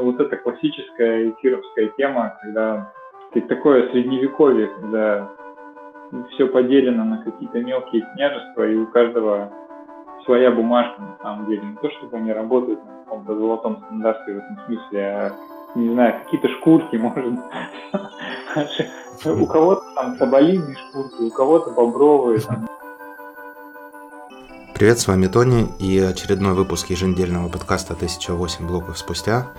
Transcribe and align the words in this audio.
Вот 0.00 0.20
это 0.20 0.36
классическая 0.36 1.30
эфировская 1.30 1.88
тема, 1.96 2.36
когда 2.42 2.92
такое 3.48 3.90
средневековье, 3.90 4.68
когда 4.68 5.30
все 6.30 6.46
поделено 6.46 7.04
на 7.04 7.18
какие-то 7.22 7.60
мелкие 7.60 8.06
княжества, 8.14 8.66
и 8.66 8.76
у 8.76 8.86
каждого 8.88 9.52
своя 10.24 10.50
бумажка 10.50 11.00
на 11.00 11.16
самом 11.22 11.46
деле. 11.46 11.62
Не 11.62 11.76
то, 11.76 11.90
чтобы 11.90 12.16
они 12.16 12.32
работают 12.32 12.84
на 12.84 13.04
каком-то 13.04 13.36
золотом 13.36 13.82
стандарте 13.84 14.32
в 14.32 14.38
этом 14.38 14.58
смысле, 14.66 15.00
а, 15.00 15.32
не 15.74 15.90
знаю, 15.90 16.20
какие-то 16.24 16.48
шкурки, 16.48 16.96
может. 16.96 17.34
У 19.24 19.46
кого-то 19.46 19.82
там 19.94 20.16
соболиные 20.16 20.76
шкурки, 20.76 21.22
у 21.22 21.30
кого-то 21.30 21.70
бобровые. 21.70 22.40
Привет, 24.74 24.98
с 24.98 25.06
вами 25.06 25.26
Тони 25.26 25.68
и 25.78 25.98
очередной 25.98 26.54
выпуск 26.54 26.88
еженедельного 26.88 27.50
подкаста 27.50 27.94
«1008 27.94 28.66
блоков 28.66 28.98
спустя». 28.98 29.52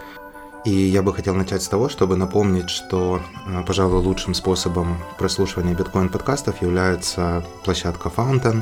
И 0.64 0.70
я 0.70 1.02
бы 1.02 1.12
хотел 1.12 1.34
начать 1.34 1.64
с 1.64 1.68
того, 1.68 1.90
чтобы 1.90 2.16
напомнить, 2.16 2.70
что, 2.70 3.20
э, 3.48 3.64
пожалуй, 3.66 4.00
лучшим 4.00 4.36
способом 4.36 5.00
прослушивания 5.18 5.74
биткоин-подкастов 5.74 6.62
является 6.62 7.44
площадка 7.64 8.10
Fountain 8.10 8.62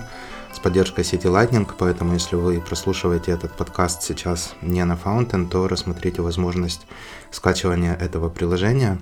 с 0.54 0.60
поддержкой 0.60 1.04
сети 1.04 1.28
Lightning, 1.28 1.70
поэтому 1.78 2.14
если 2.14 2.38
вы 2.38 2.62
прослушиваете 2.62 3.34
этот 3.34 3.52
подкаст 3.52 4.02
сейчас 4.02 4.56
не 4.62 4.84
на 4.86 4.94
Fountain, 4.94 5.50
то 5.50 5.68
рассмотрите 5.68 6.22
возможность 6.22 6.88
скачивания 7.32 7.96
этого 7.96 8.30
приложения, 8.30 8.98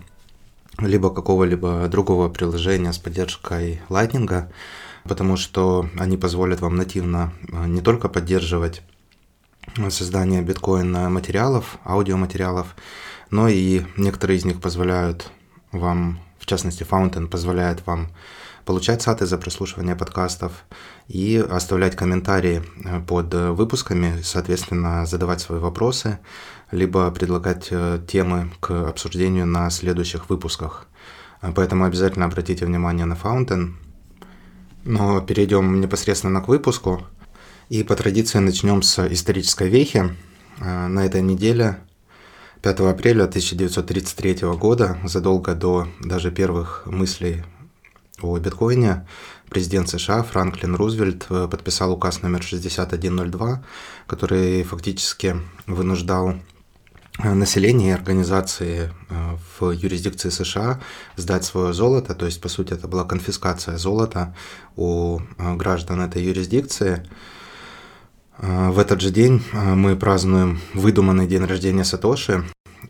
либо 0.79 1.11
какого-либо 1.11 1.88
другого 1.89 2.29
приложения 2.29 2.93
с 2.93 2.97
поддержкой 2.97 3.79
Lightning, 3.89 4.47
потому 5.03 5.38
что 5.38 5.88
они 5.99 6.17
позволят 6.17 6.61
вам 6.61 6.75
нативно 6.75 7.31
э, 7.52 7.67
не 7.67 7.81
только 7.81 8.09
поддерживать 8.09 8.81
создания 9.89 10.41
биткоин 10.41 10.91
материалов, 11.11 11.78
аудиоматериалов, 11.86 12.75
но 13.30 13.47
и 13.47 13.83
некоторые 13.97 14.38
из 14.38 14.45
них 14.45 14.61
позволяют 14.61 15.31
вам, 15.72 16.19
в 16.39 16.45
частности 16.45 16.83
Fountain 16.83 17.28
позволяет 17.28 17.86
вам 17.86 18.09
получать 18.66 19.02
саты 19.02 19.25
за 19.25 19.38
прослушивание 19.38 19.95
подкастов 19.95 20.66
и 21.08 21.38
оставлять 21.38 21.95
комментарии 21.95 22.64
э, 22.83 23.00
под 23.00 23.33
выпусками, 23.33 24.22
соответственно, 24.23 25.06
задавать 25.06 25.39
свои 25.39 25.59
вопросы, 25.59 26.19
либо 26.72 27.09
предлагать 27.11 27.69
э, 27.72 28.00
темы 28.08 28.52
к 28.59 28.89
обсуждению 28.89 29.45
на 29.45 29.69
следующих 29.69 30.30
выпусках. 30.30 30.88
Поэтому 31.56 31.86
обязательно 31.86 32.25
обратите 32.25 32.66
внимание 32.66 33.06
на 33.06 33.13
Fountain. 33.13 33.75
Но 34.84 35.22
перейдем 35.22 35.80
непосредственно 35.80 36.41
к 36.41 36.47
выпуску– 36.47 37.03
и 37.69 37.83
по 37.83 37.95
традиции 37.95 38.39
начнем 38.39 38.81
с 38.81 39.05
исторической 39.07 39.69
вехи. 39.69 40.15
А, 40.59 40.87
на 40.87 41.05
этой 41.05 41.21
неделе, 41.21 41.79
5 42.61 42.79
апреля 42.81 43.25
1933 43.25 44.47
года, 44.55 44.97
задолго 45.03 45.53
до 45.53 45.88
даже 45.99 46.31
первых 46.31 46.83
мыслей 46.85 47.43
о 48.21 48.38
биткоине, 48.38 49.05
президент 49.49 49.89
США 49.89 50.23
Франклин 50.23 50.75
Рузвельт 50.75 51.27
э, 51.29 51.47
подписал 51.49 51.91
указ 51.91 52.21
номер 52.23 52.41
6102, 52.41 53.63
который 54.07 54.63
фактически 54.63 55.35
вынуждал 55.67 56.35
э, 57.19 57.33
население 57.33 57.89
и 57.89 57.93
организации 57.93 58.91
э, 59.09 59.38
в 59.59 59.71
юрисдикции 59.71 60.29
США 60.29 60.81
сдать 61.15 61.45
свое 61.45 61.73
золото, 61.73 62.15
то 62.15 62.25
есть, 62.25 62.41
по 62.41 62.49
сути, 62.49 62.73
это 62.73 62.88
была 62.88 63.03
конфискация 63.03 63.77
золота 63.77 64.35
у 64.75 65.19
граждан 65.38 66.01
этой 66.01 66.23
юрисдикции– 66.23 67.05
в 68.39 68.77
этот 68.77 69.02
же 69.02 69.09
день 69.09 69.43
а, 69.53 69.73
мы 69.75 69.95
празднуем 69.95 70.59
выдуманный 70.73 71.27
день 71.27 71.43
рождения 71.43 71.83
Сатоши, 71.83 72.44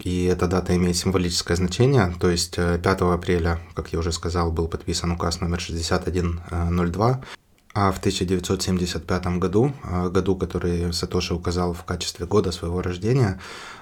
и 0.03 0.25
эта 0.25 0.47
дата 0.47 0.75
имеет 0.75 0.97
символическое 0.97 1.55
значение, 1.57 2.13
то 2.19 2.29
есть 2.29 2.55
5 2.55 2.85
э, 2.85 3.13
апреля, 3.13 3.59
как 3.73 3.93
я 3.93 3.99
уже 3.99 4.11
сказал, 4.11 4.51
был 4.51 4.67
подписан 4.67 5.11
указ 5.11 5.41
номер 5.41 5.59
6102, 5.59 7.21
а 7.73 7.91
в 7.91 7.99
1975 7.99 9.27
году, 9.39 9.73
э, 9.83 10.09
году, 10.09 10.35
который 10.35 10.93
Сатоши 10.93 11.33
указал 11.33 11.73
в 11.73 11.83
качестве 11.83 12.25
года 12.25 12.51
своего 12.51 12.81
рождения, 12.81 13.39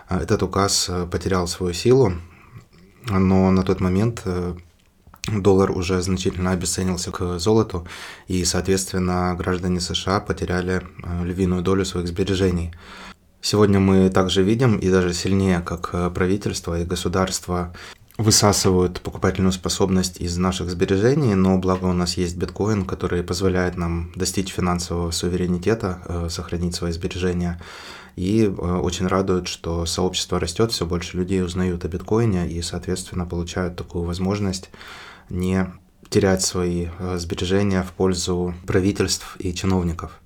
э, 0.09 0.19
этот 0.19 0.43
указ 0.43 0.89
потерял 1.11 1.47
свою 1.47 1.73
силу, 1.73 2.13
но 3.09 3.51
на 3.51 3.63
тот 3.63 3.81
момент 3.81 4.23
доллар 5.27 5.71
уже 5.71 6.01
значительно 6.01 6.51
обесценился 6.51 7.11
к 7.11 7.39
золоту, 7.39 7.87
и, 8.27 8.43
соответственно, 8.45 9.35
граждане 9.37 9.79
США 9.79 10.19
потеряли 10.19 10.81
э, 11.03 11.25
львиную 11.25 11.61
долю 11.61 11.85
своих 11.85 12.07
сбережений. 12.07 12.73
Сегодня 13.41 13.79
мы 13.79 14.09
также 14.09 14.43
видим, 14.43 14.77
и 14.77 14.89
даже 14.89 15.13
сильнее, 15.13 15.61
как 15.61 15.89
э, 15.93 16.09
правительство 16.09 16.79
и 16.79 16.85
государство 16.85 17.73
высасывают 18.17 19.01
покупательную 19.01 19.51
способность 19.51 20.21
из 20.21 20.37
наших 20.37 20.69
сбережений, 20.69 21.35
но 21.35 21.57
благо 21.57 21.85
у 21.85 21.93
нас 21.93 22.15
есть 22.17 22.37
биткоин, 22.37 22.85
который 22.85 23.23
позволяет 23.23 23.75
нам 23.75 24.11
достичь 24.15 24.53
финансового 24.53 25.11
суверенитета, 25.11 26.01
э, 26.05 26.27
сохранить 26.29 26.75
свои 26.75 26.91
сбережения. 26.91 27.61
И 28.15 28.47
очень 28.47 29.07
радует, 29.07 29.49
что 29.49 29.85
сообщество 29.85 30.39
растет, 30.39 30.71
все 30.71 30.85
больше 30.85 31.17
людей 31.17 31.43
узнают 31.43 31.83
о 31.83 31.89
биткоине 31.89 32.47
и, 32.47 32.61
соответственно, 32.61 33.25
получают 33.25 33.75
такую 33.75 34.05
возможность 34.05 34.69
не 35.29 35.67
терять 36.09 36.41
свои 36.41 36.87
э, 36.99 37.17
сбережения 37.17 37.83
в 37.83 37.91
пользу 37.91 38.53
правительств 38.65 39.35
и 39.39 39.53
чиновников. 39.53 40.19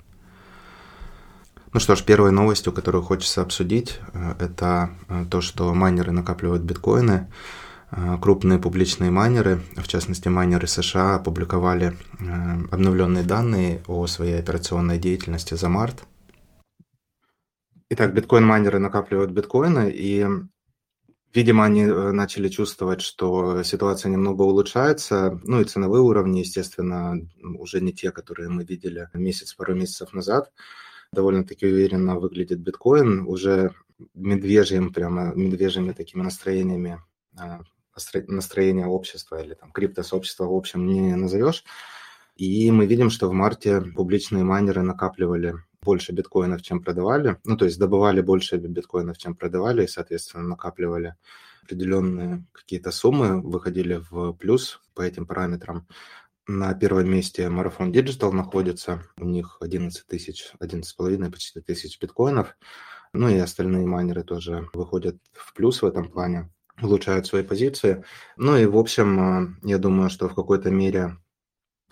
Ну 1.74 1.80
что 1.80 1.96
ж, 1.96 2.04
первой 2.04 2.32
новостью, 2.32 2.74
которую 2.74 3.04
хочется 3.04 3.42
обсудить, 3.42 4.00
э, 4.14 4.36
это 4.40 4.92
э, 5.08 5.26
то, 5.30 5.42
что 5.42 5.74
майнеры 5.74 6.12
накапливают 6.12 6.64
биткоины. 6.64 7.28
Крупные 8.22 8.60
публичные 8.60 9.10
майнеры, 9.10 9.64
в 9.76 9.88
частности 9.88 10.28
майнеры 10.28 10.68
США, 10.68 11.16
опубликовали 11.16 11.98
обновленные 12.70 13.24
данные 13.24 13.82
о 13.88 14.06
своей 14.06 14.38
операционной 14.38 15.00
деятельности 15.00 15.56
за 15.56 15.70
март. 15.70 16.04
Итак, 17.90 18.14
биткоин-майнеры 18.14 18.78
накапливают 18.78 19.32
биткоины, 19.32 19.90
и 19.90 20.24
Видимо, 21.34 21.66
они 21.66 21.84
э, 21.84 22.12
начали 22.12 22.50
чувствовать, 22.50 23.02
что 23.02 23.62
ситуация 23.64 24.10
немного 24.10 24.42
улучшается. 24.42 25.40
Ну 25.44 25.62
и 25.62 25.66
ценовые 25.66 26.02
уровни, 26.02 26.40
естественно, 26.40 27.18
уже 27.44 27.82
не 27.82 27.94
те, 27.94 28.12
которые 28.12 28.50
мы 28.50 28.64
видели 28.64 29.08
месяц, 29.14 29.54
пару 29.54 29.76
месяцев 29.76 30.12
назад. 30.14 30.52
Довольно-таки 31.12 31.68
уверенно 31.68 32.20
выглядит 32.20 32.60
биткоин. 32.60 33.28
Уже 33.28 33.76
медвежьим, 34.16 34.92
прямо 34.92 35.34
медвежьими 35.36 35.92
такими 35.92 36.24
настроениями 36.24 37.02
а, 37.38 37.62
настроение 38.28 38.88
общества 38.88 39.44
или 39.44 39.54
там 39.54 39.72
криптосообщества 39.72 40.46
в 40.46 40.54
общем 40.54 40.86
не 40.88 41.16
назовешь. 41.16 41.64
И 42.36 42.72
мы 42.72 42.86
видим, 42.86 43.10
что 43.10 43.28
в 43.28 43.34
марте 43.34 43.82
публичные 43.82 44.44
майнеры 44.44 44.82
накапливали 44.82 45.56
больше 45.82 46.12
биткоинов, 46.12 46.62
чем 46.62 46.82
продавали, 46.82 47.38
ну, 47.44 47.58
то 47.58 47.66
есть 47.66 47.80
добывали 47.80 48.22
больше 48.22 48.58
биткоинов, 48.58 49.18
чем 49.18 49.36
продавали, 49.36 49.84
и, 49.84 49.88
соответственно, 49.88 50.44
накапливали 50.44 51.16
определенные 51.64 52.46
какие-то 52.52 52.92
суммы, 52.92 53.42
выходили 53.42 54.02
в 54.10 54.34
плюс 54.34 54.82
по 54.94 55.02
этим 55.02 55.26
параметрам. 55.26 55.88
На 56.48 56.74
первом 56.74 57.10
месте 57.10 57.44
Marathon 57.44 57.92
Digital 57.92 58.32
находится, 58.32 59.04
у 59.18 59.26
них 59.26 59.58
11 59.62 60.08
тысяч, 60.08 60.52
11,5 60.60 61.32
почти 61.32 61.62
тысяч 61.62 62.00
биткоинов, 62.02 62.58
ну 63.14 63.30
и 63.30 63.38
остальные 63.38 63.86
майнеры 63.86 64.24
тоже 64.24 64.68
выходят 64.74 65.18
в 65.32 65.54
плюс 65.54 65.82
в 65.82 65.86
этом 65.86 66.10
плане, 66.10 66.52
улучшают 66.82 67.28
свои 67.28 67.44
позиции. 67.44 68.04
Ну 68.36 68.58
и, 68.58 68.66
в 68.66 68.78
общем, 68.78 69.60
я 69.64 69.78
думаю, 69.78 70.10
что 70.10 70.28
в 70.28 70.36
какой-то 70.36 70.72
мере 70.72 71.18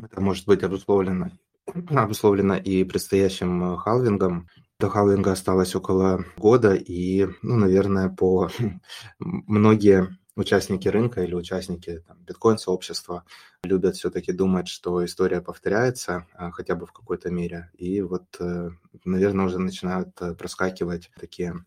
это 0.02 0.22
может 0.22 0.46
быть 0.46 0.64
обусловлено 0.64 1.32
обусловлено 1.90 2.58
и 2.58 2.84
предстоящим 2.84 3.74
э, 3.74 3.78
халвингом. 3.78 4.48
До 4.80 4.90
халвинга 4.90 5.32
осталось 5.32 5.76
около 5.76 6.24
года, 6.38 6.76
и, 6.76 7.28
ну, 7.42 7.56
наверное, 7.56 8.10
по 8.10 8.50
многие 9.20 10.18
участники 10.36 10.88
рынка 10.88 11.24
или 11.24 11.34
участники 11.34 12.04
биткоин-сообщества 12.20 13.26
любят 13.64 13.96
все-таки 13.96 14.32
думать, 14.32 14.68
что 14.68 15.04
история 15.04 15.42
повторяется 15.42 16.28
а, 16.34 16.52
хотя 16.52 16.76
бы 16.76 16.86
в 16.86 16.94
какой-то 16.94 17.32
мере. 17.32 17.72
И 17.74 18.02
вот, 18.02 18.26
э, 18.40 18.70
наверное, 19.04 19.46
уже 19.46 19.58
начинают 19.58 20.10
э, 20.22 20.36
проскакивать 20.36 21.10
такие 21.20 21.66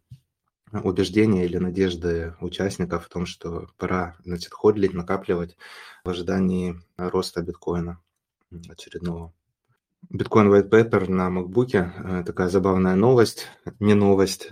убеждения 0.73 1.44
или 1.44 1.58
надежды 1.58 2.37
участников 2.41 3.06
в 3.06 3.08
том, 3.08 3.26
что 3.26 3.67
пора, 3.76 4.17
значит, 4.25 4.52
ходлить, 4.52 4.94
накапливать 4.94 5.56
в 6.05 6.11
ожидании 6.11 6.81
роста 6.97 7.43
биткоина 7.43 8.00
очередного. 8.69 9.32
Биткоин 10.08 10.52
White 10.52 10.70
Paper 10.70 11.11
на 11.11 11.29
MacBook. 11.29 11.75
Э, 11.75 12.25
такая 12.25 12.49
забавная 12.49 12.94
новость, 12.94 13.47
не 13.79 13.94
новость. 13.94 14.50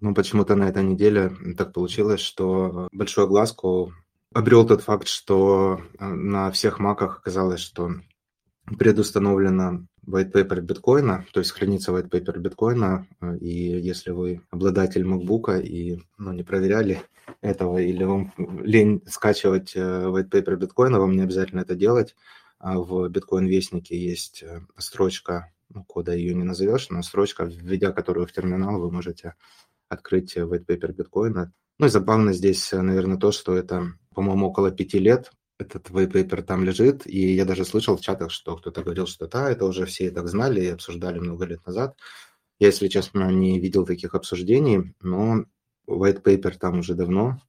Но 0.00 0.14
почему-то 0.14 0.54
на 0.54 0.68
этой 0.68 0.84
неделе 0.84 1.32
так 1.56 1.72
получилось, 1.72 2.20
что 2.20 2.88
большую 2.92 3.24
огласку 3.24 3.92
обрел 4.32 4.66
тот 4.66 4.82
факт, 4.82 5.08
что 5.08 5.80
э, 5.98 6.06
на 6.06 6.50
всех 6.52 6.78
маках 6.78 7.18
оказалось, 7.18 7.60
что 7.60 7.90
предустановлена 8.78 9.86
white 10.06 10.32
paper 10.32 10.60
биткоина, 10.60 11.26
то 11.32 11.40
есть 11.40 11.52
хранится 11.52 11.92
white 11.92 12.08
paper 12.10 12.38
биткоина, 12.38 13.06
и 13.40 13.48
если 13.48 14.10
вы 14.10 14.42
обладатель 14.50 15.02
MacBook 15.02 15.60
и 15.62 16.02
ну, 16.16 16.32
не 16.32 16.42
проверяли 16.42 17.02
этого, 17.40 17.78
или 17.78 18.04
вам 18.04 18.32
лень 18.38 19.02
скачивать 19.06 19.72
э, 19.74 19.80
white 19.80 20.30
paper 20.30 20.56
биткоина, 20.56 20.98
вам 20.98 21.16
не 21.16 21.22
обязательно 21.22 21.60
это 21.60 21.74
делать. 21.74 22.14
А 22.58 22.78
в 22.78 23.08
биткоин-вестнике 23.08 23.96
есть 23.96 24.42
э, 24.42 24.60
строчка, 24.78 25.52
ну, 25.68 25.84
кода 25.84 26.14
ее 26.14 26.34
не 26.34 26.44
назовешь, 26.44 26.88
но 26.90 27.02
строчка, 27.02 27.44
введя 27.44 27.92
которую 27.92 28.26
в 28.26 28.32
терминал, 28.32 28.80
вы 28.80 28.90
можете 28.90 29.34
открыть 29.88 30.36
white 30.36 30.66
paper 30.66 30.92
биткоина. 30.92 31.52
Ну 31.78 31.86
и 31.86 31.88
забавно 31.90 32.32
здесь, 32.32 32.72
наверное, 32.72 33.18
то, 33.18 33.30
что 33.30 33.54
это, 33.54 33.92
по-моему, 34.14 34.48
около 34.48 34.70
пяти 34.70 34.98
лет 34.98 35.30
этот 35.58 35.90
white 35.90 36.12
paper 36.12 36.42
там 36.42 36.64
лежит, 36.64 37.06
и 37.06 37.34
я 37.34 37.44
даже 37.44 37.64
слышал 37.64 37.96
в 37.96 38.00
чатах, 38.00 38.30
что 38.30 38.56
кто-то 38.56 38.82
говорил, 38.82 39.06
что 39.06 39.26
да, 39.26 39.50
это 39.50 39.64
уже 39.64 39.86
все 39.86 40.06
и 40.06 40.10
так 40.10 40.28
знали 40.28 40.60
и 40.60 40.68
обсуждали 40.68 41.18
много 41.18 41.44
лет 41.44 41.64
назад. 41.66 41.96
Я, 42.60 42.68
если 42.68 42.88
честно, 42.88 43.30
не 43.30 43.58
видел 43.58 43.84
таких 43.84 44.14
обсуждений, 44.14 44.94
но 45.00 45.44
white 45.88 46.22
paper 46.22 46.56
там 46.58 46.80
уже 46.80 46.94
давно. 46.94 47.40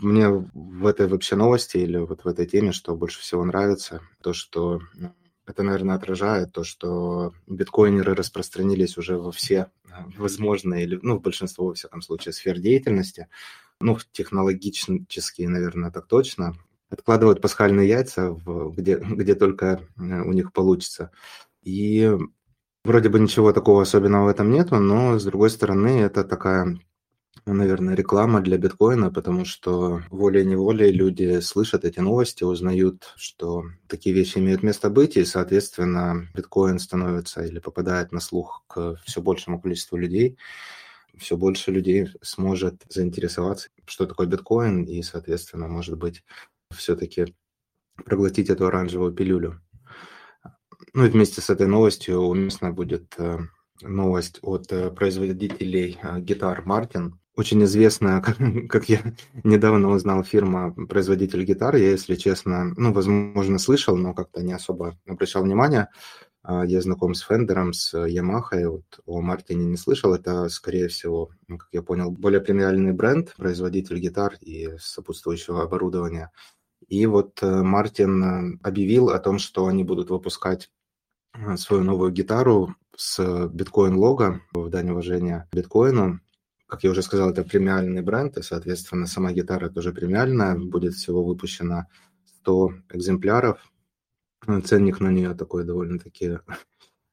Мне 0.00 0.28
в 0.28 0.86
этой 0.86 1.06
вообще 1.06 1.36
новости 1.36 1.78
или 1.78 1.98
вот 1.98 2.24
в 2.24 2.28
этой 2.28 2.46
теме, 2.46 2.72
что 2.72 2.96
больше 2.96 3.20
всего 3.20 3.44
нравится, 3.44 4.00
то, 4.22 4.32
что 4.32 4.80
ну, 4.94 5.14
это, 5.46 5.62
наверное, 5.62 5.96
отражает 5.96 6.52
то, 6.52 6.64
что 6.64 7.32
биткоинеры 7.46 8.14
распространились 8.14 8.96
уже 8.96 9.18
во 9.18 9.30
все 9.30 9.70
возможные, 10.16 10.84
или, 10.84 10.98
ну, 11.02 11.18
в 11.18 11.22
большинство, 11.22 11.66
во 11.66 11.74
всяком 11.74 12.02
случае, 12.02 12.32
сфер 12.32 12.58
деятельности. 12.58 13.28
Ну, 13.80 13.98
технологически, 14.12 15.42
наверное, 15.42 15.90
так 15.90 16.06
точно 16.06 16.54
откладывают 16.90 17.40
пасхальные 17.40 17.88
яйца, 17.88 18.30
в, 18.30 18.72
где, 18.72 18.96
где 18.98 19.34
только 19.34 19.80
э, 19.96 20.02
у 20.02 20.32
них 20.32 20.52
получится. 20.52 21.10
И 21.62 22.10
вроде 22.84 23.08
бы 23.08 23.20
ничего 23.20 23.52
такого 23.52 23.82
особенного 23.82 24.26
в 24.26 24.28
этом 24.28 24.50
нету, 24.50 24.76
но, 24.76 25.18
с 25.18 25.24
другой 25.24 25.50
стороны, 25.50 26.00
это 26.00 26.24
такая 26.24 26.78
наверное, 27.46 27.94
реклама 27.94 28.40
для 28.40 28.58
биткоина, 28.58 29.10
потому 29.10 29.44
что 29.44 30.02
волей-неволей 30.10 30.92
люди 30.92 31.40
слышат 31.40 31.84
эти 31.84 32.00
новости, 32.00 32.44
узнают, 32.44 33.12
что 33.16 33.64
такие 33.86 34.14
вещи 34.14 34.38
имеют 34.38 34.62
место 34.62 34.90
быть, 34.90 35.16
и, 35.16 35.24
соответственно, 35.24 36.28
биткоин 36.34 36.78
становится 36.78 37.44
или 37.44 37.58
попадает 37.58 38.12
на 38.12 38.20
слух 38.20 38.64
к 38.66 38.96
все 39.04 39.20
большему 39.20 39.60
количеству 39.60 39.96
людей, 39.96 40.38
все 41.16 41.36
больше 41.36 41.70
людей 41.70 42.08
сможет 42.22 42.82
заинтересоваться, 42.88 43.68
что 43.86 44.06
такое 44.06 44.26
биткоин, 44.26 44.84
и, 44.84 45.02
соответственно, 45.02 45.68
может 45.68 45.96
быть, 45.98 46.24
все-таки 46.74 47.34
проглотить 48.04 48.50
эту 48.50 48.66
оранжевую 48.66 49.12
пилюлю. 49.12 49.60
Ну 50.92 51.04
и 51.04 51.08
вместе 51.08 51.40
с 51.40 51.50
этой 51.50 51.66
новостью 51.66 52.18
уместно 52.18 52.72
будет 52.72 53.14
э, 53.18 53.38
новость 53.82 54.38
от 54.42 54.70
э, 54.72 54.90
производителей 54.90 55.98
э, 56.02 56.20
гитар 56.20 56.64
Мартин. 56.64 57.18
Очень 57.36 57.64
известная, 57.64 58.20
как, 58.22 58.36
как 58.68 58.88
я 58.88 59.00
недавно 59.42 59.90
узнал, 59.90 60.24
фирма 60.24 60.72
производитель 60.72 61.44
гитар. 61.44 61.76
Я, 61.76 61.90
если 61.90 62.14
честно, 62.14 62.72
ну, 62.76 62.92
возможно, 62.92 63.58
слышал, 63.58 63.96
но 63.96 64.14
как-то 64.14 64.42
не 64.42 64.52
особо 64.52 64.98
обращал 65.06 65.42
внимания. 65.42 65.90
Я 66.46 66.82
знаком 66.82 67.14
с 67.14 67.22
Фендером, 67.22 67.72
с 67.72 67.94
Yamaha, 67.94 68.68
вот 68.68 69.00
о 69.06 69.22
Мартине 69.22 69.64
не 69.64 69.78
слышал. 69.78 70.12
Это, 70.12 70.50
скорее 70.50 70.88
всего, 70.88 71.30
как 71.48 71.68
я 71.72 71.82
понял, 71.82 72.10
более 72.10 72.42
премиальный 72.42 72.92
бренд, 72.92 73.34
производитель 73.36 73.98
гитар 73.98 74.36
и 74.42 74.76
сопутствующего 74.78 75.62
оборудования. 75.62 76.30
И 76.88 77.06
вот 77.06 77.42
э, 77.42 77.62
Мартин 77.62 78.22
э, 78.22 78.58
объявил 78.62 79.10
о 79.10 79.18
том, 79.18 79.38
что 79.38 79.66
они 79.66 79.84
будут 79.84 80.10
выпускать 80.10 80.70
э, 81.34 81.56
свою 81.56 81.82
новую 81.82 82.12
гитару 82.12 82.74
с 82.96 83.48
биткоин-лого 83.48 84.40
в 84.52 84.68
дань 84.68 84.90
уважения 84.90 85.48
биткоину. 85.52 86.20
Как 86.74 86.82
я 86.82 86.90
уже 86.90 87.02
сказал, 87.02 87.30
это 87.30 87.44
премиальный 87.44 88.02
бренд, 88.02 88.36
и, 88.36 88.42
соответственно, 88.42 89.06
сама 89.06 89.30
гитара 89.30 89.68
тоже 89.68 89.92
премиальная. 89.92 90.58
Будет 90.58 90.94
всего 90.94 91.22
выпущено 91.22 91.86
100 92.40 92.72
экземпляров. 92.92 93.60
Ценник 94.64 94.98
на 94.98 95.10
нее 95.10 95.34
такой 95.34 95.62
довольно-таки 95.62 96.40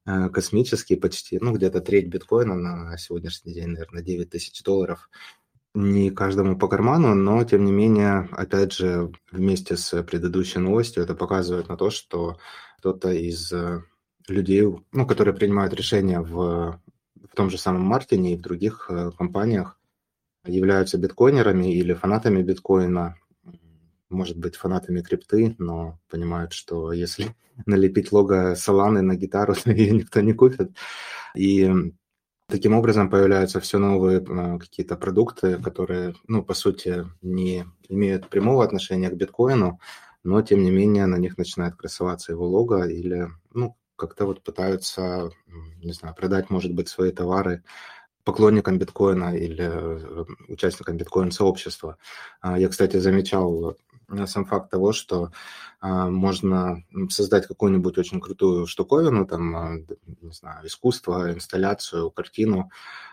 космический 0.03 0.95
почти, 0.95 1.37
ну, 1.39 1.53
где-то 1.53 1.79
треть 1.79 2.07
биткоина 2.07 2.55
на 2.55 2.97
сегодняшний 2.97 3.53
день, 3.53 3.67
наверное, 3.67 4.01
9 4.01 4.31
тысяч 4.31 4.63
долларов– 4.63 5.11
не 5.73 6.09
каждому 6.09 6.57
по 6.57 6.67
карману, 6.67 7.13
но 7.15 7.43
тем 7.43 7.63
не 7.63 7.71
менее, 7.71 8.27
опять 8.31 8.73
же, 8.73 9.11
вместе 9.31 9.77
с 9.77 10.03
предыдущей 10.03 10.59
новостью 10.59 11.03
это 11.03 11.15
показывает 11.15 11.69
на 11.69 11.77
то, 11.77 11.89
что 11.89 12.37
кто-то 12.79 13.11
из 13.11 13.53
э, 13.53 13.81
людей, 14.27 14.63
ну, 14.91 15.07
которые 15.07 15.33
принимают 15.33 15.73
решения 15.73 16.19
в, 16.19 16.81
в 17.31 17.35
том 17.35 17.49
же 17.49 17.57
самом 17.57 17.81
Мартине 17.83 18.33
и 18.33 18.37
в 18.37 18.41
других 18.41 18.87
э, 18.89 19.11
компаниях, 19.17 19.79
являются 20.45 20.97
биткоинерами 20.97 21.73
или 21.73 21.93
фанатами 21.93 22.41
биткоина, 22.41 23.15
может 24.09 24.37
быть, 24.37 24.55
фанатами 24.55 25.01
крипты, 25.01 25.55
но 25.59 25.99
понимают, 26.09 26.53
что 26.53 26.91
если 26.91 27.35
налепить 27.65 28.11
лого 28.11 28.55
Соланы 28.55 29.01
на 29.01 29.15
гитару, 29.15 29.55
то 29.63 29.71
ее 29.71 29.91
никто 29.91 30.21
не 30.21 30.33
купит. 30.33 30.71
И 31.35 31.71
Таким 32.51 32.73
образом 32.73 33.09
появляются 33.09 33.61
все 33.61 33.77
новые 33.77 34.19
э, 34.19 34.59
какие-то 34.59 34.97
продукты, 34.97 35.55
которые, 35.55 36.15
ну, 36.27 36.43
по 36.43 36.53
сути, 36.53 37.05
не 37.21 37.65
имеют 37.87 38.27
прямого 38.27 38.65
отношения 38.65 39.09
к 39.09 39.15
биткоину, 39.15 39.79
но, 40.25 40.41
тем 40.41 40.61
не 40.61 40.69
менее, 40.69 41.05
на 41.05 41.15
них 41.15 41.37
начинает 41.37 41.77
красоваться 41.77 42.33
его 42.33 42.45
лого 42.45 42.89
или, 42.89 43.29
ну, 43.53 43.77
как-то 44.01 44.25
вот 44.25 44.43
пытаются, 44.43 45.31
не 45.83 45.93
знаю, 45.93 46.15
продать, 46.15 46.49
может 46.49 46.73
быть, 46.73 46.89
свои 46.89 47.11
товары 47.11 47.63
поклонникам 48.23 48.79
биткоина 48.79 49.35
или 49.35 49.63
э, 49.63 50.25
участникам 50.47 50.97
биткоин-сообщества. 50.97 51.97
А, 52.41 52.57
я, 52.57 52.67
кстати, 52.69 52.97
замечал 52.97 53.77
сам 54.25 54.45
факт 54.45 54.69
того, 54.71 54.91
что 54.91 55.31
а, 55.79 56.09
можно 56.09 56.83
создать 57.09 57.47
какую-нибудь 57.47 57.97
очень 57.97 58.19
крутую 58.19 58.67
штуковину, 58.67 59.25
там, 59.25 59.55
а, 59.55 59.77
не 60.21 60.31
знаю, 60.31 60.67
искусство, 60.67 61.31
инсталляцию, 61.31 62.11
картину, 62.11 62.69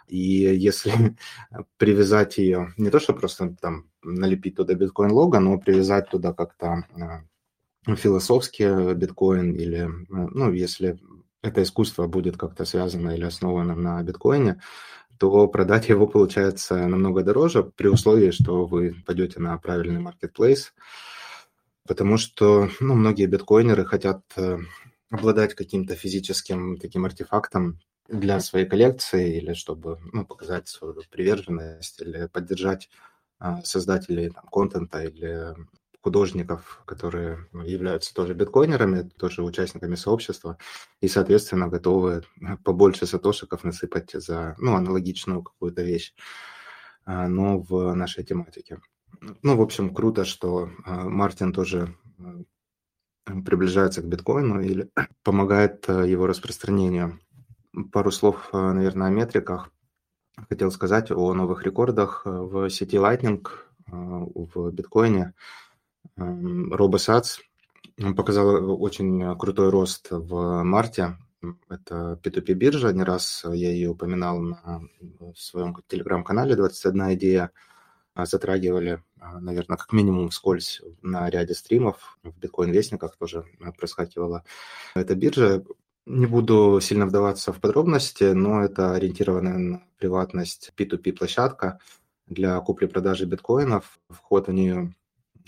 и 0.08 0.18
если 0.18 0.92
привязать 1.76 2.38
ее, 2.38 2.72
не 2.78 2.90
то, 2.90 2.98
что 2.98 3.12
просто 3.14 3.54
там 3.60 3.90
налепить 4.02 4.56
туда 4.56 4.74
биткоин-лого, 4.74 5.38
но 5.38 5.58
привязать 5.58 6.10
туда 6.10 6.32
как-то 6.32 6.84
философский 7.96 8.94
биткоин 8.94 9.52
или, 9.52 9.88
ну, 10.08 10.52
если 10.52 10.98
это 11.42 11.62
искусство 11.62 12.06
будет 12.06 12.36
как-то 12.36 12.64
связано 12.64 13.10
или 13.10 13.24
основано 13.24 13.74
на 13.74 14.02
биткоине, 14.02 14.60
то 15.18 15.48
продать 15.48 15.88
его 15.88 16.06
получается 16.06 16.86
намного 16.86 17.22
дороже 17.22 17.64
при 17.64 17.88
условии, 17.88 18.30
что 18.30 18.66
вы 18.66 18.94
пойдете 19.04 19.40
на 19.40 19.56
правильный 19.58 20.00
marketplace, 20.00 20.72
потому 21.86 22.16
что 22.16 22.68
ну, 22.80 22.94
многие 22.94 23.26
биткоинеры 23.26 23.84
хотят 23.84 24.22
э, 24.36 24.58
обладать 25.10 25.54
каким-то 25.54 25.96
физическим 25.96 26.78
таким 26.78 27.04
артефактом 27.04 27.80
для 28.08 28.40
своей 28.40 28.66
коллекции 28.66 29.38
или 29.38 29.54
чтобы 29.54 29.98
ну, 30.12 30.24
показать 30.24 30.68
свою 30.68 30.94
приверженность 31.10 32.00
или 32.00 32.26
поддержать 32.26 32.88
а, 33.38 33.62
создателей 33.62 34.30
там, 34.30 34.44
контента 34.50 35.02
или 35.02 35.54
художников, 36.00 36.82
которые 36.86 37.48
являются 37.52 38.14
тоже 38.14 38.34
биткоинерами, 38.34 39.08
тоже 39.08 39.42
участниками 39.42 39.96
сообщества, 39.96 40.58
и, 41.00 41.08
соответственно, 41.08 41.68
готовы 41.68 42.22
побольше 42.64 43.06
сатошиков 43.06 43.64
насыпать 43.64 44.12
за 44.12 44.54
ну, 44.58 44.76
аналогичную 44.76 45.42
какую-то 45.42 45.82
вещь, 45.82 46.14
а, 47.04 47.28
но 47.28 47.60
в 47.60 47.94
нашей 47.94 48.24
тематике. 48.24 48.80
Ну, 49.42 49.56
в 49.56 49.60
общем, 49.60 49.94
круто, 49.94 50.24
что 50.24 50.70
а, 50.84 51.08
Мартин 51.08 51.52
тоже 51.52 51.96
приближается 53.24 54.02
к 54.02 54.06
биткоину 54.06 54.60
или 54.60 54.90
помогает 55.24 55.88
а, 55.88 56.04
его 56.04 56.26
распространению. 56.26 57.18
Пару 57.92 58.10
слов, 58.10 58.48
наверное, 58.52 59.08
о 59.08 59.10
метриках. 59.10 59.70
Хотел 60.48 60.70
сказать 60.70 61.10
о 61.10 61.34
новых 61.34 61.64
рекордах 61.64 62.22
в 62.24 62.70
сети 62.70 62.96
Lightning 62.96 63.46
в 63.86 64.70
биткоине. 64.70 65.34
RoboSats 66.16 67.38
показал 68.16 68.80
очень 68.82 69.36
крутой 69.36 69.70
рост 69.70 70.08
в 70.10 70.62
марте. 70.62 71.16
Это 71.68 72.18
P2P 72.22 72.54
биржа, 72.54 72.92
не 72.92 73.04
раз 73.04 73.44
я 73.44 73.70
ее 73.70 73.90
упоминал 73.90 74.40
на 74.40 74.82
своем 75.36 75.76
телеграм-канале 75.86 76.54
«21 76.54 77.14
идея». 77.14 77.50
Затрагивали, 78.20 79.04
наверное, 79.40 79.76
как 79.76 79.92
минимум 79.92 80.30
вскользь 80.30 80.82
на 81.02 81.30
ряде 81.30 81.54
стримов. 81.54 82.18
В 82.24 82.36
биткоин-вестниках 82.36 83.16
тоже 83.16 83.44
проскакивала 83.76 84.42
эта 84.96 85.14
биржа. 85.14 85.62
Не 86.04 86.26
буду 86.26 86.80
сильно 86.82 87.06
вдаваться 87.06 87.52
в 87.52 87.60
подробности, 87.60 88.24
но 88.32 88.64
это 88.64 88.94
ориентированная 88.94 89.58
на 89.58 89.82
приватность 89.98 90.72
P2P 90.76 91.12
площадка 91.12 91.78
для 92.26 92.58
купли-продажи 92.58 93.24
биткоинов. 93.24 94.00
Вход 94.08 94.48
в 94.48 94.52
нее 94.52 94.96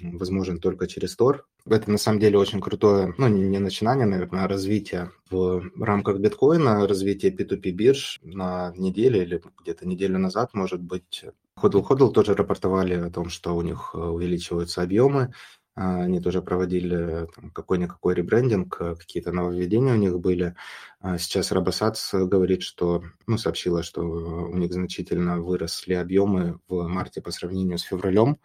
возможен 0.03 0.59
только 0.59 0.87
через 0.87 1.17
Тор. 1.17 1.47
Это 1.67 1.91
на 1.91 1.99
самом 1.99 2.21
деле 2.21 2.39
очень 2.39 2.61
крутое, 2.61 3.15
ну 3.19 3.29
не 3.29 3.59
начинание, 3.59 4.07
наверное, 4.07 4.45
а 4.45 4.49
развитие 4.49 5.11
в 5.31 5.63
рамках 5.79 6.19
биткоина, 6.19 6.87
развитие 6.87 7.35
P2P 7.35 7.71
бирж 7.71 8.19
на 8.23 8.73
неделе 8.77 9.23
или 9.23 9.43
где-то 9.63 9.87
неделю 9.87 10.19
назад, 10.19 10.55
может 10.55 10.81
быть, 10.81 11.25
Hodl 11.59 11.87
Hodl 11.87 12.13
тоже 12.13 12.35
рапортовали 12.35 12.95
о 12.95 13.11
том, 13.11 13.29
что 13.29 13.55
у 13.55 13.63
них 13.63 13.95
увеличиваются 13.95 14.83
объемы, 14.83 15.33
а, 15.77 16.03
они 16.03 16.21
тоже 16.21 16.43
проводили 16.43 17.29
какой-никакой 17.55 18.15
ребрендинг, 18.15 18.77
какие-то 18.77 19.33
нововведения 19.33 19.95
у 19.95 19.97
них 19.97 20.19
были. 20.19 20.55
А 21.01 21.17
сейчас 21.17 21.53
Робосац 21.53 22.13
говорит, 22.13 22.63
что, 22.63 23.03
ну, 23.27 23.39
сообщила, 23.39 23.83
что 23.83 24.03
у 24.03 24.57
них 24.57 24.73
значительно 24.73 25.41
выросли 25.41 25.95
объемы 25.95 26.61
в 26.69 26.87
марте 26.87 27.23
по 27.23 27.31
сравнению 27.31 27.79
с 27.79 27.83
февралем 27.83 28.39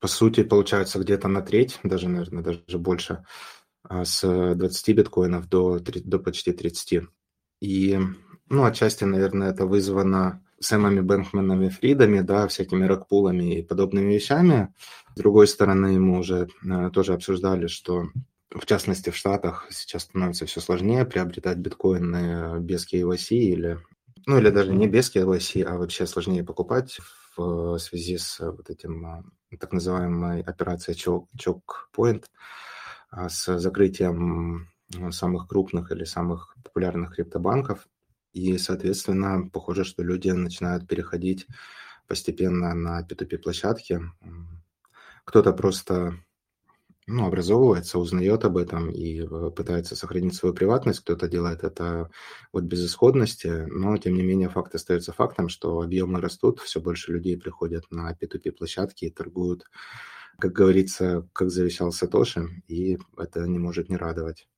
по 0.00 0.08
сути, 0.08 0.42
получается 0.42 0.98
где-то 0.98 1.28
на 1.28 1.42
треть, 1.42 1.78
даже, 1.82 2.08
наверное, 2.08 2.42
даже 2.42 2.78
больше, 2.78 3.24
а, 3.82 4.04
с 4.04 4.22
20 4.54 4.96
биткоинов 4.96 5.48
до, 5.48 5.78
до 5.78 6.18
почти 6.18 6.52
30. 6.52 7.02
И, 7.60 7.98
ну, 8.48 8.64
отчасти, 8.64 9.04
наверное, 9.04 9.50
это 9.50 9.66
вызвано 9.66 10.42
Сэмами 10.58 11.00
Бэнкманами 11.00 11.68
Фридами, 11.68 12.20
да, 12.20 12.48
всякими 12.48 12.84
ракпулами 12.84 13.58
и 13.58 13.62
подобными 13.62 14.14
вещами. 14.14 14.74
С 15.14 15.18
другой 15.18 15.46
стороны, 15.46 16.00
мы 16.00 16.18
уже 16.18 16.48
а, 16.68 16.90
тоже 16.90 17.12
обсуждали, 17.12 17.66
что 17.66 18.08
в 18.50 18.64
частности 18.66 19.10
в 19.10 19.16
Штатах 19.16 19.68
сейчас 19.70 20.04
становится 20.04 20.46
все 20.46 20.60
сложнее 20.60 21.04
приобретать 21.04 21.58
биткоины 21.58 22.58
без 22.60 22.90
KYC 22.90 23.36
или 23.36 23.78
ну 24.26 24.38
или 24.38 24.50
даже 24.50 24.72
не 24.72 24.86
без 24.86 25.14
KYC, 25.14 25.62
а 25.62 25.78
вообще 25.78 26.06
сложнее 26.06 26.44
покупать 26.44 26.98
в 27.36 27.78
связи 27.78 28.18
с 28.18 28.38
вот 28.40 28.68
этим 28.68 29.34
так 29.56 29.72
называемой 29.72 30.42
операцией 30.42 30.96
Choke 30.96 31.62
Point, 31.96 32.24
а, 33.10 33.28
с 33.28 33.58
закрытием 33.58 34.68
самых 35.10 35.48
крупных 35.48 35.92
или 35.92 36.04
самых 36.04 36.56
популярных 36.62 37.14
криптобанков. 37.14 37.86
И, 38.32 38.58
соответственно, 38.58 39.48
похоже, 39.52 39.84
что 39.84 40.02
люди 40.02 40.30
начинают 40.30 40.86
переходить 40.86 41.46
постепенно 42.06 42.74
на 42.74 43.02
P2P-площадки. 43.02 44.00
Кто-то 45.24 45.52
просто 45.52 46.18
ну, 47.06 47.26
образовывается, 47.26 47.98
узнает 47.98 48.44
об 48.44 48.56
этом 48.56 48.90
и 48.90 49.20
э, 49.20 49.50
пытается 49.50 49.96
сохранить 49.96 50.34
свою 50.34 50.54
приватность. 50.54 51.00
Кто-то 51.00 51.28
делает 51.28 51.64
это 51.64 52.10
от 52.52 52.64
безысходности, 52.64 53.66
но, 53.68 53.96
тем 53.96 54.14
не 54.14 54.22
менее, 54.22 54.48
факт 54.48 54.74
остается 54.74 55.12
фактом, 55.12 55.48
что 55.48 55.80
объемы 55.80 56.20
растут, 56.20 56.60
все 56.60 56.80
больше 56.80 57.12
людей 57.12 57.36
приходят 57.36 57.84
на 57.90 58.12
P2P-площадки 58.12 59.06
и 59.06 59.10
торгуют, 59.10 59.64
как 60.38 60.52
говорится, 60.52 61.28
как 61.32 61.50
завещал 61.50 61.92
Сатоши, 61.92 62.48
и 62.68 62.98
это 63.16 63.46
не 63.46 63.58
может 63.58 63.88
не 63.88 63.96
радовать. 63.96 64.48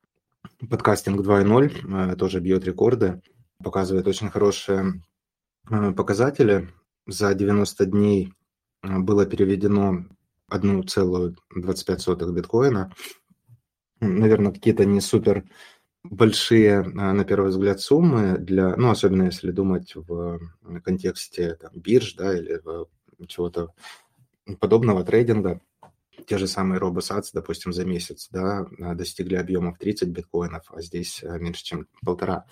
Подкастинг 0.69 1.21
2.0 1.21 2.13
э, 2.13 2.17
тоже 2.17 2.41
бьет 2.41 2.65
рекорды, 2.65 3.23
показывает 3.63 4.07
очень 4.07 4.31
хорошие 4.31 5.03
э, 5.71 5.93
показатели. 5.93 6.69
За 7.07 7.35
90 7.35 7.87
дней 7.87 8.33
было 8.83 9.27
переведено 9.27 10.05
1,25 10.53 12.33
биткоина. 12.33 12.93
Наверное, 14.01 14.53
какие-то 14.53 14.85
не 14.85 15.01
супер 15.01 15.45
большие, 16.05 16.81
а, 16.81 17.13
на 17.13 17.25
первый 17.25 17.51
взгляд, 17.51 17.81
суммы 17.81 18.39
для, 18.39 18.77
ну, 18.77 18.91
особенно 18.91 19.25
если 19.25 19.51
думать 19.51 19.93
в 19.95 20.41
контексте 20.85 21.55
там, 21.55 21.73
бирж, 21.75 22.15
да, 22.15 22.37
или 22.37 22.61
чего-то 23.27 23.73
подобного 24.59 25.05
трейдинга. 25.05 25.61
Те 26.27 26.39
же 26.39 26.47
самые 26.47 26.81
RoboSats, 26.81 27.31
допустим, 27.33 27.73
за 27.73 27.85
месяц, 27.85 28.29
да, 28.31 28.67
достигли 28.95 29.37
объемов 29.37 29.79
30 29.79 30.09
биткоинов, 30.09 30.65
а 30.69 30.83
здесь 30.83 31.23
а, 31.23 31.39
меньше, 31.39 31.65
чем 31.65 31.87
полтора. 32.05 32.47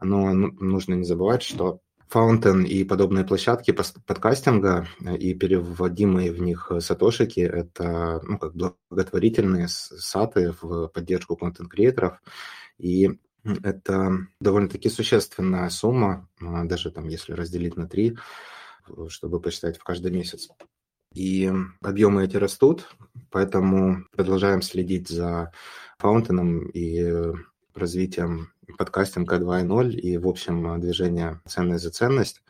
Но 0.00 0.32
ну, 0.32 0.52
нужно 0.52 0.94
не 0.94 1.04
забывать, 1.04 1.42
что 1.42 1.80
Fountain 2.12 2.64
и 2.64 2.84
подобные 2.84 3.24
площадки 3.24 3.72
подкастинга 3.72 4.86
э, 5.04 5.16
и 5.16 5.34
переводимые 5.34 6.32
в 6.32 6.40
них 6.40 6.70
сатошики– 6.80 7.40
это 7.40 8.20
ну, 8.24 8.38
как 8.38 8.54
благотворительные 8.90 9.68
саты 9.68 10.54
в 10.60 10.88
поддержку 10.88 11.36
контент-креаторов. 11.36 12.20
И 12.78 13.18
это 13.62 14.26
довольно-таки 14.40 14.88
существенная 14.88 15.68
сумма, 15.70 16.28
а, 16.40 16.64
даже 16.64 16.90
там 16.90 17.08
если 17.08 17.32
разделить 17.32 17.76
на 17.76 17.88
три, 17.88 18.16
чтобы 19.08 19.40
посчитать 19.40 19.78
в 19.78 19.84
каждый 19.84 20.12
месяц. 20.12 20.48
И 21.14 21.50
объемы 21.80 22.24
эти 22.24 22.36
растут, 22.36 22.88
поэтому 23.30 24.04
продолжаем 24.12 24.62
следить 24.62 25.08
за 25.08 25.52
Фаунтеном 25.98 26.68
и 26.68 27.32
развитием 27.74 28.52
подкастинга 28.78 29.36
2.0 29.36 29.92
и, 29.92 30.16
в 30.18 30.26
общем, 30.28 30.80
движение 30.80 31.40
«Ценность 31.46 31.84
за 31.84 31.90
ценность». 31.90 32.42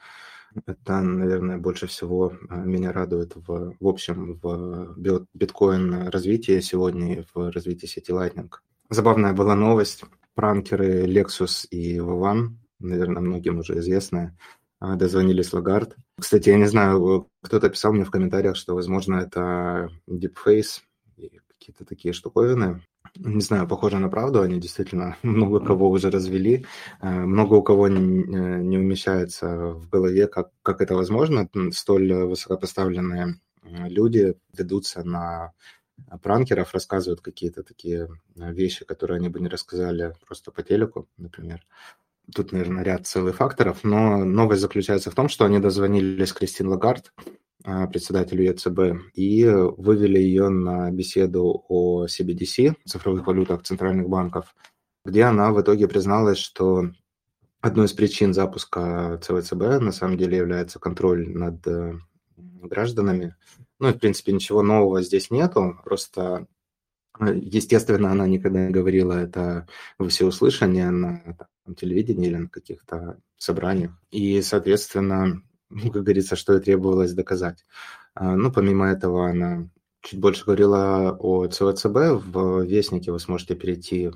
Это, 0.65 1.01
наверное, 1.03 1.59
больше 1.59 1.87
всего 1.87 2.33
а, 2.49 2.57
меня 2.57 2.93
радует 2.93 3.33
в, 3.35 3.75
в 3.79 3.87
общем 3.87 4.39
в 4.43 4.97
биткоин 5.35 6.09
развитии 6.09 6.61
сегодня 6.61 7.19
и 7.19 7.25
в 7.35 7.51
развитии 7.51 7.87
сети 7.87 8.13
Lightning. 8.13 8.51
Забавная 8.89 9.33
была 9.33 9.55
новость. 9.55 10.05
Пранкеры 10.35 11.07
Lexus 11.07 11.67
и 11.71 11.99
Vivant, 11.99 12.51
наверное, 12.79 13.23
многим 13.23 13.59
уже 13.59 13.79
известные, 13.79 14.37
а, 14.81 14.97
дозвонились 14.97 15.53
Лагард. 15.53 15.97
Кстати, 16.19 16.51
я 16.51 16.57
не 16.57 16.67
знаю, 16.67 17.29
кто-то 17.43 17.69
писал 17.71 17.93
мне 17.93 18.05
в 18.05 18.11
комментариях, 18.11 18.57
что, 18.57 18.75
возможно, 18.75 19.17
это 19.17 19.91
deepface 20.09 20.81
и 21.17 21.41
какие-то 21.49 21.85
такие 21.85 22.13
штуковины 22.13 22.83
не 23.19 23.41
знаю, 23.41 23.69
похоже 23.69 23.99
на 23.99 24.09
правду, 24.09 24.41
они 24.41 24.61
действительно 24.61 25.17
много 25.23 25.61
кого 25.61 25.91
уже 25.91 26.11
развели, 26.11 26.67
э, 27.03 27.09
много 27.09 27.55
у 27.55 27.63
кого 27.63 27.89
не, 27.89 28.25
не 28.63 28.79
умещается 28.79 29.73
в 29.73 29.89
голове, 29.89 30.27
как, 30.27 30.51
как 30.63 30.81
это 30.81 30.95
возможно, 30.95 31.49
столь 31.73 32.13
высокопоставленные 32.13 33.41
люди 33.63 34.35
ведутся 34.57 35.03
на 35.05 35.53
пранкеров, 36.23 36.75
рассказывают 36.75 37.21
какие-то 37.21 37.63
такие 37.63 38.09
вещи, 38.35 38.85
которые 38.85 39.17
они 39.17 39.29
бы 39.29 39.41
не 39.41 39.49
рассказали 39.49 40.15
просто 40.27 40.51
по 40.51 40.63
телеку, 40.63 41.09
например. 41.17 41.67
Тут, 42.35 42.53
наверное, 42.53 42.83
ряд 42.83 43.07
целых 43.07 43.37
факторов, 43.37 43.85
но 43.85 44.25
новость 44.25 44.61
заключается 44.61 45.11
в 45.11 45.15
том, 45.15 45.29
что 45.29 45.45
они 45.45 45.59
дозвонились 45.59 46.33
Кристин 46.33 46.69
Лагард, 46.69 47.13
председателю 47.91 48.45
ЕЦБ, 48.45 49.13
и 49.15 49.45
вывели 49.45 50.19
ее 50.19 50.49
на 50.49 50.91
беседу 50.91 51.65
о 51.69 52.07
CBDC, 52.07 52.75
цифровых 52.85 53.27
валютах 53.27 53.65
центральных 53.65 54.09
банков, 54.09 54.55
где 55.05 55.25
она 55.25 55.53
в 55.53 55.61
итоге 55.61 55.89
призналась, 55.89 56.39
что 56.39 56.91
одной 57.61 57.87
из 57.87 57.93
причин 57.93 58.35
запуска 58.35 59.21
ЦВЦБ 59.23 59.81
на 59.81 59.93
самом 59.93 60.17
деле 60.17 60.39
является 60.39 60.79
контроль 60.79 61.29
над 61.29 61.67
э, 61.67 61.95
гражданами. 62.37 63.35
Ну, 63.79 63.89
в 63.89 63.99
принципе, 63.99 64.33
ничего 64.33 64.63
нового 64.63 65.03
здесь 65.03 65.31
нету, 65.31 65.81
просто 65.85 66.47
э, 67.21 67.35
Естественно, 67.35 68.13
она 68.13 68.27
никогда 68.29 68.67
не 68.67 68.73
говорила 68.73 69.15
это 69.15 69.67
во 69.99 70.09
всеуслышание 70.09 70.91
на 70.91 71.37
там, 71.65 71.75
телевидении 71.75 72.29
или 72.29 72.37
на 72.37 72.49
каких-то 72.49 73.19
собраниях. 73.37 73.93
И, 74.11 74.41
соответственно, 74.43 75.43
ну, 75.71 75.91
как 75.91 76.03
говорится, 76.03 76.37
что 76.37 76.57
и 76.57 76.61
требовалось 76.61 77.13
доказать. 77.13 77.65
А, 78.15 78.37
ну, 78.37 78.53
помимо 78.53 78.87
этого, 78.87 79.29
она 79.29 79.69
чуть 80.03 80.21
больше 80.21 80.45
говорила 80.45 81.17
о 81.19 81.47
ЦВЦБ. 81.47 82.25
В 82.25 82.63
Вестнике 82.63 83.13
вы 83.13 83.19
сможете 83.19 83.55
перейти. 83.55 84.11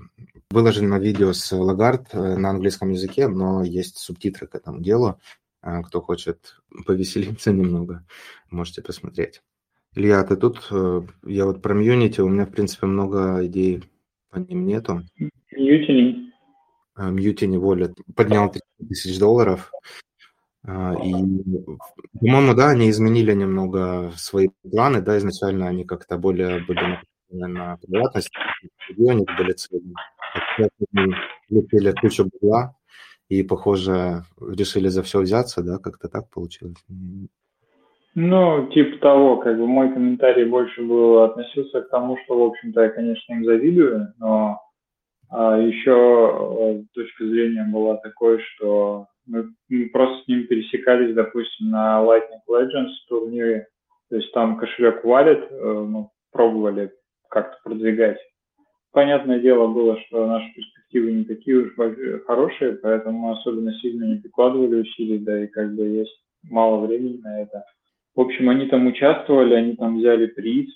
Выложено 0.51 0.99
видео 0.99 1.33
с 1.33 1.53
Лагард 1.53 2.13
на 2.15 2.51
английском 2.51 2.91
языке, 2.91 3.29
но 3.29 3.63
есть 3.65 3.99
субтитры 3.99 4.47
к 4.47 4.55
этому 4.55 4.81
делу. 4.81 5.21
А, 5.63 5.83
кто 5.83 6.01
хочет 6.01 6.57
повеселиться 6.87 7.53
немного, 7.53 8.05
можете 8.51 8.83
посмотреть. 8.83 9.43
Илья, 9.95 10.23
ты 10.23 10.37
тут? 10.37 10.69
Э, 10.71 11.03
я 11.25 11.47
вот 11.47 11.63
про 11.63 11.75
Мьюнити, 11.75 12.21
у 12.21 12.29
меня, 12.29 12.47
в 12.47 12.53
принципе, 12.53 12.87
много 12.87 13.45
идей 13.47 13.83
по 14.31 14.39
ним 14.39 14.65
нету. 14.67 15.03
Мьютини. 15.51 16.33
Мьютини 16.97 17.59
Wallet 17.59 17.95
поднял 18.15 18.51
30 18.51 18.89
тысяч 18.89 19.19
долларов. 19.19 19.73
А, 20.67 20.93
и, 21.03 21.13
по-моему, 22.19 22.55
да, 22.55 22.71
они 22.71 22.91
изменили 22.91 23.33
немного 23.33 24.13
свои 24.17 24.49
планы, 24.71 25.01
да, 25.01 25.17
изначально 25.19 25.69
они 25.69 25.85
как-то 25.85 26.19
более 26.19 26.65
были 26.65 26.99
на 27.31 27.77
приватность, 27.79 28.31
у 28.97 29.13
них 29.13 29.27
были 29.39 29.53
цели. 29.53 29.83
Лепили 31.49 31.93
кучу 31.93 32.25
бабла 32.25 32.75
и, 33.29 33.43
похоже, 33.43 34.25
решили 34.41 34.89
за 34.89 35.03
все 35.03 35.21
взяться, 35.21 35.63
да, 35.63 35.79
как-то 35.79 36.09
так 36.09 36.29
получилось. 36.31 36.85
Ну, 38.15 38.69
типа 38.75 38.99
того, 38.99 39.37
как 39.37 39.57
бы 39.57 39.67
мой 39.67 39.93
комментарий 39.93 40.45
больше 40.45 40.83
был 40.83 41.23
относился 41.23 41.81
к 41.81 41.91
тому, 41.91 42.19
что, 42.25 42.39
в 42.39 42.43
общем-то, 42.49 42.83
я, 42.83 42.89
конечно, 42.91 43.33
им 43.33 43.45
завидую, 43.45 44.13
но 44.19 44.61
а, 45.29 45.57
еще 45.59 46.83
э, 46.83 46.83
точка 46.93 47.25
зрения 47.25 47.65
была 47.65 47.97
такой, 47.99 48.41
что 48.41 49.07
мы, 49.31 49.49
мы 49.69 49.89
просто 49.91 50.25
с 50.25 50.29
ним 50.29 50.47
пересекались, 50.47 51.15
допустим, 51.15 51.71
на 51.71 52.03
Lightning 52.03 52.43
Legends 52.49 52.93
турнире. 53.09 53.69
То 54.09 54.17
есть 54.17 54.33
там 54.33 54.57
кошелек 54.59 55.05
валит, 55.05 55.47
э, 55.51 55.87
ну, 55.89 56.11
пробовали 56.33 56.93
как-то 57.29 57.57
продвигать. 57.63 58.19
Понятное 58.93 59.39
дело 59.39 59.69
было, 59.69 60.01
что 60.01 60.27
наши 60.27 60.53
перспективы 60.53 61.13
не 61.13 61.25
такие 61.25 61.59
уж 61.59 61.73
хорошие, 62.27 62.73
поэтому 62.73 63.19
мы 63.19 63.39
особенно 63.39 63.73
сильно 63.75 64.05
не 64.05 64.17
прикладывали 64.17 64.81
усилий, 64.81 65.19
да 65.19 65.45
и 65.45 65.47
как 65.47 65.75
бы 65.77 65.85
есть 65.85 66.21
мало 66.43 66.85
времени 66.85 67.21
на 67.23 67.43
это. 67.43 67.65
В 68.17 68.21
общем, 68.21 68.49
они 68.49 68.67
там 68.67 68.89
участвовали, 68.89 69.55
они 69.55 69.77
там 69.77 69.99
взяли 69.99 70.27
приз, 70.27 70.69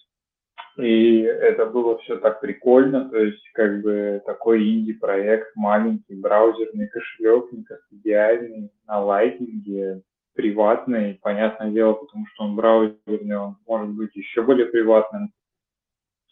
и 0.77 1.21
это 1.21 1.67
было 1.67 1.99
все 1.99 2.17
так 2.17 2.41
прикольно, 2.41 3.09
то 3.09 3.17
есть 3.17 3.49
как 3.53 3.81
бы 3.83 4.21
такой 4.27 4.69
инди-проект, 4.69 5.55
маленький 5.55 6.17
браузерный 6.17 6.89
кошелек, 6.89 7.53
не 7.53 7.65
идеальный, 7.93 8.71
на 8.87 9.01
лайтинге, 9.01 10.03
приватный, 10.35 11.19
понятное 11.23 11.71
дело, 11.71 11.93
потому 11.95 12.27
что 12.27 12.45
он 12.45 12.57
браузерный, 12.57 13.37
он 13.37 13.57
может 13.69 13.91
быть 13.95 14.17
еще 14.17 14.43
более 14.43 14.67
приватным, 14.67 15.33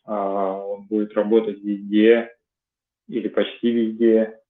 а, 0.04 0.56
он 0.56 0.86
будет 0.86 1.12
работать 1.14 1.60
везде 1.60 2.34
или 3.06 3.28
почти 3.28 3.70
везде. 3.70 4.40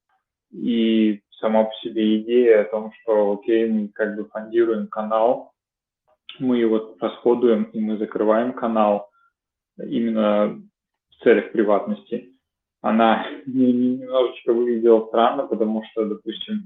И 0.53 1.21
сама 1.39 1.65
по 1.65 1.73
себе 1.83 2.21
идея 2.21 2.63
о 2.63 2.71
том, 2.71 2.93
что 3.01 3.35
окей, 3.35 3.69
мы 3.69 3.89
как 3.89 4.17
бы 4.17 4.25
фондируем 4.25 4.87
канал, 4.87 5.53
мы 6.39 6.59
его 6.59 6.97
расходуем 6.99 7.65
и 7.65 7.81
мы 7.81 7.99
закрываем 7.99 8.55
канал 8.55 9.12
именно 9.79 10.61
в 11.11 11.25
целях 11.25 11.53
приватности, 11.53 12.31
она 12.81 13.27
немножечко 13.47 14.53
выглядела 14.53 15.07
странно, 15.07 15.47
потому 15.47 15.83
что, 15.91 16.05
допустим, 16.05 16.63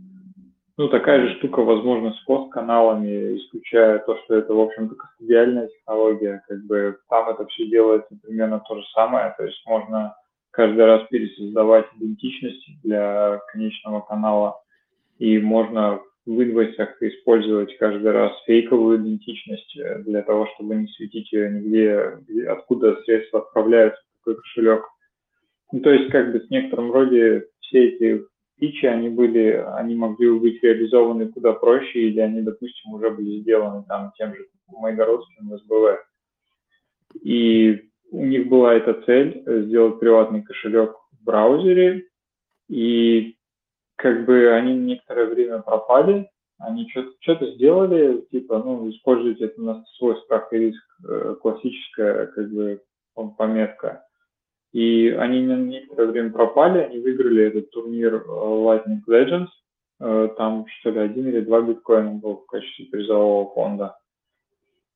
ну, 0.79 0.89
такая 0.89 1.27
же 1.27 1.35
штука, 1.37 1.63
возможно, 1.63 2.13
с 2.13 2.25
хост-каналами, 2.25 3.39
исключая 3.39 3.99
то, 4.01 4.17
что 4.19 4.35
это, 4.35 4.53
в 4.53 4.61
общем-то, 4.61 4.95
кастодиальная 4.95 5.69
технология, 5.69 6.43
как 6.47 6.65
бы 6.67 6.99
там 7.09 7.31
это 7.31 7.47
все 7.47 7.67
делается 7.67 8.15
примерно 8.23 8.61
то 8.61 8.77
же 8.77 8.85
самое, 8.95 9.35
то 9.39 9.45
есть 9.45 9.63
можно 9.67 10.15
каждый 10.51 10.85
раз 10.85 11.07
пересоздавать 11.09 11.87
идентичность 11.97 12.67
для 12.83 13.41
конечного 13.53 14.01
канала, 14.01 14.61
и 15.19 15.39
можно 15.39 16.01
в 16.27 16.43
инвойсах 16.43 17.01
использовать 17.01 17.77
каждый 17.79 18.11
раз 18.11 18.33
фейковую 18.47 18.99
идентичность 18.99 19.77
э, 19.79 20.03
для 20.03 20.23
того, 20.23 20.49
чтобы 20.55 20.75
не 20.75 20.89
светить 20.89 21.33
ее 21.33 21.51
нигде, 21.51 22.49
откуда 22.49 23.01
средства 23.05 23.41
отправляются 23.41 24.03
в 24.03 24.19
какой 24.19 24.43
кошелек. 24.43 24.85
Ну, 25.73 25.81
то 25.81 25.91
есть, 25.91 26.11
как 26.11 26.33
бы 26.33 26.41
в 26.41 26.51
некотором 26.51 26.93
роде 26.93 27.47
все 27.61 27.89
эти 27.89 28.25
фичи, 28.59 28.87
они 28.87 29.09
были, 29.09 29.65
они 29.77 29.95
могли 29.95 30.29
бы 30.31 30.41
быть 30.41 30.63
реализованы 30.63 31.29
куда 31.29 31.53
проще, 31.53 32.09
или 32.09 32.21
они, 32.21 32.43
допустим, 32.43 32.95
уже 32.95 33.11
были 33.11 33.41
сделаны 33.41 33.85
там 33.87 34.13
тем 34.19 34.35
же 34.35 34.47
Майгородским 34.69 35.57
СБВ. 35.57 36.01
И 37.23 37.89
у 38.11 38.25
них 38.25 38.49
была 38.49 38.75
эта 38.75 38.95
цель 39.03 39.43
э, 39.47 39.63
сделать 39.63 40.01
приватный 40.01 40.43
кошелек 40.43 40.93
в 41.13 41.25
браузере, 41.25 42.05
и 42.69 43.37
как 43.97 44.25
бы 44.27 44.51
они 44.53 44.75
некоторое 44.77 45.27
время 45.27 45.61
пропали, 45.63 46.29
они 46.59 46.89
что-то 46.91 47.51
сделали, 47.53 48.25
типа, 48.31 48.59
ну, 48.59 48.89
используйте 48.91 49.47
это 49.47 49.61
на 49.61 49.85
свой 49.99 50.17
страх 50.23 50.53
и 50.53 50.59
риск, 50.59 50.83
э, 51.07 51.37
классическая, 51.41 52.27
как 52.27 52.51
бы, 52.51 52.81
пометка. 53.37 54.05
И 54.73 55.09
они 55.09 55.43
на 55.43 55.57
некоторое 55.57 56.09
время 56.09 56.31
пропали, 56.31 56.79
они 56.79 56.99
выиграли 56.99 57.45
этот 57.45 57.71
турнир 57.71 58.15
э, 58.15 58.19
Lightning 58.27 59.01
Legends, 59.07 59.49
э, 60.01 60.29
там, 60.37 60.67
что 60.81 60.91
ли, 60.91 61.01
один 61.01 61.29
или 61.29 61.41
два 61.41 61.61
биткоина 61.61 62.13
был 62.13 62.39
в 62.39 62.47
качестве 62.47 62.87
призового 62.87 63.53
фонда. 63.55 63.99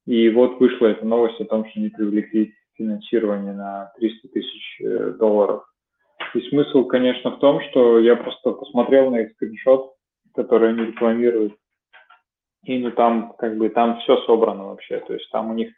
И 0.06 0.30
вот 0.30 0.60
вышла 0.60 0.86
эта 0.86 1.04
новость 1.04 1.40
о 1.40 1.44
том, 1.44 1.68
что 1.68 1.78
они 1.78 1.90
привлекли 1.90 2.54
финансирование 2.74 3.52
на 3.52 3.92
300 3.98 4.28
тысяч 4.28 4.82
долларов. 5.18 5.69
И 6.34 6.40
смысл, 6.48 6.84
конечно, 6.84 7.32
в 7.32 7.38
том, 7.40 7.60
что 7.70 7.98
я 7.98 8.16
просто 8.16 8.52
посмотрел 8.52 9.10
на 9.10 9.22
их 9.22 9.32
скриншот, 9.32 9.94
который 10.34 10.70
они 10.70 10.86
рекламируют, 10.86 11.54
и 12.64 12.78
ну 12.78 12.90
там 12.92 13.34
как 13.38 13.56
бы 13.56 13.68
там 13.70 13.98
все 14.00 14.16
собрано 14.22 14.68
вообще, 14.68 15.00
то 15.00 15.14
есть 15.14 15.28
там 15.30 15.50
у 15.50 15.54
них 15.54 15.72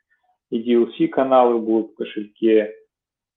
и 0.51 0.61
DLC 0.61 1.09
каналы 1.09 1.59
будут 1.59 1.93
в 1.93 1.95
кошельке, 1.95 2.75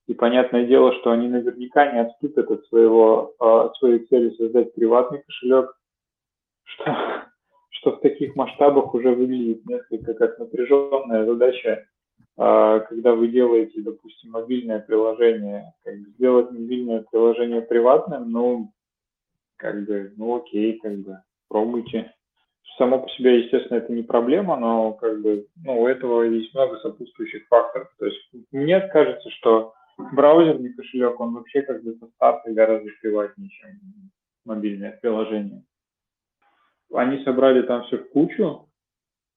и 0.06 0.14
понятное 0.14 0.66
дело, 0.66 0.92
что 1.00 1.10
они 1.10 1.28
наверняка 1.28 1.90
не 1.90 2.00
отступят 2.00 2.50
от, 2.50 2.64
своего, 2.66 3.34
а, 3.40 3.64
от 3.64 3.76
своей 3.76 4.00
цели 4.06 4.30
создать 4.36 4.74
приватный 4.74 5.22
кошелек, 5.22 5.74
что, 6.64 6.84
что 7.70 7.92
в 7.92 8.00
таких 8.00 8.36
масштабах 8.36 8.94
уже 8.94 9.10
выглядит 9.10 9.64
несколько 9.64 10.14
как 10.14 10.38
напряженная 10.38 11.24
задача, 11.24 11.86
когда 12.36 13.14
вы 13.14 13.28
делаете, 13.28 13.80
допустим, 13.80 14.32
мобильное 14.32 14.80
приложение. 14.80 15.72
Как 15.84 15.94
бы 15.98 16.10
сделать 16.10 16.50
мобильное 16.50 17.04
приложение 17.10 17.62
приватным, 17.62 18.30
ну, 18.30 18.72
как 19.56 19.86
бы, 19.86 20.12
ну 20.16 20.36
окей, 20.36 20.78
как 20.78 20.98
бы, 20.98 21.18
пробуйте. 21.48 22.12
Само 22.76 22.98
по 23.00 23.08
себе, 23.10 23.40
естественно, 23.44 23.78
это 23.78 23.90
не 23.90 24.02
проблема, 24.02 24.58
но 24.58 24.92
как 24.92 25.22
бы, 25.22 25.46
ну, 25.64 25.80
у 25.80 25.86
этого 25.86 26.24
есть 26.24 26.52
много 26.52 26.76
сопутствующих 26.80 27.46
факторов. 27.48 27.88
То 27.98 28.04
есть 28.04 28.20
мне 28.52 28.80
кажется, 28.80 29.30
что 29.30 29.72
браузерный 30.12 30.74
кошелек, 30.74 31.18
он 31.18 31.34
вообще 31.34 31.62
как 31.62 31.82
бы 31.82 31.94
со 31.94 32.06
старта 32.08 32.52
гораздо 32.52 32.90
приватнее, 33.00 33.48
чем 33.48 33.70
мобильное 34.44 34.98
приложение. 35.00 35.64
Они 36.92 37.24
собрали 37.24 37.62
там 37.62 37.84
все 37.84 37.96
в 37.96 38.10
кучу, 38.10 38.68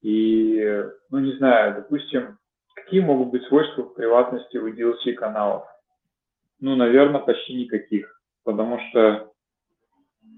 и, 0.02 0.84
ну, 1.10 1.20
не 1.20 1.34
знаю, 1.38 1.76
допустим, 1.76 2.38
какие 2.76 3.02
могут 3.02 3.30
быть 3.30 3.44
свойства 3.44 3.84
приватности 3.84 4.58
у 4.58 4.70
DLC 4.70 5.14
каналов? 5.14 5.66
Ну, 6.60 6.76
наверное, 6.76 7.22
почти 7.22 7.54
никаких, 7.54 8.22
потому 8.44 8.80
что 8.90 9.32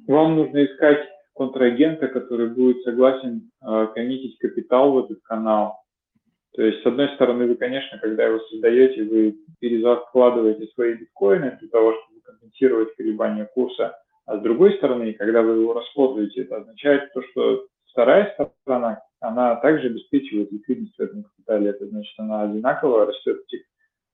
вам 0.08 0.36
нужно 0.36 0.66
искать 0.66 1.08
контрагента, 1.34 2.08
который 2.08 2.50
будет 2.50 2.84
согласен 2.84 3.50
э, 3.62 3.88
коммитить 3.96 4.38
капитал 4.38 4.92
в 4.92 5.06
этот 5.06 5.22
канал, 5.24 5.82
то 6.54 6.64
есть, 6.64 6.84
с 6.84 6.86
одной 6.86 7.08
стороны, 7.16 7.48
вы, 7.48 7.56
конечно, 7.56 7.98
когда 8.00 8.26
его 8.26 8.40
создаете, 8.40 9.04
вы 9.04 9.38
перезакладываете 9.60 10.68
свои 10.74 10.96
биткоины 10.96 11.58
для 11.60 11.70
того, 11.70 11.94
чтобы 11.94 12.22
компенсировать 12.22 12.94
колебания 12.96 13.46
курса, 13.46 13.98
а 14.26 14.38
с 14.38 14.42
другой 14.42 14.76
стороны, 14.78 15.14
когда 15.14 15.42
вы 15.42 15.62
его 15.62 15.74
расходуете, 15.74 16.42
это 16.42 16.58
означает 16.58 17.12
то, 17.14 17.22
что 17.24 17.66
вторая 17.90 18.36
сторона, 18.64 19.02
она 19.22 19.56
также 19.56 19.88
обеспечивает 19.88 20.52
ликвидность 20.52 20.98
в 20.98 21.00
этом 21.00 21.24
капитале. 21.24 21.70
Это 21.70 21.88
значит, 21.88 22.14
она 22.18 22.44
одинаково 22.44 23.06
растет, 23.06 23.46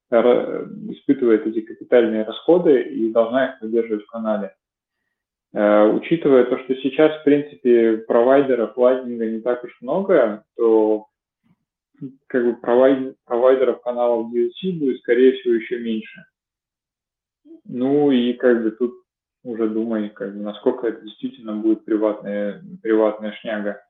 испытывает 0.09 1.47
эти 1.47 1.61
капитальные 1.61 2.23
расходы 2.23 2.81
и 2.81 3.11
должна 3.11 3.47
их 3.47 3.59
поддерживать 3.59 4.03
в 4.03 4.11
канале. 4.11 4.53
Э, 5.53 5.85
учитывая 5.85 6.45
то, 6.45 6.59
что 6.59 6.75
сейчас, 6.75 7.19
в 7.19 7.23
принципе, 7.23 7.97
провайдеров 7.97 8.77
лайнинга 8.77 9.25
не 9.25 9.39
так 9.39 9.63
уж 9.63 9.75
много, 9.81 10.43
то 10.55 11.07
как 12.27 12.45
бы 12.45 12.55
провайдер, 12.57 13.15
провайдеров 13.25 13.81
каналов 13.81 14.31
DLC 14.31 14.73
будет, 14.73 14.99
скорее 14.99 15.33
всего, 15.33 15.55
еще 15.55 15.79
меньше. 15.79 16.25
Ну 17.65 18.11
и 18.11 18.33
как 18.33 18.61
бы 18.63 18.71
тут 18.71 18.93
уже 19.43 19.69
думай, 19.69 20.09
как 20.09 20.35
бы, 20.35 20.43
насколько 20.43 20.87
это 20.87 21.01
действительно 21.01 21.55
будет 21.55 21.85
приватная, 21.85 22.61
приватная 22.81 23.31
шняга. 23.39 23.81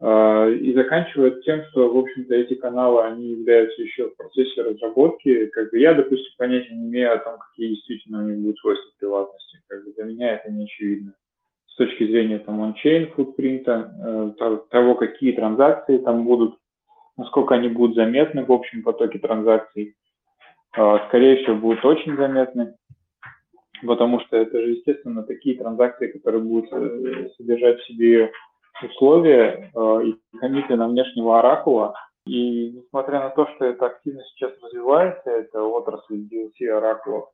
А, 0.00 0.48
и 0.48 0.72
заканчивает 0.74 1.44
тем, 1.44 1.64
что, 1.70 1.92
в 1.92 1.96
общем-то, 1.96 2.34
эти 2.34 2.54
каналы, 2.54 3.02
они 3.04 3.30
являются 3.30 3.80
еще 3.80 4.08
в 4.08 4.16
процессе 4.16 4.62
разработки. 4.62 5.46
Как 5.46 5.70
бы 5.70 5.78
я, 5.78 5.94
допустим, 5.94 6.32
понятия 6.36 6.74
не 6.74 6.88
имею 6.88 7.14
о 7.14 7.18
том, 7.18 7.38
какие 7.38 7.74
действительно 7.74 8.24
у 8.24 8.28
них 8.28 8.38
будут 8.38 8.58
свойства 8.58 8.90
приватности. 8.98 9.60
Как 9.68 9.84
бы 9.84 9.92
для 9.92 10.04
меня 10.04 10.34
это 10.34 10.50
не 10.50 10.64
очевидно. 10.64 11.14
С 11.66 11.76
точки 11.76 12.06
зрения 12.06 12.38
там 12.38 12.62
ончейн 12.62 13.10
футпринта, 13.12 14.34
э, 14.38 14.58
того, 14.70 14.94
какие 14.94 15.32
транзакции 15.32 15.98
там 15.98 16.24
будут, 16.24 16.56
насколько 17.16 17.54
они 17.54 17.68
будут 17.68 17.96
заметны 17.96 18.44
в 18.44 18.52
общем 18.52 18.82
потоке 18.82 19.18
транзакций. 19.18 19.96
А, 20.76 21.06
скорее 21.08 21.36
всего, 21.36 21.56
будут 21.56 21.84
очень 21.84 22.16
заметны, 22.16 22.74
потому 23.86 24.20
что 24.20 24.36
это 24.36 24.60
же, 24.60 24.72
естественно, 24.72 25.22
такие 25.22 25.56
транзакции, 25.56 26.08
которые 26.08 26.42
будут 26.42 26.72
э, 26.72 27.28
содержать 27.36 27.80
в 27.80 27.86
себе 27.86 28.30
условия 28.82 29.70
а, 29.74 30.00
и 30.00 30.14
комиты 30.38 30.76
на 30.76 30.88
внешнего 30.88 31.38
оракула. 31.38 31.94
И 32.26 32.70
несмотря 32.70 33.20
на 33.20 33.30
то, 33.30 33.46
что 33.54 33.66
эта 33.66 33.86
активность 33.86 34.28
сейчас 34.30 34.52
развивается, 34.62 35.30
это 35.30 35.62
отрасль 35.62 36.26
DLC 36.26 36.68
оракулов, 36.68 37.28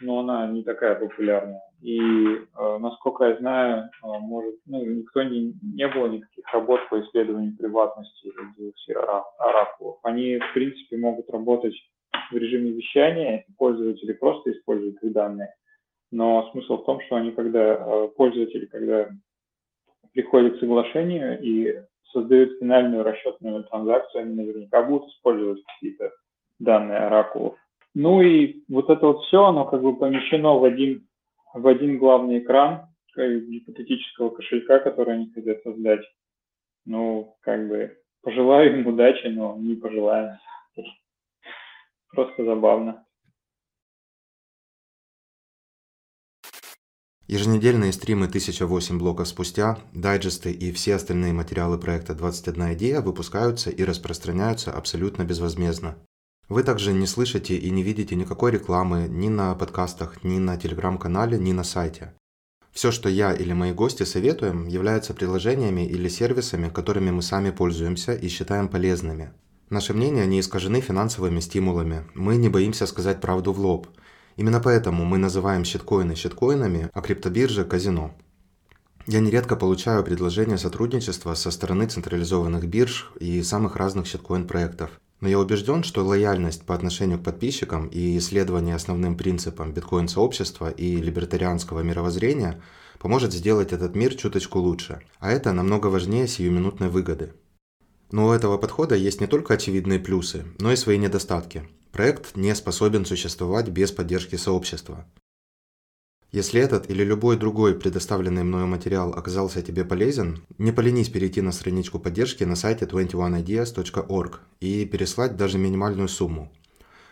но 0.00 0.20
она 0.20 0.46
не 0.46 0.62
такая 0.62 0.94
популярная. 0.94 1.60
И, 1.80 1.98
э, 1.98 2.78
насколько 2.78 3.24
я 3.24 3.36
знаю, 3.38 3.82
э, 3.82 4.06
может, 4.20 4.54
ну, 4.66 4.84
никто 4.84 5.24
не, 5.24 5.54
не 5.62 5.88
было 5.88 6.06
никаких 6.06 6.46
работ 6.52 6.80
по 6.88 7.00
исследованию 7.00 7.56
приватности 7.56 8.30
DLC 8.56 8.94
оракулов. 9.38 9.98
Они, 10.04 10.38
в 10.38 10.54
принципе, 10.54 10.96
могут 10.96 11.28
работать 11.30 11.74
в 12.30 12.36
режиме 12.36 12.70
вещания, 12.70 13.44
пользователи 13.58 14.12
просто 14.12 14.52
используют 14.52 15.02
их 15.02 15.12
данные. 15.12 15.52
Но 16.12 16.48
смысл 16.52 16.76
в 16.76 16.84
том, 16.84 17.00
что 17.00 17.16
они, 17.16 17.32
когда 17.32 17.74
э, 17.74 18.08
пользователи, 18.16 18.66
когда 18.66 19.08
приходят 20.12 20.56
к 20.56 20.60
соглашению 20.60 21.40
и 21.40 21.82
создают 22.12 22.58
финальную 22.58 23.02
расчетную 23.02 23.64
транзакцию, 23.64 24.22
они 24.22 24.34
наверняка 24.34 24.82
будут 24.82 25.08
использовать 25.10 25.62
какие-то 25.64 26.12
данные 26.58 26.98
оракулов. 26.98 27.56
Ну 27.94 28.22
и 28.22 28.62
вот 28.68 28.88
это 28.90 29.06
вот 29.06 29.24
все, 29.24 29.44
оно 29.44 29.64
как 29.64 29.82
бы 29.82 29.96
помещено 29.96 30.58
в 30.58 30.64
один, 30.64 31.06
в 31.54 31.66
один 31.66 31.98
главный 31.98 32.38
экран 32.38 32.86
гипотетического 33.16 34.30
кошелька, 34.30 34.78
который 34.78 35.14
они 35.14 35.30
хотят 35.32 35.62
создать. 35.62 36.00
Ну, 36.86 37.36
как 37.40 37.68
бы 37.68 37.98
пожелаю 38.22 38.80
им 38.80 38.86
удачи, 38.86 39.26
но 39.26 39.56
не 39.58 39.74
пожелаю. 39.74 40.38
Просто 42.10 42.44
забавно. 42.44 43.04
Еженедельные 47.32 47.94
стримы 47.94 48.26
1008 48.26 48.98
блоков 48.98 49.26
спустя, 49.26 49.78
дайджесты 49.94 50.52
и 50.52 50.70
все 50.70 50.96
остальные 50.96 51.32
материалы 51.32 51.78
проекта 51.78 52.14
21 52.14 52.74
идея 52.74 53.00
выпускаются 53.00 53.70
и 53.70 53.82
распространяются 53.84 54.70
абсолютно 54.70 55.24
безвозмездно. 55.24 55.96
Вы 56.50 56.62
также 56.62 56.92
не 56.92 57.06
слышите 57.06 57.56
и 57.56 57.70
не 57.70 57.82
видите 57.82 58.16
никакой 58.16 58.52
рекламы 58.52 59.06
ни 59.08 59.30
на 59.30 59.54
подкастах, 59.54 60.22
ни 60.24 60.36
на 60.38 60.58
телеграм-канале, 60.58 61.38
ни 61.38 61.52
на 61.52 61.64
сайте. 61.64 62.12
Все, 62.70 62.90
что 62.90 63.08
я 63.08 63.32
или 63.32 63.54
мои 63.54 63.72
гости 63.72 64.02
советуем, 64.02 64.68
являются 64.68 65.14
приложениями 65.14 65.86
или 65.86 66.10
сервисами, 66.10 66.68
которыми 66.68 67.12
мы 67.12 67.22
сами 67.22 67.50
пользуемся 67.50 68.12
и 68.12 68.28
считаем 68.28 68.68
полезными. 68.68 69.32
Наши 69.70 69.94
мнения 69.94 70.26
не 70.26 70.40
искажены 70.40 70.82
финансовыми 70.82 71.40
стимулами. 71.40 72.04
Мы 72.12 72.36
не 72.36 72.50
боимся 72.50 72.86
сказать 72.86 73.22
правду 73.22 73.54
в 73.54 73.58
лоб. 73.58 73.88
Именно 74.36 74.60
поэтому 74.60 75.04
мы 75.04 75.18
называем 75.18 75.64
щиткоины 75.64 76.14
щиткоинами, 76.14 76.90
а 76.92 77.00
криптобиржи– 77.00 77.64
казино. 77.66 78.14
Я 79.06 79.18
нередко 79.18 79.56
получаю 79.56 80.04
предложения 80.04 80.58
сотрудничества 80.58 81.34
со 81.34 81.50
стороны 81.50 81.86
централизованных 81.86 82.68
бирж 82.68 83.10
и 83.18 83.42
самых 83.42 83.76
разных 83.76 84.06
щиткоин-проектов. 84.06 84.90
Но 85.20 85.28
я 85.28 85.38
убежден, 85.38 85.82
что 85.82 86.04
лояльность 86.04 86.64
по 86.64 86.74
отношению 86.74 87.18
к 87.18 87.24
подписчикам 87.24 87.86
и 87.88 88.16
исследование 88.18 88.76
основным 88.76 89.16
принципам 89.16 89.72
биткоин-сообщества 89.72 90.70
и 90.70 90.96
либертарианского 90.96 91.80
мировоззрения 91.80 92.62
поможет 93.00 93.32
сделать 93.32 93.72
этот 93.72 93.96
мир 93.96 94.14
чуточку 94.14 94.60
лучше. 94.60 95.00
А 95.18 95.30
это 95.30 95.52
намного 95.52 95.88
важнее 95.88 96.28
сиюминутной 96.28 96.88
выгоды. 96.88 97.34
Но 98.12 98.28
у 98.28 98.32
этого 98.32 98.56
подхода 98.56 98.94
есть 98.94 99.20
не 99.20 99.26
только 99.26 99.54
очевидные 99.54 99.98
плюсы, 99.98 100.44
но 100.58 100.70
и 100.70 100.76
свои 100.76 100.98
недостатки. 100.98 101.68
Проект 101.92 102.36
не 102.36 102.54
способен 102.54 103.04
существовать 103.04 103.68
без 103.68 103.92
поддержки 103.92 104.36
сообщества. 104.36 105.06
Если 106.30 106.58
этот 106.58 106.88
или 106.88 107.04
любой 107.04 107.36
другой 107.36 107.74
предоставленный 107.74 108.44
мною 108.44 108.66
материал 108.66 109.12
оказался 109.12 109.60
тебе 109.60 109.84
полезен, 109.84 110.42
не 110.56 110.72
поленись 110.72 111.10
перейти 111.10 111.42
на 111.42 111.52
страничку 111.52 111.98
поддержки 111.98 112.44
на 112.44 112.56
сайте 112.56 112.86
21ideas.org 112.86 114.40
и 114.60 114.86
переслать 114.86 115.36
даже 115.36 115.58
минимальную 115.58 116.08
сумму. 116.08 116.50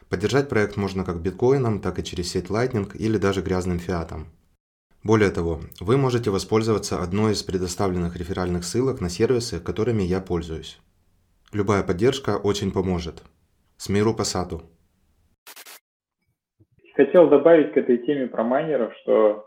Поддержать 0.09 0.49
проект 0.49 0.79
можно 0.79 1.05
как 1.05 1.21
биткоином, 1.21 1.83
так 1.83 1.99
и 1.99 2.05
через 2.05 2.31
сеть 2.31 2.47
Lightning 2.47 2.91
или 2.97 3.19
даже 3.19 3.43
грязным 3.43 3.79
фиатом. 3.79 4.29
Более 5.03 5.31
того, 5.31 5.61
вы 5.81 5.99
можете 5.99 6.31
воспользоваться 6.31 7.03
одной 7.03 7.35
из 7.35 7.43
предоставленных 7.43 8.17
реферальных 8.17 8.65
ссылок 8.65 9.03
на 9.03 9.11
сервисы, 9.11 9.61
которыми 9.61 10.03
я 10.03 10.21
пользуюсь. 10.21 10.79
Любая 11.53 11.83
поддержка 11.83 12.39
очень 12.39 12.71
поможет. 12.71 13.23
С 13.77 13.91
миру 13.91 14.15
по 14.15 14.25
саду! 14.25 14.70
Хотел 17.01 17.31
добавить 17.31 17.73
к 17.73 17.79
этой 17.79 17.97
теме 17.97 18.27
про 18.27 18.45
майнеров, 18.45 18.95
что 19.01 19.47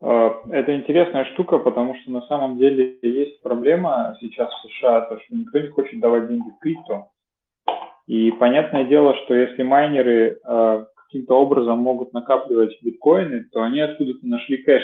э, 0.00 0.30
это 0.50 0.74
интересная 0.74 1.26
штука, 1.26 1.58
потому 1.58 1.94
что 1.94 2.10
на 2.10 2.22
самом 2.22 2.58
деле 2.58 2.98
есть 3.02 3.40
проблема 3.40 4.16
сейчас 4.18 4.50
в 4.52 4.68
США, 4.68 5.02
то, 5.02 5.20
что 5.20 5.36
никто 5.36 5.60
не 5.60 5.68
хочет 5.68 6.00
давать 6.00 6.26
деньги 6.26 6.50
в 6.50 6.58
крипту. 6.58 7.06
И 8.08 8.32
понятное 8.32 8.82
дело, 8.82 9.14
что 9.18 9.32
если 9.32 9.62
майнеры 9.62 10.40
э, 10.44 10.84
каким-то 10.96 11.38
образом 11.38 11.78
могут 11.78 12.12
накапливать 12.12 12.76
биткоины, 12.82 13.44
то 13.52 13.62
они 13.62 13.78
откуда-то 13.78 14.26
нашли 14.26 14.56
кэш. 14.56 14.82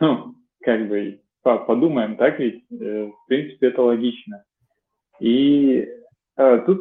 Ну, 0.00 0.36
как 0.62 0.88
бы 0.88 1.20
подумаем, 1.42 2.16
так 2.16 2.38
ведь? 2.38 2.64
Э, 2.72 3.10
в 3.10 3.26
принципе, 3.28 3.66
это 3.66 3.82
логично. 3.82 4.42
И 5.20 5.86
тут 6.36 6.80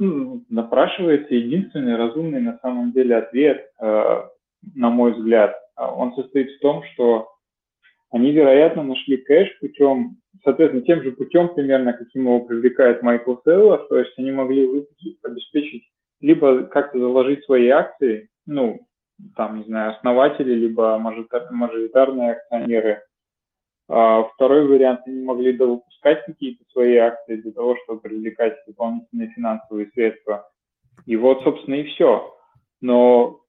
напрашивается 0.49 1.33
единственный 1.35 1.95
разумный 1.95 2.41
на 2.41 2.57
самом 2.59 2.91
деле 2.91 3.17
ответ, 3.17 3.69
э, 3.79 4.23
на 4.75 4.89
мой 4.89 5.13
взгляд. 5.13 5.55
А 5.75 5.93
он 5.93 6.13
состоит 6.15 6.51
в 6.51 6.59
том, 6.59 6.83
что 6.93 7.29
они, 8.11 8.31
вероятно, 8.31 8.83
нашли 8.83 9.17
кэш 9.17 9.59
путем, 9.59 10.17
соответственно, 10.43 10.83
тем 10.83 11.03
же 11.03 11.11
путем 11.11 11.53
примерно, 11.53 11.93
каким 11.93 12.23
его 12.23 12.41
привлекает 12.41 13.01
Майкл 13.01 13.35
Селлер, 13.43 13.79
то 13.89 13.97
есть 13.97 14.13
они 14.17 14.31
могли 14.31 14.85
обеспечить, 15.23 15.83
либо 16.21 16.63
как-то 16.63 16.99
заложить 16.99 17.43
свои 17.45 17.67
акции, 17.69 18.29
ну, 18.45 18.79
там, 19.35 19.57
не 19.59 19.63
знаю, 19.65 19.91
основатели, 19.95 20.53
либо 20.53 20.97
мажоритарные 20.99 22.33
акционеры– 22.33 23.01
второй 24.33 24.67
вариант, 24.67 25.01
они 25.05 25.23
могли 25.23 25.53
довыпускать 25.53 26.25
какие-то 26.25 26.63
свои 26.71 26.95
акции 26.97 27.35
для 27.35 27.51
того, 27.51 27.77
чтобы 27.83 28.01
привлекать 28.01 28.55
дополнительные 28.67 29.29
финансовые 29.29 29.89
средства. 29.91 30.49
И 31.05 31.15
вот, 31.15 31.43
собственно, 31.43 31.75
и 31.75 31.83
все. 31.83 32.33
Но 32.81 33.41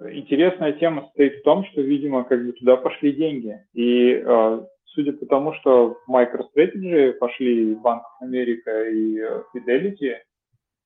интересная 0.00 0.72
тема 0.72 1.02
состоит 1.06 1.40
в 1.40 1.42
том, 1.42 1.64
что, 1.66 1.80
видимо, 1.80 2.24
как 2.24 2.44
бы 2.44 2.52
туда 2.52 2.76
пошли 2.76 3.12
деньги. 3.12 3.58
И 3.74 4.22
э, 4.24 4.60
судя 4.86 5.12
по 5.12 5.26
тому, 5.26 5.54
что 5.54 5.96
в 6.06 6.10
MicroStrategy 6.10 7.12
пошли 7.14 7.74
Банк 7.74 8.02
Америка 8.20 8.88
и 8.88 9.18
Fidelity, 9.54 10.16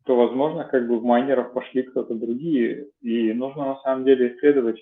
то, 0.04 0.16
возможно, 0.16 0.64
как 0.64 0.86
бы 0.86 0.98
в 0.98 1.04
майнерах 1.04 1.52
пошли 1.52 1.82
кто-то 1.82 2.14
другие. 2.14 2.86
И 3.00 3.32
нужно 3.32 3.66
на 3.66 3.76
самом 3.80 4.04
деле 4.04 4.34
исследовать 4.34 4.80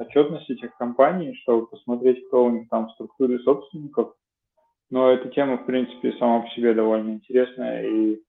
отчетность 0.00 0.50
этих 0.50 0.76
компаний, 0.76 1.34
чтобы 1.42 1.66
посмотреть, 1.66 2.26
кто 2.26 2.44
у 2.44 2.50
них 2.50 2.68
там 2.68 2.88
в 2.88 2.92
структуре 2.92 3.38
собственников. 3.40 4.14
Но 4.90 5.10
эта 5.10 5.28
тема, 5.28 5.58
в 5.58 5.66
принципе, 5.66 6.12
сама 6.18 6.40
по 6.40 6.48
себе 6.50 6.74
довольно 6.74 7.10
интересная. 7.10 7.86
И 7.86 8.22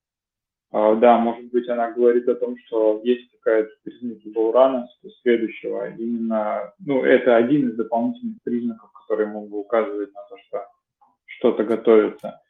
а, 0.70 0.94
да, 0.94 1.18
может 1.18 1.50
быть, 1.50 1.68
она 1.68 1.90
говорит 1.90 2.28
о 2.28 2.34
том, 2.34 2.56
что 2.66 3.00
есть 3.04 3.30
какая-то 3.32 3.70
признаки 3.82 4.28
Баурана 4.28 4.88
следующего. 5.22 5.90
Именно, 5.90 6.72
ну, 6.78 7.02
это 7.02 7.36
один 7.36 7.68
из 7.68 7.76
дополнительных 7.76 8.36
признаков, 8.42 8.90
которые 8.92 9.28
могут 9.28 9.52
указывать 9.52 10.14
на 10.14 10.20
то, 10.28 10.36
что 10.46 10.66
что-то 11.26 11.64
готовится. 11.64 12.40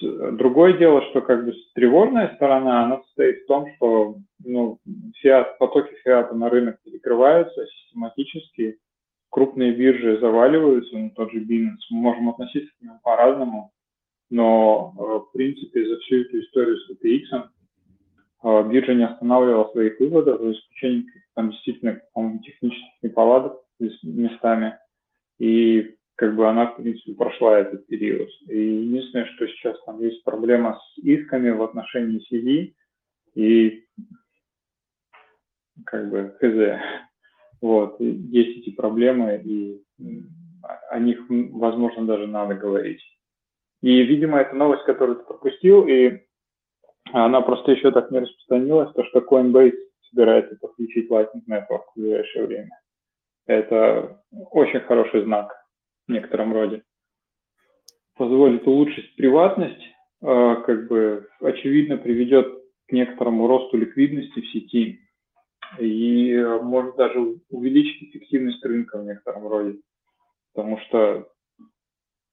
Другое 0.00 0.74
дело, 0.74 1.02
что 1.10 1.22
как 1.22 1.44
бы 1.44 1.54
тревожная 1.74 2.34
сторона, 2.36 2.84
она 2.84 3.02
состоит 3.02 3.42
в 3.42 3.46
том, 3.46 3.66
что 3.76 4.16
ну, 4.44 4.78
фиат, 5.16 5.58
потоки 5.58 5.94
фиата 6.02 6.34
на 6.34 6.50
рынок 6.50 6.78
перекрываются 6.84 7.66
систематически, 7.66 8.78
крупные 9.30 9.72
биржи 9.72 10.18
заваливаются, 10.20 10.96
ну, 10.96 11.10
тот 11.10 11.32
же 11.32 11.40
Binance, 11.40 11.78
мы 11.90 12.00
можем 12.00 12.28
относиться 12.30 12.70
к 12.78 12.82
нему 12.82 12.98
по-разному, 13.02 13.72
но, 14.30 14.94
э, 14.96 15.02
в 15.02 15.32
принципе, 15.32 15.88
за 15.88 15.98
всю 16.00 16.22
эту 16.22 16.40
историю 16.40 16.76
с 16.78 16.90
ATX 16.90 17.48
э, 18.44 18.68
биржа 18.68 18.94
не 18.94 19.06
останавливала 19.06 19.70
своих 19.72 19.98
выводов, 20.00 20.40
за 20.40 20.52
исключением 20.52 21.06
там 21.34 21.50
действительно, 21.50 22.00
технических 22.44 23.02
неполадок 23.02 23.60
местами. 24.02 24.78
И 25.38 25.96
как 26.16 26.36
бы 26.36 26.48
она, 26.48 26.66
в 26.66 26.76
принципе, 26.76 27.14
прошла 27.14 27.58
этот 27.58 27.86
период. 27.86 28.28
И 28.48 28.58
единственное, 28.58 29.26
что 29.26 29.46
сейчас 29.48 29.82
там 29.84 30.00
есть 30.00 30.22
проблема 30.24 30.78
с 30.78 30.98
исками 30.98 31.50
в 31.50 31.62
отношении 31.62 32.22
CV, 32.30 32.74
и 33.34 33.84
как 35.86 36.10
бы 36.10 36.36
хз. 36.40 36.80
Вот, 37.60 38.00
и 38.00 38.06
есть 38.06 38.58
эти 38.58 38.74
проблемы, 38.74 39.40
и 39.44 39.82
о 40.90 40.98
них, 40.98 41.18
возможно, 41.28 42.06
даже 42.06 42.26
надо 42.26 42.54
говорить. 42.54 43.02
И, 43.82 44.02
видимо, 44.02 44.38
это 44.38 44.54
новость, 44.54 44.84
которую 44.84 45.18
ты 45.18 45.24
пропустил, 45.24 45.86
и 45.86 46.20
она 47.12 47.40
просто 47.40 47.72
еще 47.72 47.90
так 47.90 48.10
не 48.10 48.20
распространилась, 48.20 48.92
то, 48.92 49.04
что 49.04 49.20
Coinbase 49.20 49.76
собирается 50.10 50.56
подключить 50.56 51.10
Lightning 51.10 51.42
Network 51.48 51.82
в 51.94 52.00
ближайшее 52.00 52.46
время. 52.46 52.80
Это 53.46 54.22
очень 54.50 54.80
хороший 54.80 55.24
знак 55.24 55.63
в 56.06 56.12
некотором 56.12 56.52
роде. 56.52 56.82
Позволит 58.16 58.66
улучшить 58.66 59.14
приватность, 59.16 59.82
э, 60.22 60.56
как 60.66 60.88
бы 60.88 61.28
очевидно 61.40 61.96
приведет 61.96 62.46
к 62.86 62.92
некоторому 62.92 63.46
росту 63.46 63.76
ликвидности 63.76 64.40
в 64.40 64.50
сети 64.50 65.00
и 65.78 66.36
может 66.62 66.96
даже 66.96 67.38
увеличить 67.50 68.10
эффективность 68.10 68.64
рынка 68.64 68.98
в 68.98 69.04
некотором 69.04 69.48
роде, 69.48 69.78
потому 70.52 70.78
что 70.80 71.28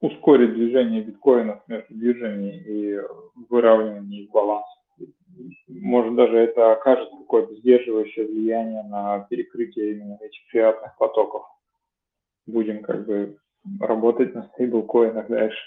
ускорит 0.01 0.53
движение 0.53 1.01
биткоинов 1.01 1.67
между 1.67 1.93
биржами 1.93 2.57
и 2.57 2.99
выравнивание 3.49 4.23
их 4.23 4.31
баланса. 4.31 4.67
Может 5.67 6.15
даже 6.15 6.37
это 6.37 6.73
окажет 6.73 7.09
какое-то 7.09 7.55
сдерживающее 7.55 8.25
влияние 8.27 8.83
на 8.83 9.19
перекрытие 9.29 9.93
именно 9.93 10.17
этих 10.21 10.41
фиатных 10.49 10.97
потоков. 10.97 11.43
Будем 12.45 12.81
как 12.83 13.05
бы 13.05 13.37
работать 13.79 14.33
на 14.33 14.43
стейблкоинах 14.43 15.27
дальше. 15.27 15.59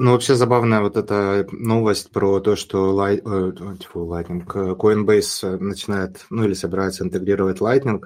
Ну, 0.00 0.12
вообще 0.12 0.36
забавная 0.36 0.80
вот 0.80 0.96
эта 0.96 1.46
новость 1.50 2.12
про 2.12 2.38
то, 2.38 2.54
что 2.54 3.04
э, 3.08 3.20
Lightning, 3.20 4.44
э, 4.54 4.74
Coinbase 4.74 5.58
начинает, 5.58 6.24
ну 6.30 6.44
или 6.44 6.54
собирается 6.54 7.02
интегрировать 7.02 7.58
Lightning, 7.60 8.04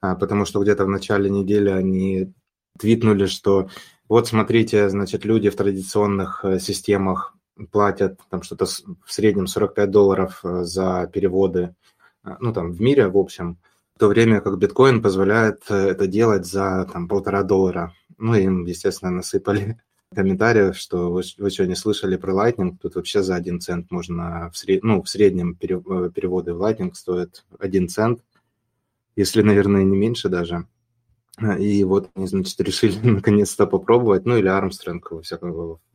а, 0.00 0.16
потому 0.16 0.44
что 0.44 0.60
где-то 0.60 0.84
в 0.84 0.88
начале 0.88 1.30
недели 1.30 1.70
они 1.70 2.32
твитнули, 2.76 3.26
что 3.26 3.68
вот 4.08 4.26
смотрите, 4.26 4.88
значит, 4.88 5.24
люди 5.24 5.48
в 5.48 5.54
традиционных 5.54 6.44
э, 6.44 6.58
системах 6.58 7.36
платят 7.70 8.18
там 8.30 8.42
что-то 8.42 8.64
в 8.66 9.12
среднем 9.12 9.46
45 9.46 9.90
долларов 9.90 10.40
э, 10.42 10.64
за 10.64 11.08
переводы, 11.12 11.76
ну 12.40 12.52
там 12.52 12.72
в 12.72 12.80
мире 12.80 13.06
в 13.06 13.16
общем, 13.16 13.58
в 13.98 14.00
то 14.00 14.06
время 14.06 14.40
как 14.40 14.58
биткоин 14.58 15.02
позволяет 15.02 15.68
это 15.68 16.06
делать 16.06 16.46
за 16.46 16.88
там 16.92 17.08
полтора 17.08 17.42
доллара. 17.42 17.92
Ну, 18.16 18.32
им, 18.36 18.64
естественно, 18.64 19.10
насыпали 19.10 19.76
комментариев, 20.14 20.76
что 20.76 21.10
вы, 21.10 21.24
вы 21.38 21.50
что, 21.50 21.74
слышали 21.74 22.14
про 22.14 22.32
Lightning? 22.32 22.76
Тут 22.80 22.94
вообще 22.94 23.24
за 23.24 23.34
один 23.34 23.60
цент 23.60 23.90
можно, 23.90 24.52
в, 24.52 24.56
сред... 24.56 24.84
ну, 24.84 25.02
в 25.02 25.08
среднем 25.08 25.58
э, 25.60 26.10
переводы 26.14 26.54
в 26.54 26.62
Lightning 26.62 26.94
стоят 26.94 27.44
один 27.58 27.88
цент, 27.88 28.20
если, 29.16 29.42
наверное, 29.42 29.82
не 29.82 29.96
меньше 29.96 30.28
даже. 30.28 30.68
И 31.58 31.82
вот 31.82 32.08
они, 32.14 32.28
значит, 32.28 32.60
решили 32.60 33.04
наконец-то 33.04 33.66
попробовать, 33.66 34.26
ну 34.26 34.36
или 34.36 34.46
Армстронг, 34.46 35.10
во 35.10 35.22
всяком 35.22 35.50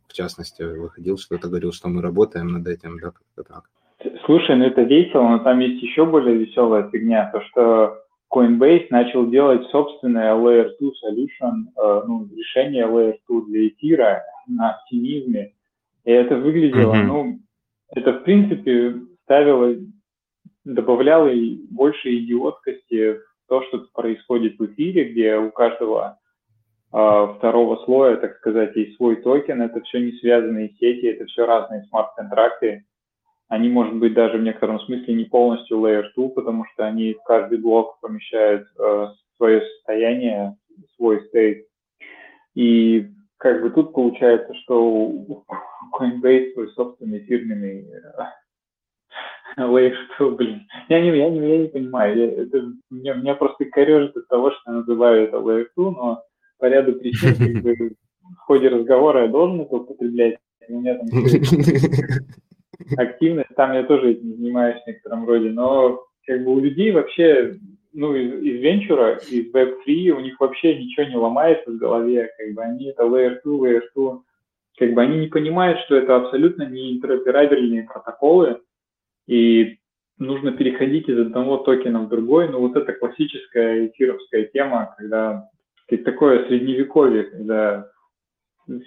в 0.10 0.14
частности, 0.14 0.62
выходил, 0.62 1.18
что-то 1.18 1.48
говорил, 1.48 1.72
что 1.72 1.88
мы 1.88 2.02
работаем 2.02 2.50
над 2.50 2.68
этим, 2.68 3.00
да, 3.00 3.12
как-то 3.12 3.44
так. 3.44 3.70
Слушай, 4.26 4.56
ну 4.56 4.66
это 4.66 4.84
весело, 4.84 5.24
но 5.24 5.40
там 5.40 5.60
есть 5.60 5.82
еще 5.82 6.06
более 6.06 6.38
веселая 6.38 6.90
фигня, 6.90 7.30
то 7.34 7.42
что 7.42 8.04
Coinbase 8.34 8.88
начал 8.90 9.28
делать 9.28 9.68
собственное 9.68 10.34
Layer 10.34 10.72
2 10.80 10.90
solution, 11.06 11.66
э, 11.76 12.04
ну, 12.08 12.28
решение 12.36 12.86
Layer 12.86 13.16
2 13.28 13.42
для 13.48 13.68
эфира 13.68 14.24
на 14.48 14.72
оптимизме. 14.72 15.52
И 16.06 16.12
это 16.12 16.38
выглядело, 16.38 16.94
mm-hmm. 16.94 17.06
ну, 17.06 17.40
это 17.90 18.14
в 18.14 18.24
принципе 18.24 18.96
ставило, 19.24 19.76
добавляло 20.64 21.30
больше 21.70 22.16
идиоткости 22.16 23.14
в 23.14 23.50
то, 23.50 23.64
что 23.64 23.86
происходит 23.94 24.58
в 24.58 24.66
эфире, 24.68 25.12
где 25.12 25.38
у 25.38 25.52
каждого 25.52 26.18
э, 26.94 27.28
второго 27.38 27.84
слоя, 27.86 28.16
так 28.16 28.38
сказать, 28.38 28.76
есть 28.76 28.96
свой 28.96 29.18
токен, 29.18 29.62
это 29.62 29.82
все 29.82 30.00
не 30.00 30.14
связанные 30.14 30.70
сети, 30.80 31.08
это 31.08 31.26
все 31.26 31.46
разные 31.46 31.84
смарт-контракты 31.90 32.86
они, 33.54 33.70
может 33.70 33.96
быть, 33.98 34.16
даже 34.16 34.40
в 34.40 34.42
некотором 34.42 34.80
смысле 34.80 35.14
не 35.14 35.26
полностью 35.26 35.78
Layer 35.78 36.06
2, 36.16 36.30
потому 36.30 36.66
что 36.74 36.88
они 36.88 37.14
в 37.14 37.22
каждый 37.24 37.60
блок 37.60 38.00
помещают 38.02 38.68
э, 38.80 39.08
свое 39.38 39.62
состояние, 39.62 40.58
свой 40.96 41.24
стейт. 41.28 41.68
И 42.56 43.12
как 43.38 43.62
бы 43.62 43.70
тут 43.70 43.94
получается, 43.94 44.56
что 44.56 44.84
у 44.84 45.46
Coinbase 45.94 46.54
свой 46.54 46.70
собственный 46.70 47.20
фирменный 47.20 47.86
э, 47.92 48.02
Layer 49.62 49.94
2, 50.18 50.30
блин. 50.32 50.68
Я 50.90 51.02
не, 51.02 51.16
я 51.16 51.30
не, 51.30 51.48
я 51.48 51.58
не 51.60 51.68
понимаю. 51.68 52.18
Я, 52.18 52.32
это, 52.32 52.74
меня, 52.90 53.14
меня 53.14 53.36
просто 53.36 53.66
корежит 53.66 54.18
от 54.18 54.28
того, 54.30 54.50
что 54.50 54.62
я 54.66 54.78
называю 54.78 55.28
это 55.28 55.38
Layer 55.38 55.68
2, 55.76 55.92
но 55.92 56.24
по 56.58 56.66
ряду 56.66 56.94
причин 56.94 57.36
как 57.36 57.62
бы, 57.62 57.96
в 58.36 58.40
ходе 58.48 58.70
разговора 58.70 59.26
я 59.26 59.28
должен 59.28 59.62
это 59.62 59.76
употреблять. 59.76 60.40
У 60.70 60.80
меня 60.80 60.98
там 60.98 61.08
активность, 62.98 63.50
там 63.56 63.74
я 63.74 63.84
тоже 63.84 64.12
этим 64.12 64.36
занимаюсь 64.36 64.82
в 64.82 64.88
некотором 64.88 65.28
роде, 65.28 65.50
но 65.50 66.04
как 66.26 66.44
бы 66.44 66.54
у 66.54 66.60
людей 66.60 66.92
вообще, 66.92 67.58
ну, 67.94 68.16
из, 68.16 68.42
из 68.42 68.62
венчура, 68.62 69.20
из 69.30 69.54
Web3 69.54 70.10
у 70.10 70.20
них 70.20 70.40
вообще 70.40 70.76
ничего 70.76 71.06
не 71.06 71.16
ломается 71.16 71.72
в 71.72 71.78
голове, 71.78 72.30
как 72.38 72.54
бы 72.54 72.64
они 72.64 72.86
это 72.88 73.04
Layer 73.04 73.40
2, 73.44 73.68
Layer 73.68 73.82
2, 73.96 74.22
как 74.80 74.94
бы 74.94 75.02
они 75.02 75.20
не 75.20 75.28
понимают, 75.28 75.80
что 75.82 75.96
это 75.96 76.16
абсолютно 76.16 76.64
не 76.64 76.94
интероперабельные 76.94 77.84
протоколы, 77.84 78.60
и 79.28 79.78
нужно 80.18 80.52
переходить 80.52 81.10
из 81.10 81.20
одного 81.20 81.58
токена 81.58 82.02
в 82.02 82.10
другой, 82.10 82.50
ну, 82.50 82.60
вот 82.60 82.76
это 82.76 82.94
классическая 82.94 83.88
эфировская 83.88 84.46
тема, 84.46 84.96
когда 84.98 85.50
такое 86.06 86.48
средневековье, 86.48 87.24
когда 87.24 87.88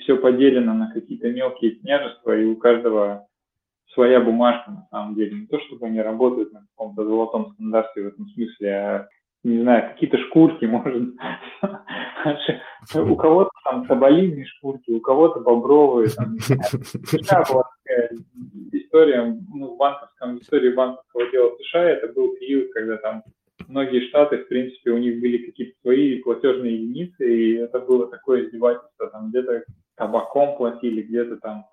все 0.00 0.16
поделено 0.16 0.74
на 0.74 0.92
какие-то 0.92 1.30
мелкие 1.30 1.72
княжества, 1.72 2.36
и 2.36 2.44
у 2.44 2.56
каждого 2.56 3.25
своя 3.94 4.20
бумажка 4.20 4.70
на 4.70 4.86
самом 4.90 5.14
деле. 5.14 5.40
Не 5.40 5.46
то, 5.46 5.58
чтобы 5.60 5.86
они 5.86 6.00
работают 6.00 6.52
на 6.52 6.60
каком-то 6.60 7.04
золотом 7.04 7.52
стандарте 7.54 8.02
в 8.02 8.06
этом 8.08 8.26
смысле, 8.28 8.70
а 8.70 9.08
не 9.44 9.60
знаю, 9.62 9.92
какие-то 9.92 10.18
шкурки, 10.18 10.64
может. 10.66 11.14
У 12.94 13.16
кого-то 13.16 13.50
там 13.64 13.86
соболиные 13.86 14.44
шкурки, 14.46 14.90
у 14.90 15.00
кого-то 15.00 15.40
бобровые. 15.40 16.08
Там, 16.10 16.36
история, 18.72 19.22
ну, 19.54 19.74
в 19.74 19.76
банковском, 19.76 20.38
истории 20.38 20.74
банковского 20.74 21.30
дела 21.30 21.52
США, 21.58 21.90
это 21.90 22.12
был 22.12 22.34
период, 22.36 22.72
когда 22.72 22.96
там 22.96 23.22
многие 23.68 24.08
штаты, 24.08 24.38
в 24.38 24.48
принципе, 24.48 24.90
у 24.90 24.98
них 24.98 25.20
были 25.20 25.38
какие-то 25.38 25.78
свои 25.82 26.22
платежные 26.22 26.82
единицы, 26.82 27.36
и 27.36 27.54
это 27.56 27.78
было 27.80 28.08
такое 28.08 28.44
издевательство, 28.44 29.10
там 29.10 29.30
где-то 29.30 29.64
табаком 29.96 30.56
платили, 30.56 31.02
где-то 31.02 31.36
там 31.38 31.66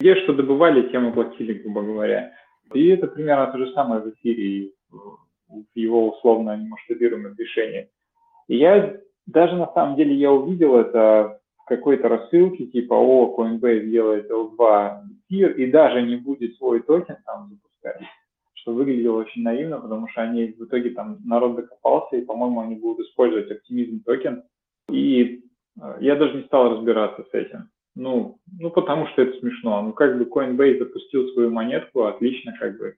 где 0.00 0.16
что 0.16 0.32
добывали, 0.32 0.90
тем 0.90 1.08
и 1.08 1.12
платили, 1.12 1.52
грубо 1.52 1.82
говоря. 1.82 2.32
И 2.72 2.88
это 2.88 3.06
примерно 3.06 3.52
то 3.52 3.58
же 3.58 3.70
самое 3.72 4.00
в 4.00 4.08
эфире 4.14 4.72
в 4.90 5.66
его 5.74 6.10
условно 6.10 6.56
масштабируемых 6.56 7.38
решениях. 7.38 7.88
И 8.48 8.56
я 8.56 8.96
даже 9.26 9.56
на 9.56 9.70
самом 9.72 9.96
деле 9.96 10.14
я 10.14 10.32
увидел 10.32 10.76
это 10.76 11.40
в 11.58 11.64
какой-то 11.66 12.08
рассылке, 12.08 12.66
типа, 12.66 12.94
о, 12.94 13.36
Coinbase 13.36 13.90
делает 13.90 14.30
L2 14.30 15.02
эфир, 15.28 15.52
и 15.52 15.70
даже 15.70 16.02
не 16.02 16.16
будет 16.16 16.56
свой 16.56 16.80
токен 16.82 17.16
там 17.26 17.50
запускать, 17.50 18.00
что 18.54 18.72
выглядело 18.72 19.18
очень 19.18 19.42
наивно, 19.42 19.80
потому 19.80 20.08
что 20.08 20.22
они 20.22 20.46
в 20.58 20.64
итоге 20.64 20.90
там 20.90 21.18
народ 21.24 21.56
докопался, 21.56 22.16
и, 22.16 22.24
по-моему, 22.24 22.60
они 22.60 22.76
будут 22.76 23.06
использовать 23.06 23.50
оптимизм 23.50 24.02
токен. 24.04 24.44
И 24.88 25.44
э, 25.80 25.96
я 26.00 26.16
даже 26.16 26.38
не 26.38 26.44
стал 26.44 26.70
разбираться 26.70 27.24
с 27.30 27.34
этим. 27.34 27.68
Ну, 27.96 28.38
ну, 28.58 28.70
потому 28.70 29.08
что 29.08 29.22
это 29.22 29.38
смешно. 29.38 29.82
Ну, 29.82 29.92
как 29.92 30.16
бы 30.16 30.24
Coinbase 30.24 30.78
запустил 30.78 31.28
свою 31.32 31.50
монетку, 31.50 32.04
отлично, 32.04 32.54
как 32.58 32.78
бы. 32.78 32.96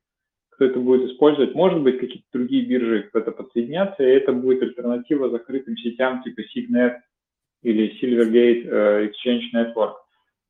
Кто 0.51 0.67
это 0.67 0.79
будет 0.79 1.11
использовать? 1.11 1.55
Может 1.55 1.81
быть, 1.81 1.99
какие-то 1.99 2.27
другие 2.33 2.67
биржи 2.67 3.09
в 3.11 3.17
это 3.17 3.33
подсоединятся, 3.33 4.03
и 4.03 4.07
это 4.07 4.33
будет 4.33 4.63
альтернатива 4.63 5.31
закрытым 5.31 5.77
сетям 5.79 6.23
типа 6.23 6.41
Signet 6.41 6.97
или 7.63 7.93
Silvergate 8.01 8.69
uh, 8.69 9.11
Exchange 9.11 9.45
Network. 9.55 9.95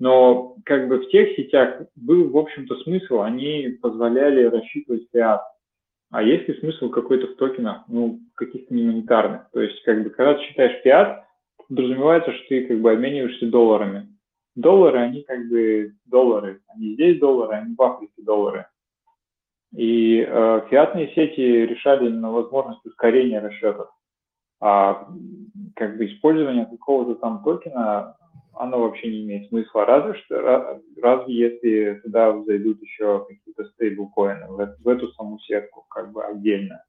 Но 0.01 0.57
как 0.65 0.89
бы 0.89 0.99
в 0.99 1.09
тех 1.11 1.37
сетях 1.37 1.83
был, 1.95 2.29
в 2.31 2.37
общем-то, 2.37 2.75
смысл, 2.81 3.21
они 3.21 3.79
позволяли 3.81 4.43
рассчитывать 4.45 5.07
фиат. 5.13 5.41
А 6.11 6.23
есть 6.23 6.49
ли 6.49 6.59
смысл 6.59 6.91
какой-то 6.91 7.29
в 7.29 7.37
токенах, 7.37 7.85
ну, 7.87 8.19
каких-то 8.35 8.75
не 8.75 8.83
монетарных? 8.83 9.49
То 9.53 9.61
есть, 9.63 9.81
как 9.85 10.03
бы, 10.03 10.11
когда 10.11 10.35
ты 10.35 10.43
считаешь 10.43 10.83
фиат, 10.83 11.25
подразумевается, 11.69 12.33
что 12.33 12.49
ты 12.49 12.67
как 12.67 12.81
бы 12.81 12.91
обмениваешься 12.91 13.47
долларами 13.47 14.12
доллары, 14.55 14.99
они 14.99 15.23
как 15.23 15.49
бы 15.49 15.95
доллары. 16.07 16.61
Они 16.69 16.95
здесь 16.95 17.19
доллары, 17.19 17.57
они 17.57 17.75
в 17.75 17.83
Африке 17.83 18.23
доллары. 18.23 18.67
И 19.75 20.21
э, 20.21 20.61
фиатные 20.69 21.09
сети 21.15 21.67
решали 21.67 22.09
именно 22.09 22.31
возможность 22.31 22.85
ускорения 22.85 23.41
расчетов. 23.41 23.89
А 24.61 25.09
как 25.75 25.97
бы 25.97 26.07
использование 26.07 26.67
какого-то 26.67 27.15
там 27.17 27.43
токена, 27.43 28.17
оно 28.55 28.81
вообще 28.81 29.11
не 29.11 29.23
имеет 29.23 29.49
смысла. 29.49 29.87
Разве 29.87 30.15
что, 30.21 30.81
разве 31.01 31.35
если 31.35 32.01
туда 32.05 32.43
зайдут 32.45 32.81
еще 32.83 33.25
какие-то 33.27 33.65
стейблкоины 33.71 34.47
в, 34.49 34.77
в 34.85 34.89
эту 34.89 35.09
саму 35.13 35.39
сетку, 35.41 35.87
как 35.89 36.13
бы 36.13 36.23
отдельно, 36.23 36.85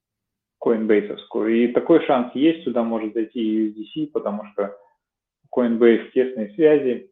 коинбейсовскую. 0.59 1.55
И 1.55 1.67
такой 1.69 2.05
шанс 2.05 2.35
есть, 2.35 2.63
сюда 2.63 2.83
может 2.83 3.13
зайти 3.13 3.39
и 3.39 3.69
USDC, 3.69 4.11
потому 4.11 4.45
что 4.51 4.77
Coinbase 5.55 6.09
в 6.09 6.11
тесной 6.11 6.53
связи 6.55 7.09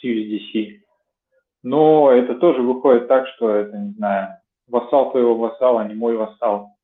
с 0.00 0.04
USDC. 0.04 0.80
Но 1.62 2.10
это 2.12 2.34
тоже 2.36 2.62
выходит 2.62 3.08
так, 3.08 3.26
что 3.28 3.50
это, 3.50 3.76
не 3.76 3.92
знаю, 3.92 4.38
вассал 4.68 5.10
твоего 5.10 5.36
вассала, 5.36 5.86
не 5.86 5.94
мой 5.94 6.16
вассал. 6.16 6.74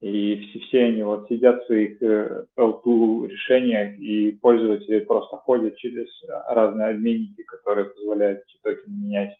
И 0.00 0.36
все, 0.36 0.60
все 0.60 0.84
они 0.84 1.02
вот 1.02 1.28
сидят 1.28 1.62
в 1.62 1.66
своих 1.66 2.00
э, 2.02 2.44
L2 2.56 3.26
решениях, 3.26 3.98
и 3.98 4.32
пользователи 4.32 5.00
просто 5.00 5.36
ходят 5.38 5.76
через 5.76 6.08
разные 6.48 6.90
обменники, 6.90 7.42
которые 7.42 7.86
позволяют 7.86 8.42
эти 8.46 8.60
токены 8.62 8.94
менять. 8.94 9.36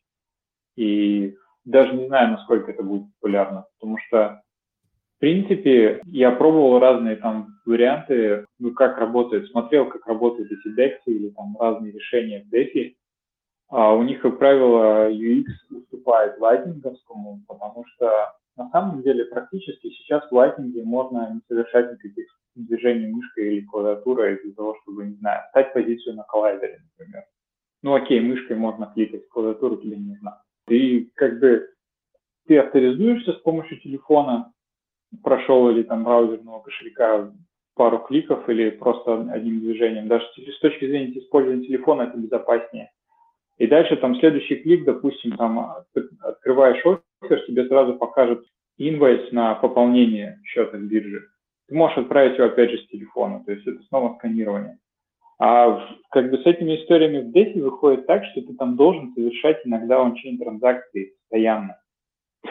И 0.76 1.36
даже 1.64 1.92
не 1.94 2.08
знаю, 2.08 2.32
насколько 2.32 2.72
это 2.72 2.82
будет 2.82 3.04
популярно, 3.14 3.66
потому 3.78 3.98
что 4.06 4.42
в 5.18 5.20
принципе, 5.20 6.00
я 6.06 6.30
пробовал 6.30 6.78
разные 6.78 7.16
там 7.16 7.58
варианты, 7.66 8.46
ну, 8.60 8.72
как 8.72 8.98
работает, 8.98 9.48
смотрел, 9.48 9.88
как 9.88 10.06
работают 10.06 10.48
эти 10.52 10.68
DEX 10.78 10.92
или 11.06 11.30
там 11.30 11.56
разные 11.58 11.90
решения 11.90 12.44
в 12.44 12.54
DeFi, 12.54 12.94
а 13.68 13.94
у 13.94 14.02
них, 14.02 14.20
как 14.22 14.38
правило, 14.38 15.10
UX 15.10 15.44
уступает 15.70 16.38
лайтинговскому, 16.38 17.42
потому 17.46 17.84
что 17.86 18.34
на 18.56 18.70
самом 18.70 19.02
деле 19.02 19.26
практически 19.26 19.90
сейчас 19.90 20.28
в 20.28 20.34
лайтинге 20.34 20.82
можно 20.84 21.32
не 21.32 21.40
совершать 21.48 21.92
никаких 21.92 22.26
движений 22.54 23.06
мышкой 23.06 23.52
или 23.54 23.66
клавиатурой 23.66 24.40
для 24.42 24.52
того, 24.52 24.76
чтобы, 24.82 25.06
не 25.06 25.14
знаю, 25.16 25.42
стать 25.50 25.72
позицию 25.72 26.16
на 26.16 26.24
коллайдере, 26.24 26.80
например. 26.90 27.24
Ну 27.82 27.94
окей, 27.94 28.20
мышкой 28.20 28.56
можно 28.56 28.86
кликать, 28.86 29.28
клавиатура 29.28 29.76
тебе 29.76 29.96
не 29.96 30.10
нужна. 30.10 30.42
И 30.68 31.10
как 31.14 31.38
бы 31.38 31.68
ты 32.46 32.58
авторизуешься 32.58 33.34
с 33.34 33.40
помощью 33.40 33.80
телефона, 33.80 34.52
прошел 35.22 35.70
или 35.70 35.82
там 35.82 36.04
браузерного 36.04 36.60
кошелька 36.60 37.32
пару 37.74 37.98
кликов 38.00 38.48
или 38.48 38.70
просто 38.70 39.30
одним 39.30 39.60
движением. 39.60 40.08
Даже 40.08 40.24
с 40.26 40.58
точки 40.58 40.86
зрения 40.86 41.18
использования 41.18 41.66
телефона 41.66 42.02
это 42.02 42.18
безопаснее. 42.18 42.90
И 43.58 43.66
дальше 43.66 43.96
там 43.96 44.14
следующий 44.16 44.56
клик, 44.56 44.84
допустим, 44.84 45.36
там 45.36 45.74
открываешь 46.20 46.84
офер, 46.84 47.44
тебе 47.46 47.66
сразу 47.66 47.94
покажет 47.94 48.44
инвойс 48.78 49.32
на 49.32 49.56
пополнение 49.56 50.40
счета 50.44 50.76
в 50.76 50.82
бирже. 50.82 51.26
Ты 51.68 51.74
можешь 51.74 51.98
отправить 51.98 52.38
его 52.38 52.46
опять 52.46 52.70
же 52.70 52.78
с 52.78 52.86
телефона, 52.86 53.42
то 53.44 53.52
есть 53.52 53.66
это 53.66 53.82
снова 53.88 54.14
сканирование. 54.16 54.78
А 55.40 55.88
как 56.10 56.30
бы 56.30 56.38
с 56.38 56.46
этими 56.46 56.76
историями 56.76 57.20
в 57.20 57.36
DeFi 57.36 57.60
выходит 57.62 58.06
так, 58.06 58.24
что 58.26 58.42
ты 58.42 58.54
там 58.54 58.76
должен 58.76 59.12
совершать 59.14 59.60
иногда 59.64 60.00
ончейн 60.00 60.38
транзакции 60.38 61.14
постоянно. 61.20 61.80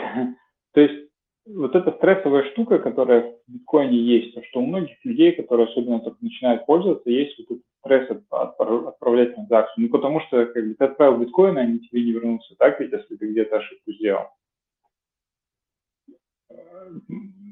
То 0.73 0.81
есть 0.81 1.09
вот 1.45 1.75
эта 1.75 1.91
стрессовая 1.93 2.43
штука, 2.51 2.79
которая 2.79 3.21
в 3.47 3.51
биткоине 3.51 3.97
есть, 3.97 4.37
что 4.47 4.59
у 4.59 4.65
многих 4.65 4.97
людей, 5.03 5.31
которые 5.31 5.67
особенно 5.67 5.99
только 5.99 6.17
начинают 6.21 6.65
пользоваться, 6.65 7.09
есть 7.09 7.37
вот 7.39 7.57
этот 7.57 7.66
стресс 7.79 8.09
от, 8.09 8.59
отправлять 8.59 9.35
транзакцию. 9.35 9.85
Ну, 9.85 9.89
потому 9.89 10.21
что 10.21 10.45
как 10.45 10.67
бы, 10.67 10.73
ты 10.73 10.85
отправил 10.85 11.17
биткоины, 11.17 11.59
они 11.59 11.79
тебе 11.79 12.03
не 12.03 12.11
вернутся, 12.11 12.55
так 12.57 12.79
ведь, 12.79 12.91
если 12.91 13.15
ты 13.15 13.29
где-то 13.29 13.57
ошибку 13.57 13.91
сделал. 13.91 14.27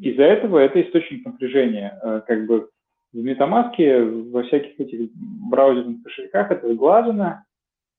Из-за 0.01 0.23
этого 0.23 0.59
это 0.59 0.81
источник 0.81 1.25
напряжения. 1.25 1.99
Э, 2.03 2.21
как 2.25 2.45
бы 2.47 2.69
в 3.13 3.17
MetaMask, 3.17 4.31
во 4.31 4.43
всяких 4.43 4.79
этих 4.79 5.09
браузерных 5.15 6.03
кошельках 6.03 6.51
это 6.51 6.73
сглажено, 6.73 7.43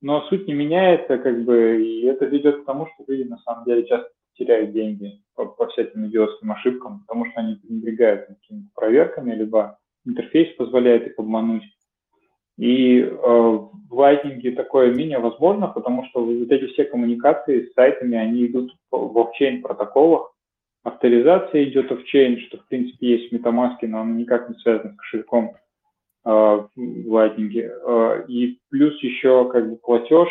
но 0.03 0.23
суть 0.29 0.47
не 0.47 0.53
меняется, 0.53 1.19
как 1.19 1.45
бы, 1.45 1.83
и 1.83 2.05
это 2.05 2.27
ведет 2.27 2.62
к 2.62 2.65
тому, 2.67 2.87
что 2.87 3.11
люди 3.11 3.27
на 3.29 3.39
самом 3.39 3.65
деле 3.65 3.87
часто 3.87 4.11
теряют 4.35 4.73
деньги 4.73 5.23
по, 5.35 5.47
по 5.47 5.67
всяким 5.69 6.07
идиотским 6.07 6.53
ошибкам, 6.53 7.01
потому 7.01 7.27
что 7.27 7.41
они 7.41 7.57
пренебрегают 7.57 8.27
какими-то 8.27 8.69
проверками, 8.75 9.35
либо 9.35 9.79
интерфейс 10.05 10.55
позволяет 10.57 11.07
их 11.07 11.19
обмануть. 11.19 11.65
И 12.59 13.01
э, 13.01 13.11
в 13.12 13.92
Lightning 13.92 14.55
такое 14.55 14.92
менее 14.92 15.19
возможно, 15.19 15.69
потому 15.69 16.07
что 16.07 16.25
вот 16.25 16.51
эти 16.51 16.66
все 16.73 16.85
коммуникации 16.85 17.66
с 17.66 17.75
сайтами, 17.75 18.16
они 18.16 18.47
идут 18.47 18.73
в 18.90 19.12
блокчейн 19.12 19.62
протоколах, 19.62 20.33
авторизация 20.83 21.64
идет 21.64 21.92
офчейн, 21.92 22.40
что 22.47 22.59
в 22.59 22.66
принципе 22.66 23.19
есть 23.19 23.31
в 23.31 23.35
MetaMask, 23.35 23.77
но 23.83 24.01
оно 24.01 24.14
никак 24.14 24.49
не 24.49 24.55
связано 24.57 24.95
с 24.95 24.97
кошельком 24.97 25.55
э, 26.25 26.31
в 26.31 26.69
Lightning. 26.77 27.61
Э, 27.61 28.25
и 28.27 28.59
плюс 28.71 29.03
еще 29.03 29.51
как 29.51 29.69
бы 29.69 29.77
платеж, 29.77 30.29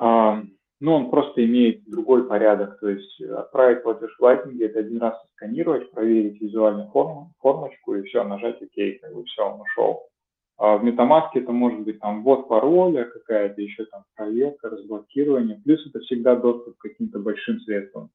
э, 0.00 0.42
ну 0.80 0.92
он 0.92 1.10
просто 1.10 1.44
имеет 1.44 1.84
другой 1.88 2.26
порядок, 2.26 2.80
то 2.80 2.88
есть 2.88 3.20
отправить 3.20 3.84
платеж 3.84 4.16
в 4.18 4.22
Lightning 4.24 4.64
это 4.64 4.80
один 4.80 4.98
раз 4.98 5.14
сканировать, 5.36 5.92
проверить 5.92 6.40
визуальную 6.40 6.88
форму, 6.90 7.30
формочку 7.38 7.94
и 7.94 8.02
все, 8.02 8.24
нажать 8.24 8.60
ОК, 8.60 9.00
как 9.00 9.14
бы 9.14 9.24
все, 9.26 9.48
он 9.48 9.60
ушел. 9.60 10.08
А 10.56 10.76
в 10.76 10.84
MetaMask 10.84 11.30
это 11.34 11.52
может 11.52 11.80
быть 11.80 11.98
там 12.00 12.22
ввод 12.22 12.48
пароля, 12.48 13.04
какая-то 13.04 13.60
еще 13.60 13.84
там 13.86 14.04
проверка, 14.14 14.70
разблокирование, 14.70 15.60
плюс 15.64 15.84
это 15.86 15.98
всегда 16.00 16.36
доступ 16.36 16.76
к 16.76 16.82
каким-то 16.82 17.18
большим 17.18 17.60
средствам. 17.60 18.10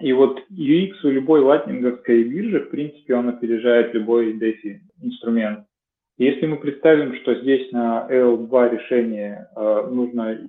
И 0.00 0.12
вот 0.12 0.38
UX 0.50 0.92
у 1.02 1.08
любой 1.08 1.40
латинговской 1.40 2.22
биржи, 2.22 2.60
в 2.60 2.70
принципе, 2.70 3.16
он 3.16 3.28
опережает 3.28 3.92
любой 3.94 4.32
DeFi 4.38 4.78
инструмент. 5.02 5.66
Если 6.18 6.46
мы 6.46 6.56
представим, 6.56 7.16
что 7.16 7.34
здесь 7.34 7.70
на 7.72 8.06
L2 8.08 8.70
решение 8.70 9.48
э, 9.56 9.88
нужно 9.90 10.48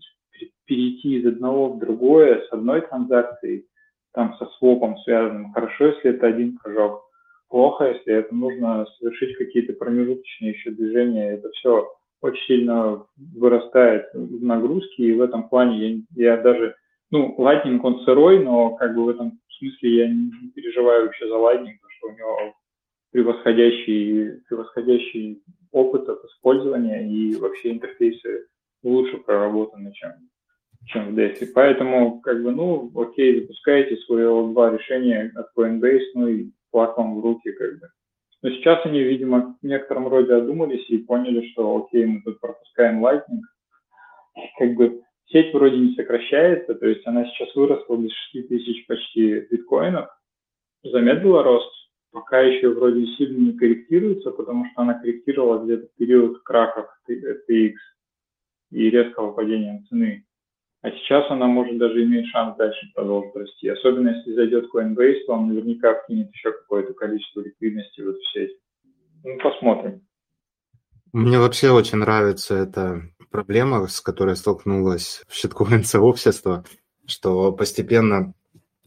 перейти 0.65 1.17
из 1.17 1.25
одного 1.25 1.73
в 1.73 1.79
другое, 1.79 2.45
с 2.47 2.53
одной 2.53 2.81
транзакцией, 2.81 3.65
там 4.13 4.35
со 4.37 4.45
свопом 4.57 4.97
связанным, 4.99 5.51
хорошо, 5.51 5.87
если 5.87 6.11
это 6.11 6.27
один 6.27 6.57
прыжок, 6.57 7.08
плохо, 7.49 7.85
если 7.85 8.13
это 8.13 8.33
нужно 8.33 8.85
совершить 8.97 9.37
какие-то 9.37 9.73
промежуточные 9.73 10.51
еще 10.51 10.71
движения, 10.71 11.33
это 11.33 11.49
все 11.51 11.91
очень 12.21 12.45
сильно 12.45 13.05
вырастает 13.17 14.05
в 14.13 14.43
нагрузки, 14.43 15.01
и 15.01 15.13
в 15.13 15.21
этом 15.21 15.49
плане 15.49 16.05
я, 16.15 16.33
я 16.35 16.37
даже 16.37 16.75
ну, 17.11 17.35
Lightning 17.39 17.79
он 17.81 18.01
сырой, 18.01 18.43
но 18.43 18.75
как 18.75 18.95
бы 18.95 19.05
в 19.05 19.09
этом 19.09 19.39
смысле 19.57 19.95
я 19.97 20.07
не 20.07 20.49
переживаю 20.53 21.05
вообще 21.05 21.27
за 21.27 21.35
Lightning, 21.35 21.75
потому 21.81 21.91
что 21.97 22.07
у 22.07 22.11
него 22.11 22.53
превосходящий, 23.11 24.41
превосходящий 24.47 25.41
опыт 25.71 26.07
от 26.07 26.23
использования 26.25 27.09
и 27.09 27.35
вообще 27.35 27.71
интерфейсы 27.71 28.47
лучше 28.83 29.17
проработаны, 29.17 29.91
чем, 29.93 30.11
чем 30.85 31.13
в 31.13 31.17
DeFi. 31.17 31.47
Поэтому, 31.53 32.21
как 32.21 32.43
бы, 32.43 32.51
ну, 32.51 32.91
окей, 32.95 33.41
запускаете 33.41 33.97
свое 33.97 34.27
L2 34.27 34.77
решение 34.77 35.31
от 35.35 35.47
Coinbase, 35.57 36.05
ну 36.13 36.27
и 36.27 36.51
флаг 36.71 36.97
в 36.97 37.19
руки, 37.21 37.51
как 37.51 37.79
бы. 37.79 37.89
Но 38.41 38.49
сейчас 38.51 38.85
они, 38.85 39.01
видимо, 39.01 39.57
в 39.61 39.65
некотором 39.65 40.07
роде 40.07 40.33
одумались 40.33 40.89
и 40.89 40.99
поняли, 40.99 41.49
что 41.51 41.77
окей, 41.77 42.05
мы 42.05 42.21
тут 42.21 42.39
пропускаем 42.39 43.05
Lightning. 43.05 43.41
Как 44.57 44.73
бы 44.75 45.01
Сеть 45.31 45.53
вроде 45.53 45.77
не 45.77 45.93
сокращается, 45.93 46.73
то 46.73 46.87
есть 46.87 47.05
она 47.05 47.23
сейчас 47.25 47.53
выросла 47.55 47.97
до 47.97 48.09
6 48.09 48.47
тысяч 48.47 48.87
почти 48.87 49.41
биткоинов, 49.41 50.09
замедлила 50.83 51.43
рост, 51.43 51.71
пока 52.11 52.39
еще 52.41 52.69
вроде 52.69 53.05
сильно 53.15 53.37
не 53.37 53.53
корректируется, 53.53 54.31
потому 54.31 54.65
что 54.65 54.81
она 54.81 54.95
корректировала 54.95 55.63
где-то 55.63 55.87
период 55.97 56.41
крахов 56.41 56.87
TX 57.07 57.73
и 58.71 58.89
резкого 58.89 59.33
падения 59.33 59.83
цены. 59.87 60.25
А 60.81 60.91
сейчас 60.91 61.29
она 61.29 61.47
может 61.47 61.77
даже 61.77 62.03
иметь 62.03 62.27
шанс 62.27 62.55
дальше 62.57 62.89
продолжить 62.95 63.35
расти. 63.35 63.67
Особенно 63.67 64.09
если 64.09 64.33
зайдет 64.33 64.69
Coinbase, 64.73 65.25
то 65.25 65.33
он 65.33 65.49
наверняка 65.49 65.95
вкинет 65.95 66.31
еще 66.33 66.53
какое-то 66.53 66.93
количество 66.93 67.41
ликвидности 67.41 67.99
в 68.01 68.09
эту 68.09 68.21
сеть. 68.33 68.57
Ну, 69.23 69.37
посмотрим. 69.39 70.01
Мне 71.11 71.39
вообще 71.39 71.71
очень 71.71 71.97
нравится 71.97 72.55
это 72.55 73.01
проблема, 73.29 73.87
с 73.87 73.99
которой 73.99 74.37
столкнулось 74.37 75.23
shitcoin-сообщество, 75.29 76.63
что 77.05 77.51
постепенно 77.51 78.33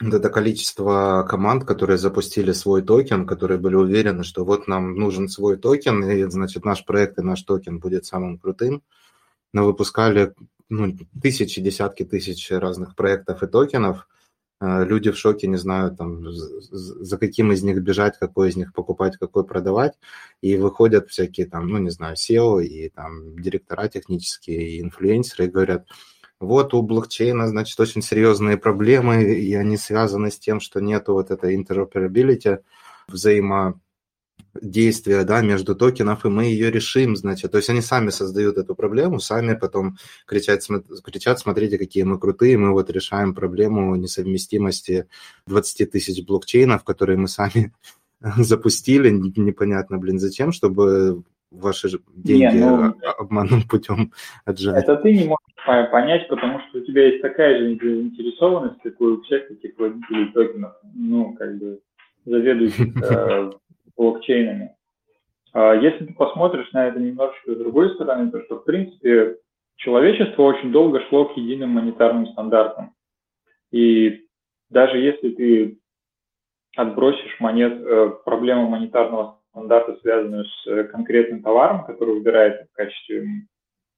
вот 0.00 0.14
это 0.14 0.30
количество 0.30 1.26
команд, 1.28 1.64
которые 1.64 1.98
запустили 1.98 2.52
свой 2.52 2.82
токен, 2.82 3.26
которые 3.26 3.58
были 3.58 3.74
уверены, 3.74 4.24
что 4.24 4.44
вот 4.44 4.66
нам 4.66 4.94
нужен 4.94 5.28
свой 5.28 5.58
токен, 5.58 6.02
и, 6.04 6.24
значит, 6.24 6.64
наш 6.64 6.84
проект 6.84 7.18
и 7.18 7.22
наш 7.22 7.42
токен 7.42 7.78
будет 7.78 8.06
самым 8.06 8.38
крутым, 8.38 8.82
выпускали 9.52 10.34
ну, 10.68 10.96
тысячи, 11.22 11.60
десятки 11.60 12.04
тысяч 12.04 12.50
разных 12.50 12.94
проектов 12.96 13.42
и 13.42 13.46
токенов– 13.46 14.08
Э, 14.62 14.84
люди 14.84 15.10
в 15.10 15.18
шоке, 15.18 15.48
не 15.48 15.56
знаю, 15.56 15.90
там, 15.96 16.30
за 16.30 17.18
каким 17.18 17.50
из 17.50 17.64
них 17.64 17.82
бежать, 17.82 18.16
какой 18.18 18.48
из 18.50 18.56
них 18.56 18.72
покупать, 18.72 19.16
какой 19.16 19.44
продавать, 19.44 19.94
и 20.40 20.56
выходят 20.56 21.10
всякие 21.10 21.46
там, 21.46 21.66
ну, 21.66 21.78
не 21.78 21.90
знаю, 21.90 22.14
SEO 22.14 22.62
и 22.62 22.88
там 22.88 23.36
директора 23.42 23.88
технические, 23.88 24.76
и 24.76 24.80
инфлюенсеры, 24.80 25.46
и 25.46 25.50
говорят, 25.50 25.88
вот 26.38 26.74
у 26.74 26.82
блокчейна, 26.82 27.48
значит, 27.48 27.78
очень 27.80 28.02
серьезные 28.02 28.56
проблемы, 28.56 29.24
и 29.24 29.52
они 29.54 29.76
связаны 29.76 30.30
с 30.30 30.38
тем, 30.38 30.60
что 30.60 30.80
нету 30.80 31.14
вот 31.14 31.32
этой 31.32 31.56
interoperability, 31.56 32.60
взаимо 33.08 33.80
действия 34.60 35.24
да, 35.24 35.40
между 35.40 35.74
токенов, 35.74 36.24
и 36.24 36.28
мы 36.28 36.44
ее 36.44 36.70
решим, 36.70 37.16
значит. 37.16 37.50
То 37.50 37.58
есть 37.58 37.70
они 37.70 37.80
сами 37.80 38.10
создают 38.10 38.58
эту 38.58 38.74
проблему, 38.74 39.18
сами 39.18 39.54
потом 39.54 39.96
кричат, 40.26 40.62
кричат, 41.04 41.38
смотрите, 41.38 41.78
какие 41.78 42.02
мы 42.02 42.18
крутые, 42.18 42.58
мы 42.58 42.72
вот 42.72 42.90
решаем 42.90 43.34
проблему 43.34 43.96
несовместимости 43.96 45.06
20 45.46 45.90
тысяч 45.90 46.24
блокчейнов, 46.24 46.84
которые 46.84 47.18
мы 47.18 47.28
сами 47.28 47.72
запустили, 48.36 49.10
непонятно, 49.10 49.98
блин, 49.98 50.18
зачем, 50.18 50.52
чтобы 50.52 51.22
ваши 51.52 51.88
деньги 52.14 52.56
не, 52.56 52.70
ну, 52.70 52.94
обманным 53.18 53.62
путем 53.68 54.12
отжать. 54.44 54.84
Это 54.84 54.96
ты 54.96 55.12
не 55.12 55.24
можешь 55.24 55.90
понять, 55.90 56.28
потому 56.28 56.60
что 56.60 56.78
у 56.78 56.80
тебя 56.82 57.08
есть 57.08 57.22
такая 57.22 57.58
же 57.58 57.78
заинтересованность, 57.78 58.80
как 58.82 59.00
у 59.00 59.20
всех 59.22 59.50
этих 59.50 59.78
владельцев 59.78 60.32
токенов, 60.32 60.72
ну, 60.94 61.34
как 61.34 61.58
бы 61.58 61.80
заведующих 62.24 62.96
э, 63.02 63.50
блокчейнами. 64.02 64.74
А 65.52 65.74
если 65.74 66.06
ты 66.06 66.14
посмотришь 66.14 66.70
на 66.72 66.88
это 66.88 66.98
немножечко 66.98 67.54
с 67.54 67.58
другой 67.58 67.94
стороны, 67.94 68.30
то 68.30 68.42
что, 68.44 68.56
в 68.56 68.64
принципе, 68.64 69.36
человечество 69.76 70.42
очень 70.42 70.72
долго 70.72 71.00
шло 71.08 71.26
к 71.26 71.36
единым 71.36 71.70
монетарным 71.70 72.26
стандартам. 72.28 72.94
И 73.70 74.26
даже 74.70 74.98
если 74.98 75.30
ты 75.30 75.78
отбросишь 76.76 77.38
монет, 77.40 77.80
э, 77.80 78.10
проблему 78.24 78.68
монетарного 78.68 79.40
стандарта, 79.50 79.96
связанную 80.00 80.46
с 80.46 80.66
э, 80.66 80.84
конкретным 80.84 81.42
товаром, 81.42 81.84
который 81.84 82.14
выбирается 82.14 82.66
в 82.66 82.76
качестве, 82.76 83.26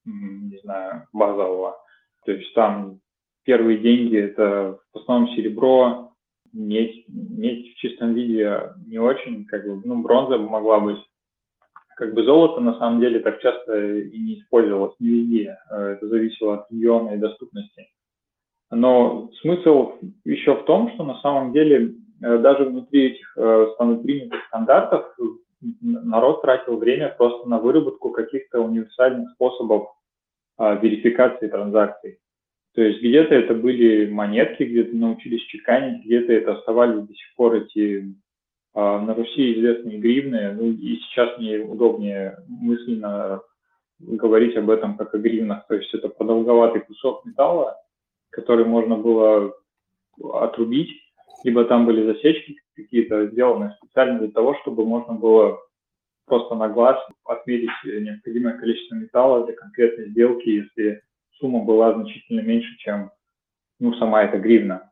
не 0.04 0.58
знаю, 0.58 1.06
базового, 1.12 1.78
то 2.26 2.32
есть 2.32 2.52
там 2.54 3.00
первые 3.44 3.78
деньги– 3.78 4.18
это 4.18 4.78
в 4.92 4.98
основном 4.98 5.34
серебро, 5.34 6.13
медь, 6.54 7.04
медь 7.08 7.72
в 7.72 7.76
чистом 7.76 8.14
виде 8.14 8.70
не 8.86 8.98
очень, 8.98 9.44
как 9.46 9.66
бы, 9.66 9.82
ну, 9.84 10.02
бронза 10.02 10.38
могла 10.38 10.80
быть. 10.80 10.98
как 11.96 12.14
бы 12.14 12.24
золото 12.24 12.60
на 12.60 12.78
самом 12.78 13.00
деле 13.00 13.20
так 13.20 13.40
часто 13.40 14.00
и 14.00 14.18
не 14.18 14.40
использовалось 14.40 14.94
не 14.98 15.08
везде. 15.08 15.58
Э, 15.70 15.94
это 15.96 16.08
зависело 16.08 16.54
от 16.54 16.70
региона 16.70 17.10
и 17.10 17.18
доступности. 17.18 17.88
Но 18.70 19.30
смысл 19.42 19.92
еще 20.24 20.54
в 20.54 20.64
том, 20.64 20.90
что 20.94 21.04
на 21.04 21.20
самом 21.20 21.52
деле 21.52 21.94
э, 22.22 22.38
даже 22.38 22.64
внутри 22.64 23.12
этих 23.12 23.36
э, 23.36 23.66
принятых 23.78 24.44
стандартов 24.48 25.16
народ 25.80 26.42
тратил 26.42 26.76
время 26.76 27.14
просто 27.16 27.48
на 27.48 27.58
выработку 27.58 28.10
каких-то 28.10 28.60
универсальных 28.60 29.30
способов 29.30 29.88
верификации 30.58 31.48
транзакций. 31.48 32.18
То 32.74 32.82
есть 32.82 33.00
где-то 33.00 33.34
это 33.34 33.54
были 33.54 34.10
монетки, 34.10 34.64
где-то 34.64 34.96
научились 34.96 35.42
чеканить, 35.42 36.04
где-то 36.04 36.32
это 36.32 36.54
оставались 36.54 37.06
до 37.06 37.14
сих 37.14 37.34
пор 37.36 37.54
эти 37.54 38.14
а, 38.74 39.00
на 39.00 39.14
Руси 39.14 39.54
известные 39.54 39.98
гривны. 39.98 40.52
Ну 40.52 40.72
и 40.72 40.96
сейчас 40.96 41.38
мне 41.38 41.58
удобнее 41.58 42.36
мысленно 42.48 43.42
говорить 44.00 44.56
об 44.56 44.70
этом 44.70 44.96
как 44.96 45.14
о 45.14 45.18
гривнах. 45.18 45.66
То 45.68 45.76
есть 45.76 45.94
это 45.94 46.08
продолговатый 46.08 46.80
кусок 46.80 47.24
металла, 47.24 47.76
который 48.30 48.64
можно 48.64 48.96
было 48.96 49.54
отрубить, 50.32 50.90
либо 51.44 51.64
там 51.64 51.86
были 51.86 52.04
засечки 52.04 52.56
какие-то 52.74 53.26
сделаны 53.28 53.76
специально 53.78 54.18
для 54.18 54.32
того, 54.32 54.56
чтобы 54.62 54.84
можно 54.84 55.14
было 55.14 55.60
просто 56.26 56.56
на 56.56 56.68
глаз 56.68 56.98
отметить 57.24 57.70
необходимое 57.84 58.58
количество 58.58 58.96
металла 58.96 59.46
для 59.46 59.54
конкретной 59.54 60.08
сделки, 60.08 60.48
если 60.48 61.02
сумма 61.38 61.64
была 61.64 61.94
значительно 61.94 62.40
меньше, 62.40 62.76
чем 62.78 63.10
ну, 63.80 63.94
сама 63.94 64.22
эта 64.22 64.38
гривна. 64.38 64.90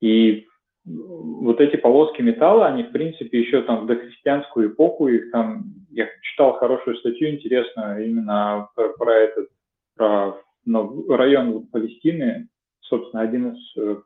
И 0.00 0.46
вот 0.84 1.60
эти 1.60 1.76
полоски 1.76 2.22
металла, 2.22 2.66
они, 2.66 2.84
в 2.84 2.92
принципе, 2.92 3.40
еще 3.40 3.62
там 3.62 3.84
в 3.84 3.86
дохристианскую 3.86 4.70
эпоху, 4.70 5.08
их 5.08 5.30
там, 5.32 5.64
я 5.90 6.08
читал 6.22 6.54
хорошую 6.54 6.96
статью 6.98 7.30
интересную 7.30 8.06
именно 8.06 8.68
про, 8.74 8.90
про 8.90 9.14
этот, 9.14 9.48
про 9.96 10.36
ну, 10.64 11.06
район 11.08 11.66
Палестины, 11.66 12.48
собственно, 12.82 13.22
один 13.22 13.52
из 13.52 13.76
э, 13.76 13.96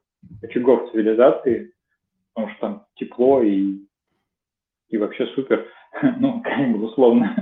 очагов 0.43 0.91
цивилизации, 0.91 1.73
потому 2.35 2.53
что 2.53 2.61
там 2.61 2.87
тепло 2.95 3.43
и, 3.43 3.79
и 4.89 4.97
вообще 4.97 5.27
супер, 5.35 5.67
ну, 6.19 6.43
как 6.43 6.73
бы 6.73 6.87
условно. 6.87 7.37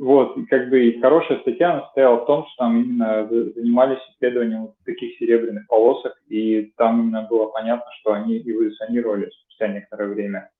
Э, 0.00 0.02
вот, 0.02 0.36
как 0.48 0.70
бы 0.70 0.86
и 0.86 1.00
хорошая 1.00 1.40
статья 1.40 1.72
она 1.72 1.82
состояла 1.84 2.16
в 2.22 2.26
том, 2.26 2.46
что 2.46 2.64
там 2.64 2.82
именно 2.82 3.28
занимались 3.28 3.98
исследованием 4.14 4.72
таких 4.84 5.16
серебряных 5.18 5.66
полосок, 5.68 6.14
и 6.28 6.72
там 6.76 7.00
именно 7.00 7.26
было 7.28 7.46
понятно, 7.46 7.90
что 8.00 8.12
они 8.12 8.38
эволюционировали 8.38 9.30
спустя 9.30 9.68
некоторое 9.68 10.08
время. 10.08 10.50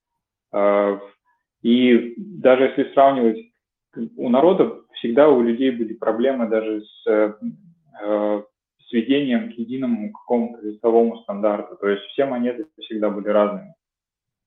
Э, 0.53 0.99
и 1.62 2.14
даже 2.16 2.64
если 2.64 2.93
сравнивать, 2.93 3.38
у 4.16 4.28
народа 4.28 4.80
всегда 4.95 5.28
у 5.28 5.43
людей 5.43 5.70
были 5.70 5.95
проблемы 5.95 6.49
даже 6.49 6.82
с 6.82 7.36
сведением 8.88 9.53
к 9.53 9.59
единому 9.59 10.12
какому-то 10.12 10.66
весовому 10.66 11.18
стандарту. 11.22 11.76
То 11.76 11.88
есть 11.88 12.03
все 12.07 12.24
монеты 12.24 12.66
всегда 12.78 13.11
были 13.11 13.28
разными. 13.28 13.74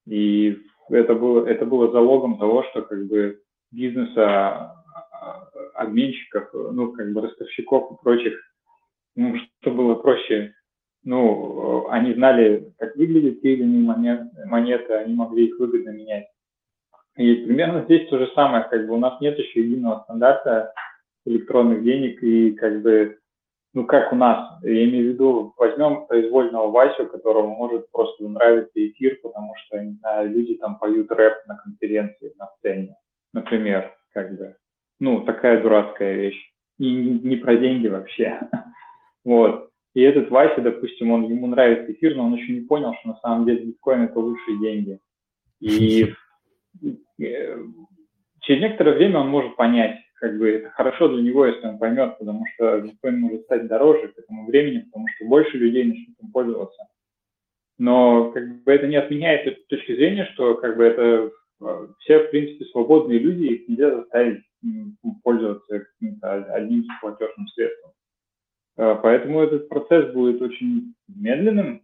И 0.07 0.57
это 0.89 1.13
было, 1.15 1.45
это 1.45 1.65
было 1.65 1.91
залогом 1.91 2.37
того, 2.37 2.63
что 2.63 2.81
как 2.81 3.05
бы 3.07 3.41
бизнеса, 3.73 4.23
а, 4.25 4.82
обменщиков, 5.75 6.49
ну, 6.53 6.91
как 6.93 7.11
бы 7.13 7.21
ростовщиков 7.21 7.91
и 7.91 8.03
прочих, 8.03 8.33
ну, 9.15 9.35
что 9.61 9.71
было 9.71 9.95
проще, 9.95 10.53
ну, 11.03 11.87
они 11.89 12.13
знали, 12.13 12.73
как 12.77 12.95
выглядят 12.95 13.41
те 13.41 13.53
или 13.53 13.63
иные 13.63 14.17
монеты, 14.45 14.93
они 14.93 15.13
могли 15.13 15.47
их 15.47 15.59
выгодно 15.59 15.89
менять. 15.89 16.27
И 17.17 17.35
примерно 17.35 17.83
здесь 17.83 18.09
то 18.09 18.17
же 18.17 18.31
самое, 18.33 18.63
как 18.63 18.87
бы 18.87 18.95
у 18.95 18.99
нас 18.99 19.19
нет 19.21 19.37
еще 19.37 19.61
единого 19.61 20.01
стандарта 20.03 20.73
электронных 21.25 21.83
денег, 21.83 22.23
и 22.23 22.51
как 22.51 22.81
бы 22.81 23.19
ну, 23.73 23.87
как 23.87 24.13
у 24.13 24.15
нас, 24.15 24.61
я 24.61 24.85
имею 24.85 25.09
в 25.09 25.13
виду, 25.13 25.53
возьмем 25.57 26.05
произвольного 26.05 26.69
Васю, 26.69 27.07
которому 27.07 27.55
может 27.55 27.89
просто 27.91 28.27
нравиться 28.27 28.71
эфир, 28.75 29.19
потому 29.23 29.55
что, 29.55 29.79
не 29.79 29.93
знаю, 29.95 30.29
люди 30.29 30.55
там 30.55 30.77
поют 30.77 31.11
рэп 31.11 31.47
на 31.47 31.57
конференции, 31.57 32.33
на 32.37 32.49
сцене, 32.57 32.95
например, 33.33 33.91
как 34.13 34.37
бы. 34.37 34.55
Ну, 35.03 35.19
такая 35.19 35.61
дурацкая 35.61 36.13
вещь. 36.13 36.53
И 36.79 36.89
не 36.89 37.35
про 37.35 37.57
деньги 37.57 37.87
вообще. 37.87 38.39
Вот. 39.25 39.69
И 39.93 40.01
этот 40.01 40.29
Вася, 40.29 40.59
допустим, 40.59 41.11
он, 41.11 41.29
ему 41.29 41.47
нравится 41.47 41.93
эфир, 41.93 42.13
но 42.15 42.25
он 42.25 42.35
еще 42.35 42.51
не 42.51 42.59
понял, 42.59 42.93
что 42.99 43.09
на 43.09 43.15
самом 43.19 43.45
деле 43.45 43.63
биткоин– 43.63 44.01
это 44.03 44.19
лучшие 44.19 44.59
деньги. 44.59 44.99
И 45.61 46.13
э, 47.21 47.57
через 48.41 48.61
некоторое 48.61 48.95
время 48.95 49.19
он 49.19 49.29
может 49.29 49.55
понять, 49.55 49.97
как 50.15 50.37
бы 50.37 50.49
это 50.49 50.71
хорошо 50.71 51.07
для 51.07 51.21
него, 51.21 51.45
если 51.45 51.65
он 51.67 51.77
поймет, 51.77 52.17
потому 52.17 52.45
что 52.53 52.81
биткоин 52.81 53.19
может 53.21 53.43
стать 53.43 53.67
дороже 53.67 54.09
к 54.09 54.19
этому 54.19 54.45
времени, 54.47 54.79
потому 54.79 55.07
что 55.15 55.25
больше 55.25 55.57
людей 55.57 55.85
начнут 55.85 56.17
им 56.21 56.31
пользоваться. 56.33 56.83
Но 57.77 58.31
как 58.31 58.63
бы 58.63 58.71
это 58.73 58.87
не 58.87 58.97
отменяет 58.97 59.67
точки 59.67 59.95
зрения, 59.95 60.29
что 60.33 60.55
как 60.55 60.75
бы 60.75 60.83
это 60.83 61.31
все, 61.99 62.19
в 62.19 62.31
принципе, 62.31 62.65
свободные 62.65 63.19
люди, 63.19 63.45
их 63.45 63.67
нельзя 63.67 63.95
заставить 63.95 64.43
пользоваться 65.23 65.79
каким-то 65.79 66.33
одним 66.53 66.85
платежным 67.01 67.47
средством. 67.49 67.91
Э, 68.77 68.95
поэтому 69.01 69.41
этот 69.41 69.69
процесс 69.69 70.13
будет 70.13 70.41
очень 70.41 70.93
медленным, 71.07 71.83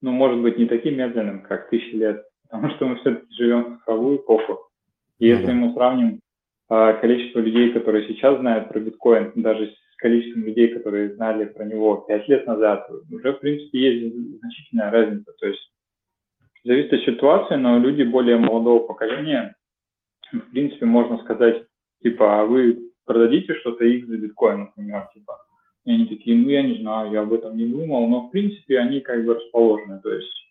но 0.00 0.12
может 0.12 0.40
быть 0.40 0.58
не 0.58 0.66
таким 0.66 0.96
медленным, 0.96 1.42
как 1.42 1.70
тысячи 1.70 1.94
лет, 1.94 2.24
потому 2.48 2.70
что 2.74 2.86
мы 2.86 2.96
все-таки 2.96 3.26
живем 3.34 3.74
в 3.74 3.78
цифровую 3.78 4.16
эпоху. 4.18 4.68
И 5.18 5.26
если 5.26 5.52
мы 5.52 5.72
сравним 5.74 6.20
а 6.70 6.92
количество 6.94 7.40
людей, 7.40 7.72
которые 7.72 8.06
сейчас 8.08 8.38
знают 8.40 8.68
про 8.68 8.78
биткоин, 8.78 9.32
даже 9.36 9.68
с 9.68 9.96
количеством 9.96 10.44
людей, 10.44 10.68
которые 10.68 11.14
знали 11.14 11.46
про 11.46 11.64
него 11.64 12.04
пять 12.06 12.28
лет 12.28 12.46
назад, 12.46 12.88
уже, 13.10 13.32
в 13.32 13.40
принципе, 13.40 13.78
есть 13.78 14.38
значительная 14.40 14.90
разница. 14.90 15.32
То 15.38 15.46
есть 15.46 15.72
зависит 16.64 16.92
от 16.92 17.00
ситуации, 17.02 17.54
но 17.56 17.78
люди 17.78 18.02
более 18.02 18.36
молодого 18.36 18.86
поколения, 18.86 19.54
в 20.32 20.50
принципе, 20.50 20.86
можно 20.86 21.18
сказать, 21.18 21.64
типа, 22.02 22.40
а 22.40 22.44
вы 22.44 22.78
продадите 23.06 23.54
что-то 23.54 23.84
X 23.84 24.06
за 24.06 24.18
биткоин, 24.18 24.60
например, 24.60 25.08
типа. 25.14 25.38
И 25.84 25.90
они 25.90 26.06
такие, 26.06 26.36
ну, 26.36 26.48
я 26.48 26.62
не 26.62 26.80
знаю, 26.80 27.12
я 27.12 27.22
об 27.22 27.32
этом 27.32 27.56
не 27.56 27.66
думал, 27.66 28.06
но, 28.08 28.26
в 28.26 28.30
принципе, 28.30 28.78
они 28.78 29.00
как 29.00 29.24
бы 29.24 29.34
расположены. 29.34 30.00
То 30.02 30.12
есть 30.12 30.48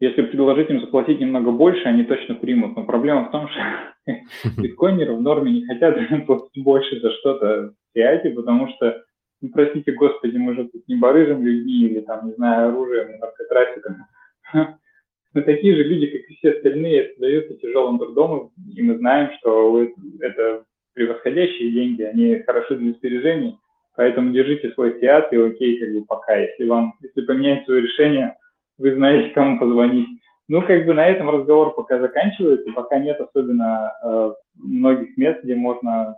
если 0.00 0.22
предложить 0.22 0.70
им 0.70 0.80
заплатить 0.80 1.20
немного 1.20 1.50
больше, 1.50 1.84
они 1.84 2.04
точно 2.04 2.34
примут. 2.34 2.74
Но 2.74 2.84
проблема 2.84 3.28
в 3.28 3.30
том, 3.30 3.48
что 3.48 3.60
биткоинеры 4.62 5.14
в 5.14 5.20
норме 5.20 5.52
не 5.52 5.66
хотят 5.66 5.96
платить 6.26 6.64
больше 6.64 7.00
за 7.00 7.10
что-то 7.12 7.68
в 7.68 7.74
фиате, 7.94 8.30
потому 8.30 8.68
что, 8.70 9.02
ну, 9.42 9.50
простите, 9.50 9.92
господи, 9.92 10.38
мы 10.38 10.54
же 10.54 10.68
тут 10.68 10.88
не 10.88 10.96
барыжим 10.96 11.44
людьми 11.44 11.82
или 11.82 12.00
там, 12.00 12.26
не 12.26 12.32
знаю, 12.32 12.68
оружием, 12.68 13.18
наркотрафиком. 13.18 14.06
Мы 15.32 15.42
такие 15.42 15.76
же 15.76 15.84
люди, 15.84 16.06
как 16.06 16.28
и 16.28 16.34
все 16.36 16.50
остальные, 16.52 17.14
даются 17.18 17.54
тяжелым 17.54 17.98
трудом, 17.98 18.50
и 18.74 18.82
мы 18.82 18.98
знаем, 18.98 19.30
что 19.38 19.86
это 20.20 20.64
превосходящие 20.94 21.70
деньги, 21.70 22.02
они 22.02 22.42
хороши 22.42 22.76
для 22.76 22.92
сбережений, 22.92 23.56
поэтому 23.96 24.32
держите 24.32 24.72
свой 24.72 24.98
фиат 24.98 25.32
и 25.32 25.36
окей, 25.36 25.78
как 25.78 25.92
бы 25.92 26.04
пока. 26.04 26.36
Если 26.36 26.66
вам, 26.66 26.94
если 27.00 27.22
поменять 27.22 27.64
свое 27.64 27.82
решение, 27.82 28.36
вы 28.78 28.94
знаете, 28.94 29.30
кому 29.30 29.58
позвонить. 29.58 30.08
Ну, 30.48 30.62
как 30.62 30.84
бы 30.84 30.94
на 30.94 31.06
этом 31.06 31.30
разговор 31.30 31.74
пока 31.74 32.00
заканчивается, 32.00 32.72
пока 32.72 32.98
нет 32.98 33.20
особенно 33.20 33.92
э, 34.02 34.32
многих 34.56 35.16
мест, 35.16 35.44
где 35.44 35.54
можно 35.54 36.16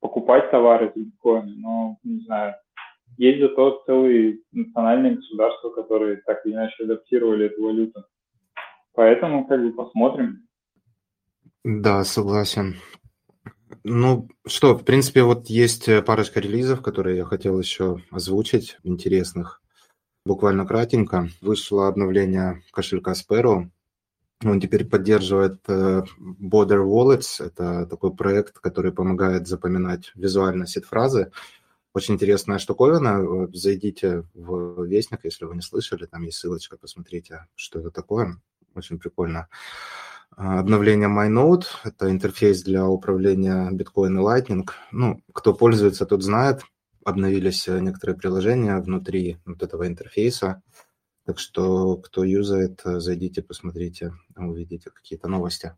покупать 0.00 0.50
товары 0.50 0.90
за 0.94 1.04
биткоины, 1.04 1.54
но, 1.58 1.96
не 2.02 2.20
знаю, 2.20 2.54
есть 3.18 3.40
зато 3.40 3.82
целые 3.86 4.38
национальные 4.52 5.16
государства, 5.16 5.70
которые 5.70 6.16
так 6.26 6.44
или 6.44 6.54
иначе 6.54 6.84
адаптировали 6.84 7.46
эту 7.46 7.62
валюту. 7.62 8.04
Поэтому, 8.98 9.46
как 9.46 9.60
бы, 9.60 9.72
посмотрим. 9.72 10.48
Да, 11.62 12.02
согласен. 12.02 12.80
Ну 13.84 14.28
что, 14.44 14.76
в 14.76 14.84
принципе, 14.84 15.22
вот 15.22 15.46
есть 15.46 15.88
парочка 16.04 16.40
релизов, 16.40 16.82
которые 16.82 17.18
я 17.18 17.24
хотел 17.24 17.60
еще 17.60 18.02
озвучить, 18.10 18.76
интересных. 18.82 19.62
Буквально 20.26 20.66
кратенько. 20.66 21.28
Вышло 21.40 21.86
обновление 21.86 22.64
кошелька 22.72 23.12
Sparrow. 23.12 23.70
Он 24.44 24.60
теперь 24.60 24.84
поддерживает 24.84 25.60
э, 25.68 26.02
Border 26.18 26.84
Wallets. 26.84 27.40
Это 27.46 27.86
такой 27.86 28.12
проект, 28.16 28.58
который 28.58 28.90
помогает 28.90 29.46
запоминать 29.46 30.10
визуально 30.16 30.66
сид-фразы. 30.66 31.30
Очень 31.94 32.14
интересная 32.14 32.58
штуковина. 32.58 33.48
Зайдите 33.52 34.24
в 34.34 34.84
Вестник, 34.84 35.20
если 35.22 35.44
вы 35.44 35.54
не 35.54 35.62
слышали. 35.62 36.06
Там 36.06 36.22
есть 36.24 36.38
ссылочка, 36.38 36.76
посмотрите, 36.76 37.46
что 37.54 37.78
это 37.78 37.92
такое. 37.92 38.40
Очень 38.78 38.98
прикольно. 38.98 39.48
Обновление 40.36 41.08
MyNote– 41.08 41.64
это 41.84 42.10
интерфейс 42.10 42.62
для 42.62 42.86
управления 42.86 43.70
биткоин 43.72 44.18
и 44.18 44.22
Lightning. 44.22 44.68
Ну, 44.92 45.20
кто 45.32 45.52
пользуется, 45.52 46.06
тот 46.06 46.22
знает 46.22 46.62
обновились 47.08 47.66
э, 47.68 47.80
некоторые 47.80 48.16
приложения 48.16 48.78
внутри 48.78 49.38
вот 49.46 49.62
этого 49.62 49.86
интерфейса. 49.86 50.62
Так 51.24 51.38
что, 51.38 51.96
кто 51.96 52.24
юзает, 52.24 52.80
э, 52.84 53.00
зайдите, 53.00 53.42
посмотрите, 53.42 54.12
увидите 54.36 54.90
какие-то 54.90 55.28
новости. 55.28 55.74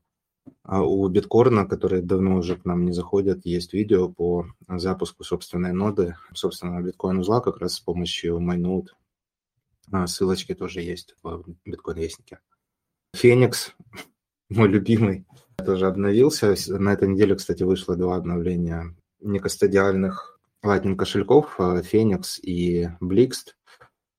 А 0.62 0.82
у 0.82 1.06
Биткорна, 1.08 1.66
которые 1.66 2.02
давно 2.02 2.36
уже 2.36 2.56
к 2.56 2.64
нам 2.64 2.84
не 2.84 2.92
заходят, 2.92 3.44
есть 3.44 3.72
видео 3.72 4.08
по 4.08 4.46
запуску 4.68 5.22
собственной 5.22 5.72
ноды, 5.72 6.16
собственного 6.34 6.82
биткоин-узла 6.82 7.40
как 7.40 7.58
раз 7.58 7.74
с 7.74 7.80
помощью 7.80 8.38
MyNode. 8.38 8.88
А, 9.92 10.06
ссылочки 10.06 10.54
тоже 10.54 10.80
есть 10.80 11.14
в 11.22 11.44
биткоин-вестнике. 11.64 12.38
Феникс, 13.14 13.74
мой 14.50 14.68
любимый, 14.68 15.26
тоже 15.64 15.86
обновился. 15.86 16.54
На 16.78 16.92
этой 16.92 17.08
неделе, 17.08 17.34
кстати, 17.34 17.62
вышло 17.62 17.96
два 17.96 18.16
обновления 18.16 18.94
некостадиальных 19.20 20.38
Lightning 20.64 20.96
кошельков, 20.96 21.58
Феникс 21.84 22.38
и 22.38 22.88
Blixt. 23.00 23.54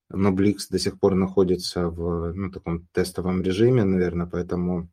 Но 0.10 0.32
Blixt 0.32 0.68
до 0.70 0.80
сих 0.80 1.00
пор 1.00 1.16
находится 1.16 1.88
в 1.88 2.34
ну, 2.34 2.52
таком 2.52 2.88
тестовом 2.92 3.42
режиме, 3.42 3.84
наверное, 3.84 4.28
поэтому 4.28 4.90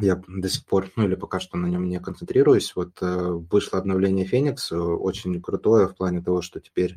я 0.00 0.20
до 0.26 0.48
сих 0.48 0.64
пор, 0.64 0.90
ну 0.96 1.04
или 1.04 1.14
пока 1.14 1.40
что 1.40 1.56
на 1.56 1.66
нем 1.66 1.88
не 1.88 2.00
концентрируюсь. 2.00 2.74
Вот 2.74 2.98
э, 3.00 3.30
вышло 3.50 3.78
обновление 3.78 4.26
Феникс, 4.26 4.72
э, 4.72 4.76
очень 4.76 5.40
крутое 5.40 5.88
в 5.88 5.96
плане 5.96 6.20
того, 6.20 6.42
что 6.42 6.60
теперь 6.60 6.96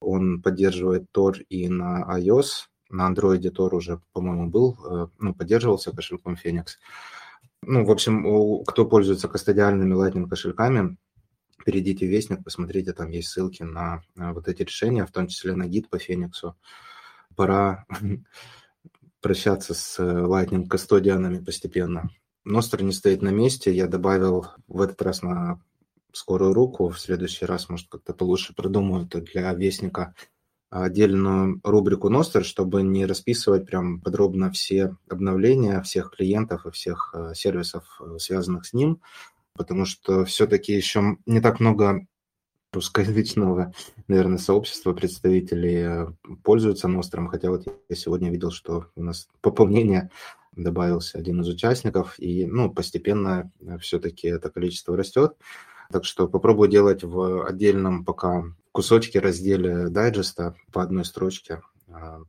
он 0.00 0.40
поддерживает 0.40 1.06
Tor 1.14 1.38
и 1.48 1.68
на 1.68 2.02
iOS, 2.18 2.68
на 2.90 3.10
Android 3.10 3.40
Tor 3.40 3.74
уже, 3.74 4.00
по-моему, 4.12 4.50
был, 4.50 4.76
э, 4.84 5.08
ну, 5.18 5.34
поддерживался 5.34 5.92
кошельком 5.92 6.36
Феникс. 6.36 6.78
Ну, 7.62 7.84
в 7.84 7.90
общем, 7.90 8.64
кто 8.64 8.84
пользуется 8.86 9.28
кастодиальными 9.28 9.94
Lightning 9.94 10.28
кошельками, 10.28 10.96
перейдите 11.64 12.06
в 12.06 12.10
Вестник, 12.10 12.42
посмотрите, 12.42 12.92
там 12.92 13.10
есть 13.10 13.28
ссылки 13.28 13.62
на, 13.62 14.02
вот 14.16 14.48
эти 14.48 14.62
решения, 14.62 15.04
в 15.04 15.12
том 15.12 15.26
числе 15.26 15.54
на 15.54 15.66
гид 15.66 15.88
по 15.90 15.98
Фениксу. 15.98 16.56
Пора 17.36 17.84
прощаться 19.20 19.74
с 19.74 19.98
Lightning 20.00 20.66
кастодианами 20.66 21.42
постепенно. 21.44 22.10
Ностр 22.44 22.82
не 22.82 22.92
стоит 22.92 23.22
на 23.22 23.28
месте. 23.28 23.74
Я 23.74 23.86
добавил 23.86 24.46
в 24.66 24.80
этот 24.80 25.02
раз 25.02 25.22
на 25.22 25.60
скорую 26.12 26.54
руку. 26.54 26.88
В 26.88 26.98
следующий 26.98 27.44
раз, 27.44 27.68
может, 27.68 27.88
как-то 27.88 28.14
получше 28.14 28.54
продумаю 28.54 29.06
это 29.06 29.20
для 29.20 29.52
Вестника 29.52 30.14
отдельную 30.70 31.60
рубрику 31.64 32.08
Ностер, 32.08 32.44
чтобы 32.44 32.82
не 32.82 33.04
расписывать 33.04 33.66
прям 33.66 34.00
подробно 34.00 34.50
все 34.50 34.96
обновления 35.08 35.82
всех 35.82 36.12
клиентов 36.16 36.64
и 36.64 36.70
всех 36.70 37.12
э, 37.12 37.34
сервисов, 37.34 38.00
э, 38.00 38.18
связанных 38.18 38.66
с 38.66 38.72
ним, 38.72 39.00
потому 39.54 39.84
что 39.84 40.24
все-таки 40.24 40.72
еще 40.72 41.16
не 41.26 41.40
так 41.40 41.58
много 41.58 42.06
русскоязычного, 42.72 43.74
наверное, 44.06 44.38
сообщества 44.38 44.92
представителей 44.92 45.76
э, 45.76 46.06
пользуются 46.44 46.86
Ностром, 46.86 47.26
хотя 47.26 47.50
вот 47.50 47.66
я 47.88 47.96
сегодня 47.96 48.30
видел, 48.30 48.52
что 48.52 48.86
у 48.94 49.02
нас 49.02 49.28
пополнение 49.40 50.10
добавился 50.52 51.18
один 51.18 51.40
из 51.40 51.48
участников, 51.48 52.14
и 52.18 52.46
ну, 52.46 52.70
постепенно 52.70 53.50
все-таки 53.80 54.28
это 54.28 54.50
количество 54.50 54.96
растет. 54.96 55.36
Так 55.90 56.04
что 56.04 56.28
попробую 56.28 56.68
делать 56.68 57.02
в 57.02 57.46
отдельном 57.46 58.04
пока 58.04 58.44
кусочке, 58.72 59.18
разделе 59.18 59.88
дайджеста 59.88 60.54
по 60.72 60.82
одной 60.82 61.04
строчке. 61.04 61.62
А, 61.88 62.20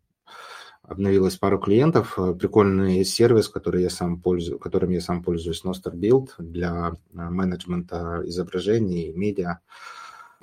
обновилось 0.81 1.37
пару 1.37 1.59
клиентов. 1.59 2.17
Прикольный 2.39 3.05
сервис, 3.05 3.49
который 3.49 3.83
я 3.83 3.91
сам 3.91 4.19
пользую, 4.19 4.57
которым 4.57 4.89
я 4.89 5.01
сам 5.01 5.23
пользуюсь, 5.23 5.63
Noster 5.63 5.93
Build 5.93 6.29
для 6.39 6.71
а, 6.71 6.95
менеджмента 7.13 8.21
изображений, 8.25 9.13
медиа. 9.13 9.59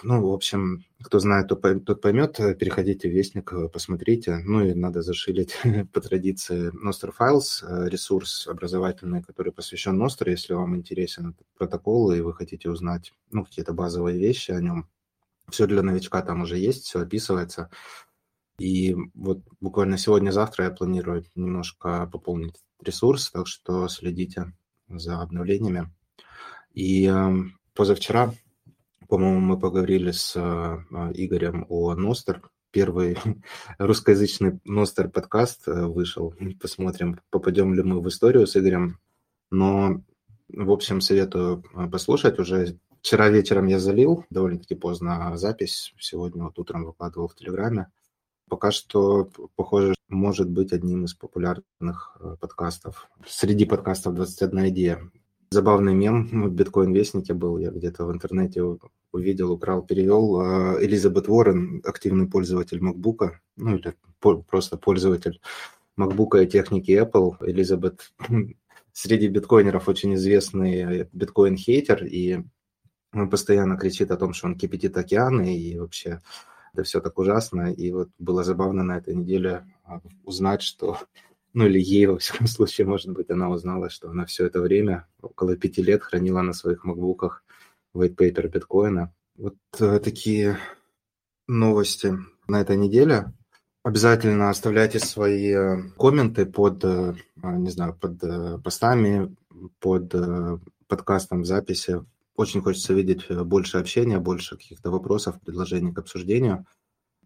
Ну, 0.02 0.28
в 0.28 0.32
общем, 0.32 0.84
кто 1.02 1.18
знает, 1.18 1.48
тот 1.48 2.00
поймет. 2.00 2.36
Переходите 2.58 3.08
в 3.08 3.12
Вестник, 3.12 3.52
посмотрите. 3.72 4.38
Ну 4.44 4.64
и 4.64 4.74
надо 4.74 5.02
зашилить 5.02 5.56
по 5.92 6.00
традиции 6.00 6.70
Nostr 6.72 7.12
Files, 7.18 7.62
э, 7.62 7.88
ресурс 7.88 8.46
образовательный, 8.46 9.22
который 9.22 9.52
посвящен 9.52 10.00
Nostr. 10.00 10.30
Если 10.30 10.54
вам 10.54 10.76
интересен 10.76 11.30
этот 11.30 11.46
протокол 11.56 12.12
и 12.12 12.20
вы 12.20 12.34
хотите 12.34 12.70
узнать 12.70 13.12
ну, 13.30 13.44
какие-то 13.44 13.72
базовые 13.72 14.18
вещи 14.18 14.52
о 14.52 14.60
нем, 14.60 14.88
все 15.48 15.66
для 15.66 15.82
новичка 15.82 16.22
там 16.22 16.42
уже 16.42 16.58
есть, 16.58 16.84
все 16.84 17.00
описывается. 17.00 17.70
И 18.58 18.96
вот 19.14 19.40
буквально 19.60 19.98
сегодня-завтра 19.98 20.64
я 20.64 20.70
планирую 20.70 21.24
немножко 21.34 22.08
пополнить 22.12 22.56
ресурс, 22.82 23.30
так 23.30 23.46
что 23.46 23.88
следите 23.88 24.52
за 24.88 25.20
обновлениями. 25.20 25.92
И 26.72 27.06
э, 27.06 27.34
позавчера 27.74 28.34
по-моему, 29.08 29.40
мы 29.40 29.58
поговорили 29.58 30.10
с 30.10 30.34
а, 30.36 30.84
Игорем 31.14 31.64
о 31.68 31.94
Ностер. 31.94 32.42
Первый 32.70 33.16
русскоязычный 33.78 34.60
Ностер 34.64 35.08
подкаст 35.08 35.66
э, 35.66 35.86
вышел. 35.86 36.34
Посмотрим, 36.60 37.18
попадем 37.30 37.72
ли 37.72 37.82
мы 37.82 38.02
в 38.02 38.08
историю 38.08 38.46
с 38.46 38.54
Игорем. 38.56 38.98
Но, 39.50 40.02
в 40.48 40.70
общем, 40.70 41.00
советую 41.00 41.64
а, 41.74 41.88
послушать. 41.88 42.38
Уже 42.38 42.78
вчера 43.00 43.30
вечером 43.30 43.66
я 43.66 43.78
залил, 43.78 44.26
довольно-таки 44.28 44.74
поздно 44.74 45.34
запись. 45.38 45.94
Сегодня 45.98 46.44
вот 46.44 46.58
утром 46.58 46.84
выкладывал 46.84 47.28
в 47.28 47.34
Телеграме. 47.34 47.90
Пока 48.50 48.70
что, 48.70 49.30
похоже, 49.56 49.94
может 50.08 50.50
быть 50.50 50.72
одним 50.74 51.06
из 51.06 51.14
популярных 51.14 52.18
э, 52.20 52.36
подкастов. 52.38 53.08
Среди 53.26 53.64
подкастов 53.64 54.14
21 54.14 54.68
идея. 54.68 55.10
Забавный 55.50 55.94
мем 55.94 56.26
в 56.46 56.52
биткоин-вестнике 56.52 57.32
был, 57.32 57.56
я 57.56 57.70
где-то 57.70 58.04
в 58.04 58.12
интернете 58.12 58.62
увидел, 59.12 59.52
украл, 59.52 59.82
перевел. 59.82 60.40
А, 60.40 60.76
Элизабет 60.80 61.28
Уоррен, 61.28 61.82
активный 61.84 62.28
пользователь 62.28 62.78
MacBook, 62.78 63.30
ну 63.56 63.76
или 63.76 63.94
просто 64.20 64.76
пользователь 64.76 65.40
MacBook 65.98 66.42
и 66.42 66.46
техники 66.46 66.92
Apple. 66.92 67.36
Элизабет 67.40 68.12
среди 68.92 69.28
биткоинеров 69.28 69.88
очень 69.88 70.14
известный 70.14 71.08
биткоин-хейтер, 71.12 72.04
и 72.04 72.42
он 73.12 73.30
постоянно 73.30 73.76
кричит 73.76 74.10
о 74.10 74.16
том, 74.16 74.32
что 74.32 74.48
он 74.48 74.56
кипятит 74.56 74.96
океаны, 74.96 75.56
и 75.58 75.78
вообще 75.78 76.20
это 76.74 76.82
все 76.82 77.00
так 77.00 77.18
ужасно. 77.18 77.72
И 77.72 77.90
вот 77.90 78.10
было 78.18 78.44
забавно 78.44 78.82
на 78.82 78.98
этой 78.98 79.14
неделе 79.14 79.64
а, 79.84 80.00
узнать, 80.24 80.62
что 80.62 80.98
ну 81.54 81.66
или 81.66 81.80
ей, 81.80 82.06
во 82.06 82.18
всяком 82.18 82.46
случае, 82.48 82.86
может 82.86 83.10
быть, 83.12 83.30
она 83.30 83.50
узнала, 83.50 83.90
что 83.90 84.10
она 84.10 84.26
все 84.26 84.46
это 84.46 84.60
время, 84.60 85.06
около 85.20 85.56
пяти 85.56 85.82
лет, 85.82 86.02
хранила 86.02 86.42
на 86.42 86.52
своих 86.52 86.84
макбуках 86.84 87.42
white 87.94 88.16
paper 88.16 88.48
биткоина. 88.48 89.12
Вот 89.36 89.56
э, 89.78 90.00
такие 90.00 90.58
новости 91.46 92.14
на 92.48 92.60
этой 92.60 92.76
неделе. 92.76 93.32
Обязательно 93.84 94.50
оставляйте 94.50 94.98
свои 94.98 95.52
э, 95.52 95.90
комменты 95.96 96.44
под, 96.44 96.84
э, 96.84 97.14
не 97.36 97.70
знаю, 97.70 97.94
под 97.94 98.62
постами, 98.62 99.34
под 99.78 100.12
подкастом 100.88 101.42
в 101.42 101.46
записи. 101.46 102.04
Очень 102.34 102.62
хочется 102.62 102.94
видеть 102.94 103.30
больше 103.30 103.78
общения, 103.78 104.18
больше 104.18 104.56
каких-то 104.56 104.90
вопросов, 104.90 105.40
предложений 105.40 105.92
к 105.92 105.98
обсуждению. 105.98 106.66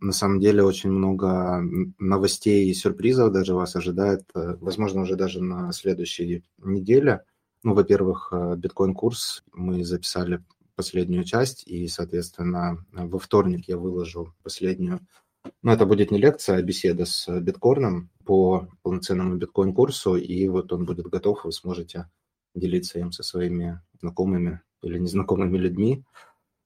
На 0.00 0.12
самом 0.12 0.40
деле 0.40 0.64
очень 0.64 0.90
много 0.90 1.62
новостей 1.98 2.68
и 2.68 2.74
сюрпризов 2.74 3.32
даже 3.32 3.54
вас 3.54 3.76
ожидает, 3.76 4.24
возможно, 4.34 5.02
уже 5.02 5.16
даже 5.16 5.42
на 5.42 5.72
следующей 5.72 6.44
неделе. 6.58 7.24
Ну, 7.62 7.74
во-первых, 7.74 8.28
э, 8.32 8.56
биткоин-курс 8.56 9.44
мы 9.52 9.84
записали 9.84 10.42
последнюю 10.74 11.24
часть, 11.24 11.66
и, 11.66 11.86
соответственно, 11.86 12.84
во 12.92 13.18
вторник 13.18 13.68
я 13.68 13.76
выложу 13.76 14.34
последнюю. 14.42 15.00
Но 15.62 15.72
это 15.72 15.86
будет 15.86 16.10
не 16.10 16.18
лекция, 16.18 16.56
а 16.56 16.62
беседа 16.62 17.04
с 17.04 17.28
биткорном 17.40 18.10
по 18.24 18.68
полноценному 18.82 19.36
биткоин-курсу, 19.36 20.16
и 20.16 20.48
вот 20.48 20.72
он 20.72 20.86
будет 20.86 21.06
готов, 21.06 21.44
вы 21.44 21.52
сможете 21.52 22.10
делиться 22.54 22.98
им 22.98 23.12
со 23.12 23.22
своими 23.22 23.80
знакомыми 24.00 24.60
или 24.82 24.98
незнакомыми 24.98 25.56
людьми. 25.56 26.04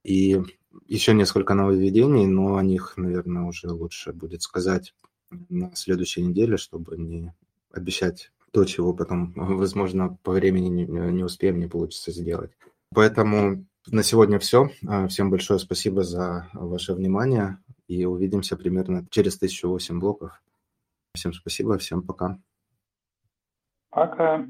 И 0.03 0.41
еще 0.87 1.15
несколько 1.15 1.55
нововведений, 1.55 2.27
но 2.27 2.57
о 2.57 2.63
них, 2.63 2.95
наверное, 2.97 3.43
уже 3.43 3.71
лучше 3.71 4.13
будет 4.13 4.43
сказать 4.43 4.95
на 5.31 5.75
следующей 5.75 6.23
неделе, 6.23 6.57
чтобы 6.57 6.97
не 6.97 7.35
обещать 7.73 8.31
то, 8.57 8.65
чего 8.65 8.95
потом, 8.95 9.35
возможно, 9.37 10.17
по 10.23 10.33
времени 10.33 10.69
не, 10.69 10.87
не 10.87 11.23
успеем, 11.23 11.61
не 11.61 11.67
получится 11.67 12.11
сделать. 12.11 12.53
Поэтому 12.95 13.67
на 13.87 14.03
сегодня 14.03 14.39
все. 14.39 14.71
А, 14.89 15.09
всем 15.09 15.29
большое 15.29 15.59
спасибо 15.59 16.03
за 16.03 16.49
ваше 16.55 16.95
внимание 16.95 17.59
и 17.87 18.07
увидимся 18.07 18.57
примерно 18.57 19.07
через 19.11 19.37
1008 19.37 20.01
блоков. 20.01 20.43
Всем 21.13 21.35
спасибо, 21.35 21.77
всем 21.77 22.03
пока. 22.03 22.39
Пока. 23.91 24.47